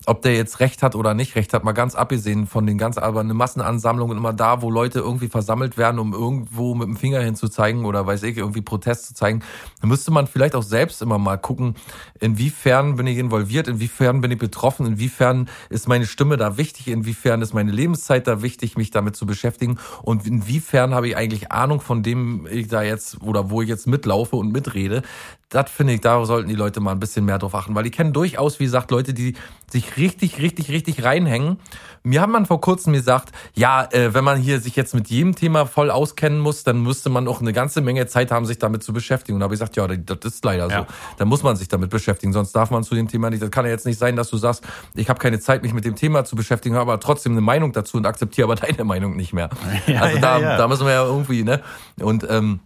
[0.06, 2.98] Ob der jetzt recht hat oder nicht recht hat, mal ganz abgesehen von den ganz,
[2.98, 6.95] aber eine Massenansammlung und immer da, wo Leute irgendwie versammelt werden, um irgendwo mit dem
[6.95, 9.41] Finger hinzuzeigen oder weiß ich, irgendwie Protest zu zeigen,
[9.82, 11.76] dann müsste man vielleicht auch selbst immer mal gucken,
[12.20, 17.41] inwiefern bin ich involviert, inwiefern bin ich betroffen, inwiefern ist meine Stimme da wichtig, inwiefern
[17.41, 21.82] ist meine Lebenszeit da wichtig, mich damit zu beschäftigen und inwiefern habe ich eigentlich Ahnung
[21.82, 25.02] von dem ich da jetzt oder wo ich jetzt mitlaufe und mitrede.
[25.50, 27.92] Das finde ich, da sollten die Leute mal ein bisschen mehr drauf achten, weil die
[27.92, 29.36] kennen durchaus, wie gesagt, Leute, die
[29.72, 31.58] sich richtig, richtig, richtig reinhängen.
[32.08, 35.36] Mir hat man vor kurzem gesagt, ja, äh, wenn man hier sich jetzt mit jedem
[35.36, 38.82] Thema voll auskennen muss, dann müsste man auch eine ganze Menge Zeit haben, sich damit
[38.82, 39.36] zu beschäftigen.
[39.36, 40.80] Und da habe ich gesagt, ja, das ist leider Ja.
[40.80, 40.86] so.
[41.18, 43.43] Da muss man sich damit beschäftigen, sonst darf man zu dem Thema nicht.
[43.43, 44.64] Das kann ja jetzt nicht sein, dass du sagst,
[44.95, 47.74] ich habe keine Zeit, mich mit dem Thema zu beschäftigen, habe aber trotzdem eine Meinung
[47.74, 49.49] dazu und akzeptiere aber deine Meinung nicht mehr.
[49.86, 51.62] Ja, also ja, da, da müssen wir ja irgendwie, ne?
[51.99, 52.62] Und ähm,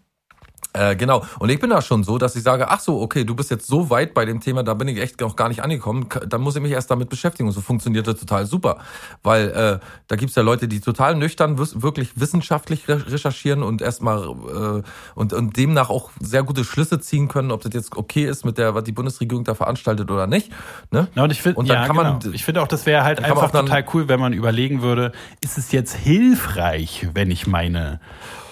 [0.73, 1.23] Äh, genau.
[1.39, 3.67] Und ich bin da schon so, dass ich sage, ach so, okay, du bist jetzt
[3.67, 6.07] so weit bei dem Thema, da bin ich echt noch gar nicht angekommen.
[6.27, 7.47] Dann muss ich mich erst damit beschäftigen.
[7.49, 8.77] Und so funktioniert das total super.
[9.21, 14.23] Weil äh, da gibt's ja Leute, die total nüchtern, wirklich wissenschaftlich re recherchieren und erstmal
[14.23, 14.81] äh,
[15.15, 18.57] und, und demnach auch sehr gute Schlüsse ziehen können, ob das jetzt okay ist mit
[18.57, 20.51] der, was die Bundesregierung da veranstaltet oder nicht.
[20.91, 21.07] Ne?
[21.15, 22.33] Ja, und ich finde, ja, kann man- genau.
[22.33, 25.11] ich finde auch, das wäre halt einfach total cool, wenn man überlegen würde,
[25.41, 27.99] ist es jetzt hilfreich, wenn ich meine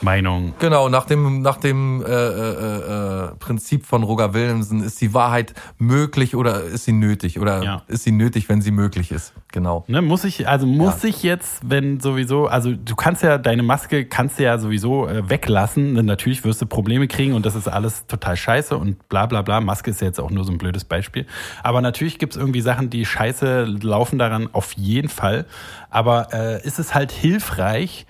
[0.02, 5.14] Meinung Genau, nach dem, nach dem äh, äh, äh, Prinzip von Roger Williamson ist die
[5.14, 7.40] Wahrheit möglich oder ist sie nötig?
[7.40, 7.82] Oder Ja.
[7.88, 9.34] ist sie nötig, wenn sie möglich ist?
[9.52, 9.84] Genau.
[9.88, 14.06] Ne, muss ich, also muss ich jetzt, wenn sowieso, also du kannst ja deine Maske
[14.06, 15.96] kannst du ja sowieso äh, weglassen.
[15.96, 19.42] Denn natürlich wirst du Probleme kriegen und das ist alles total scheiße und bla bla
[19.42, 19.60] bla.
[19.62, 21.26] Maske ist ja jetzt auch nur so ein blödes Beispiel.
[21.64, 25.46] Aber natürlich gibt's irgendwie Sachen, die scheiße laufen daran auf jeden Fall.
[25.90, 28.06] Aber äh, ist es halt hilfreich,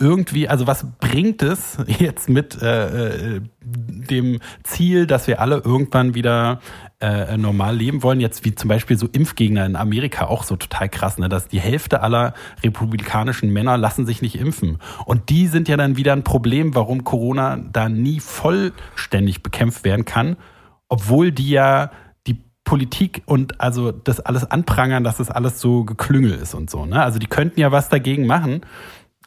[0.00, 6.14] irgendwie, also was bringt es jetzt mit äh, äh, dem Ziel, dass wir alle irgendwann
[6.14, 6.60] wieder
[7.00, 8.18] äh, normal leben wollen?
[8.20, 11.28] Jetzt wie zum Beispiel so Impfgegner in Amerika auch so total krass, ne?
[11.28, 12.34] dass die Hälfte aller
[12.64, 14.78] republikanischen Männer lassen sich nicht impfen.
[15.04, 20.06] Und die sind ja dann wieder ein Problem, warum Corona da nie vollständig bekämpft werden
[20.06, 20.36] kann,
[20.88, 21.90] obwohl die ja
[22.26, 26.86] die Politik und also das alles anprangern, dass das alles so geklüngel ist und so.
[26.86, 27.02] Ne?
[27.02, 28.62] Also die könnten ja was dagegen machen.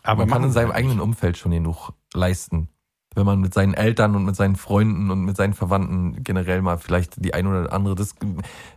[0.04, 1.00] Aber man kann in seinem eigenen.
[1.00, 2.70] Umfeld schon genug leisten.
[3.16, 6.78] Wenn man mit seinen Eltern und mit seinen Freunden und mit seinen Verwandten generell mal
[6.78, 8.16] vielleicht die ein oder andere Dis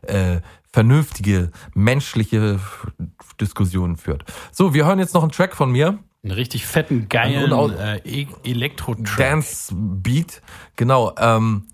[0.02, 0.40] äh,
[0.72, 2.60] vernünftige, menschliche
[3.40, 4.24] Diskussion führt.
[4.52, 5.98] So, wir hören jetzt noch einen Track von mir.
[6.22, 9.16] Einen richtig fetten, geilen äh, e Elektro-Track.
[9.16, 10.42] Dance Beat.
[10.76, 11.14] Genau.
[11.16, 11.66] Ähm,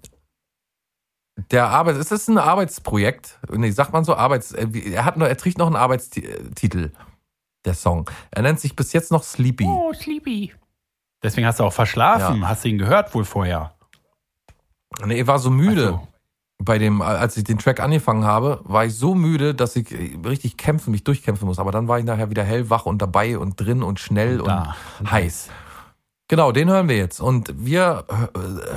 [1.51, 3.41] der Arbeit, es ist ein Arbeitsprojekt.
[3.51, 4.53] Nee, sagt man so Arbeits.
[4.53, 6.93] äh, Er hat noch, er trägt noch einen Arbeitstitel.
[7.65, 8.11] Der Song.
[8.31, 9.65] Er nennt sich bis jetzt noch Sleepy.
[9.67, 10.53] Oh, Sleepy.
[11.23, 12.41] Deswegen hast du auch verschlafen.
[12.41, 12.49] Ja.
[12.49, 13.75] Hast du ihn gehört wohl vorher?
[15.05, 15.89] Nee, ich war so müde.
[15.89, 16.09] So.
[16.59, 19.91] Bei dem, als ich den Track angefangen habe, war ich so müde, dass ich
[20.25, 21.59] richtig kämpfen, mich durchkämpfen muss.
[21.59, 24.77] Aber dann war ich nachher wieder hellwach und dabei und drin und schnell und, Da.
[25.11, 25.49] heiß.
[26.29, 27.21] Genau, den hören wir jetzt.
[27.21, 28.05] Und wir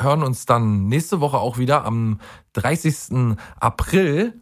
[0.02, 2.20] hören uns dann nächste Woche auch wieder am
[2.54, 3.38] 30.
[3.60, 4.42] April.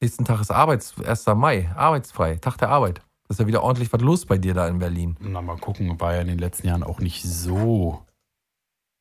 [0.00, 1.26] Nächsten Tag ist Arbeits, 1.
[1.36, 3.00] Mai, arbeitsfrei, Tag der Arbeit.
[3.26, 5.16] Das ist ja wieder ordentlich was los bei dir da in Berlin.
[5.20, 8.02] Na, mal gucken, war ja in den letzten Jahren auch nicht so.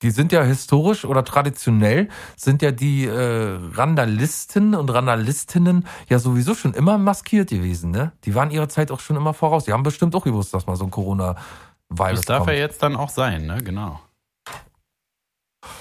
[0.01, 6.55] Die sind ja historisch oder traditionell, sind ja die äh, Randalisten und Randalistinnen ja sowieso
[6.55, 8.11] schon immer maskiert gewesen, ne?
[8.25, 9.63] Die waren ihrer Zeit auch schon immer voraus.
[9.65, 12.51] Die haben bestimmt auch gewusst, dass mal so ein Corona-Virus Das darf kommt.
[12.51, 13.61] ja jetzt dann auch sein, ne?
[13.63, 13.99] Genau.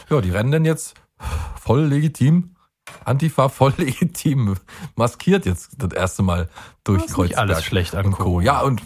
[0.09, 0.95] Ja, die rennen denn jetzt
[1.61, 2.55] voll legitim,
[3.05, 4.57] Antifa voll legitim,
[4.97, 6.49] maskiert jetzt das erste Mal
[6.85, 8.41] durch Das Kreuzberg alles schlecht an und Co.
[8.41, 8.83] Ja, und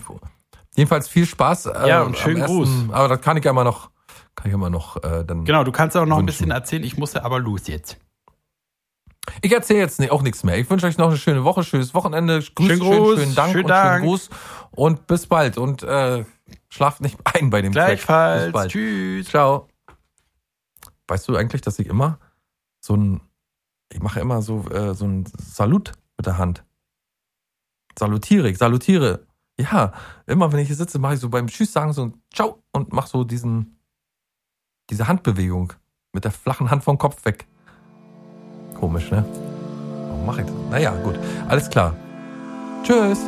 [0.76, 1.66] jedenfalls viel Spaß.
[1.66, 2.68] äh, Ja, und am schönen Gruß.
[2.92, 3.90] Aber das kann ich ja immer noch,
[4.34, 5.44] kann ich immer noch äh, dann.
[5.44, 6.26] Genau, du kannst auch noch ein Wünschen.
[6.26, 6.84] bisschen erzählen.
[6.84, 7.98] Ich muss ja aber los jetzt.
[9.42, 10.56] Ich erzähle jetzt nicht, auch nichts mehr.
[10.56, 12.38] Ich wünsche euch noch eine schöne Woche, schönes Wochenende.
[12.54, 13.94] Grüß, Schönen schön, Gruß, schönen Dank schönen und Dank.
[13.96, 14.30] schönen Gruß.
[14.70, 15.58] Und bis bald.
[15.58, 16.24] Und äh,
[16.68, 17.86] schlaft nicht ein bei dem Track.
[17.88, 18.52] Bis Gleichfalls.
[18.52, 18.70] bald.
[18.70, 19.26] Tschüss.
[19.28, 19.68] Ciao.
[21.08, 22.18] Weißt du eigentlich, dass ich immer
[22.80, 23.20] so ein,
[23.92, 26.64] ich mache immer so, äh, so ein Salut mit der Hand.
[27.98, 29.26] Salutiere, ich salutiere.
[29.58, 29.92] Ja,
[30.26, 32.92] immer wenn ich hier sitze, mache ich so beim Tschüss sagen so ein Ciao und
[32.92, 33.78] mache so diesen,
[34.90, 35.72] diese Handbewegung
[36.12, 37.46] mit der flachen Hand vom Kopf weg.
[38.74, 39.24] Komisch, ne?
[40.08, 40.56] Warum mache ich das?
[40.70, 41.18] Naja, gut.
[41.48, 41.96] Alles klar.
[42.82, 43.20] Tschüss.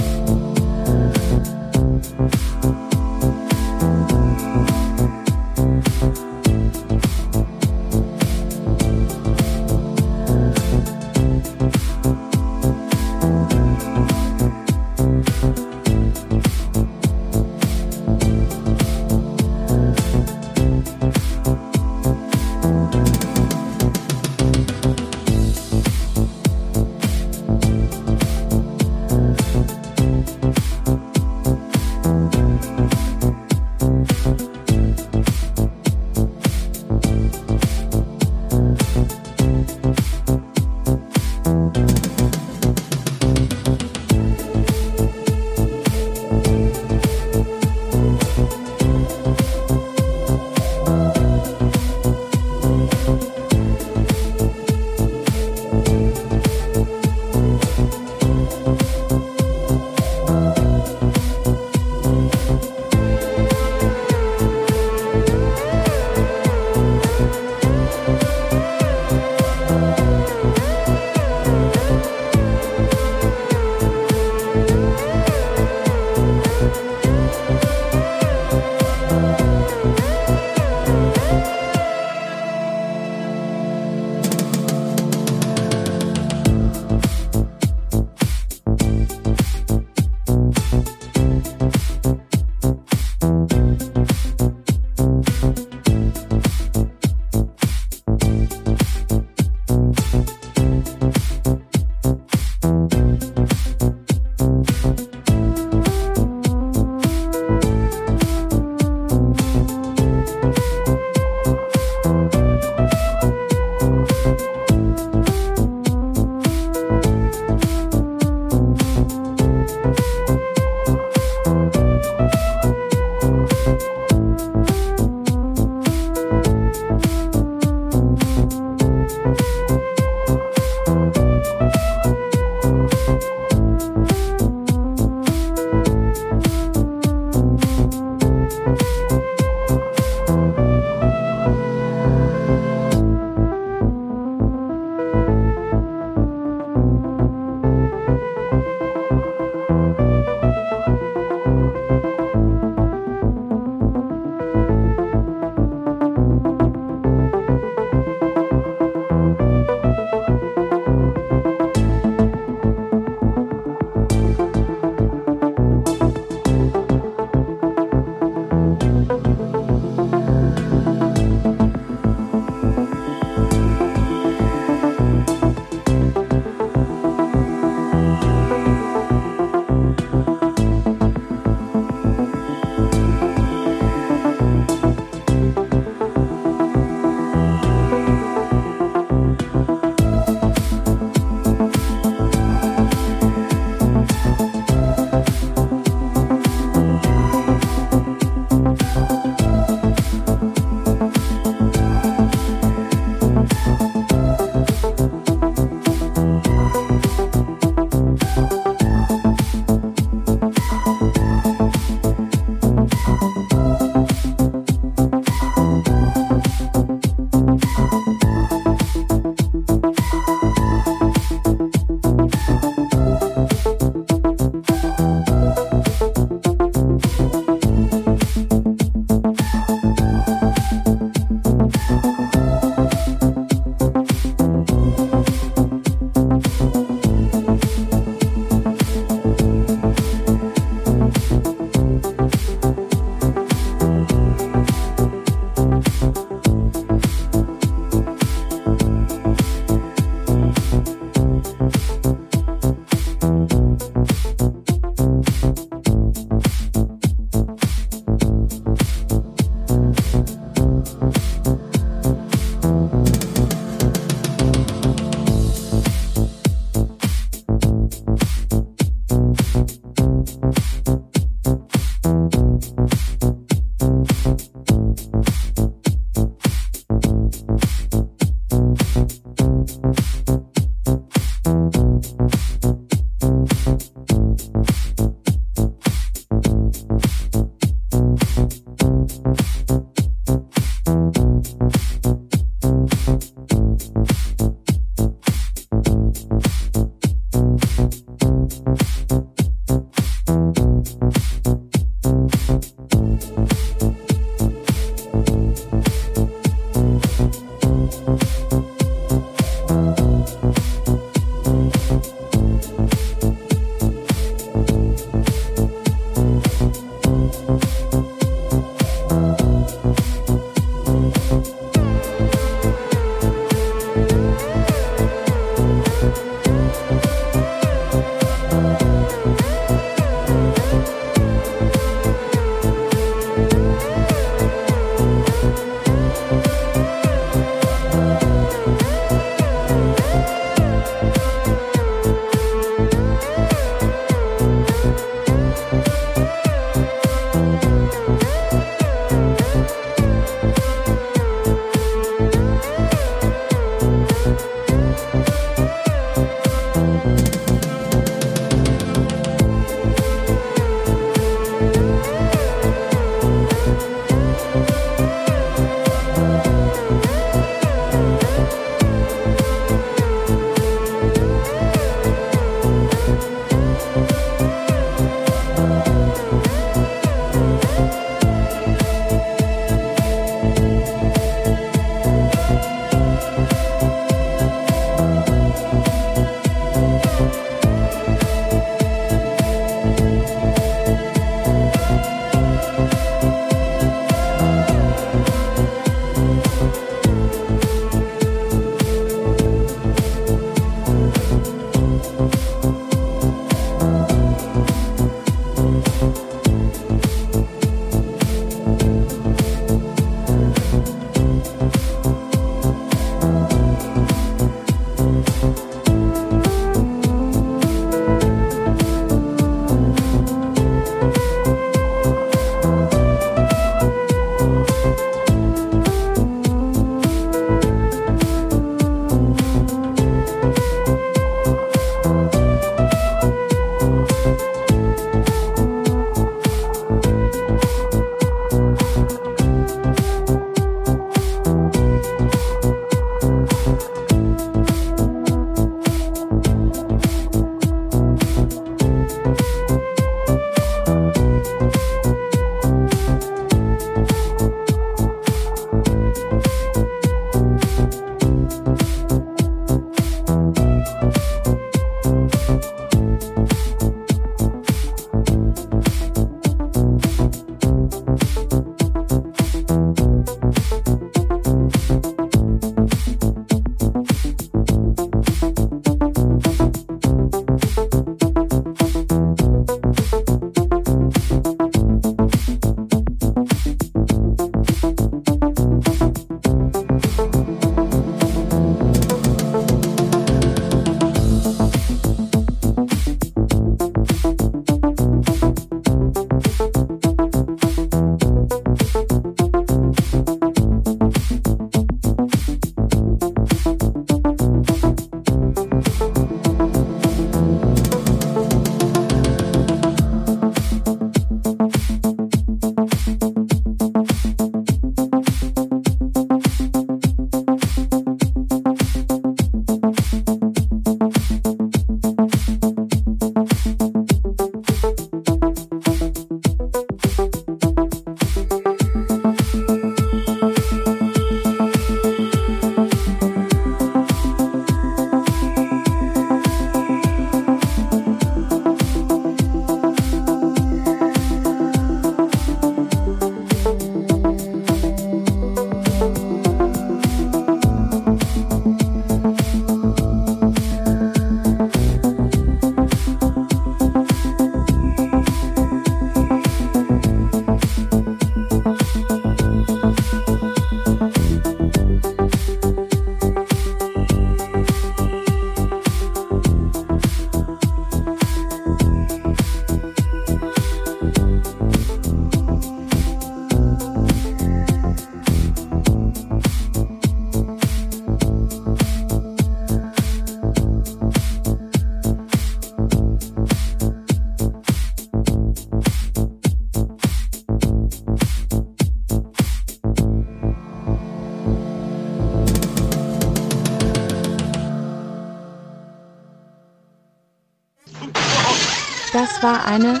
[599.74, 600.00] Eine?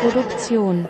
[0.00, 0.88] Produktion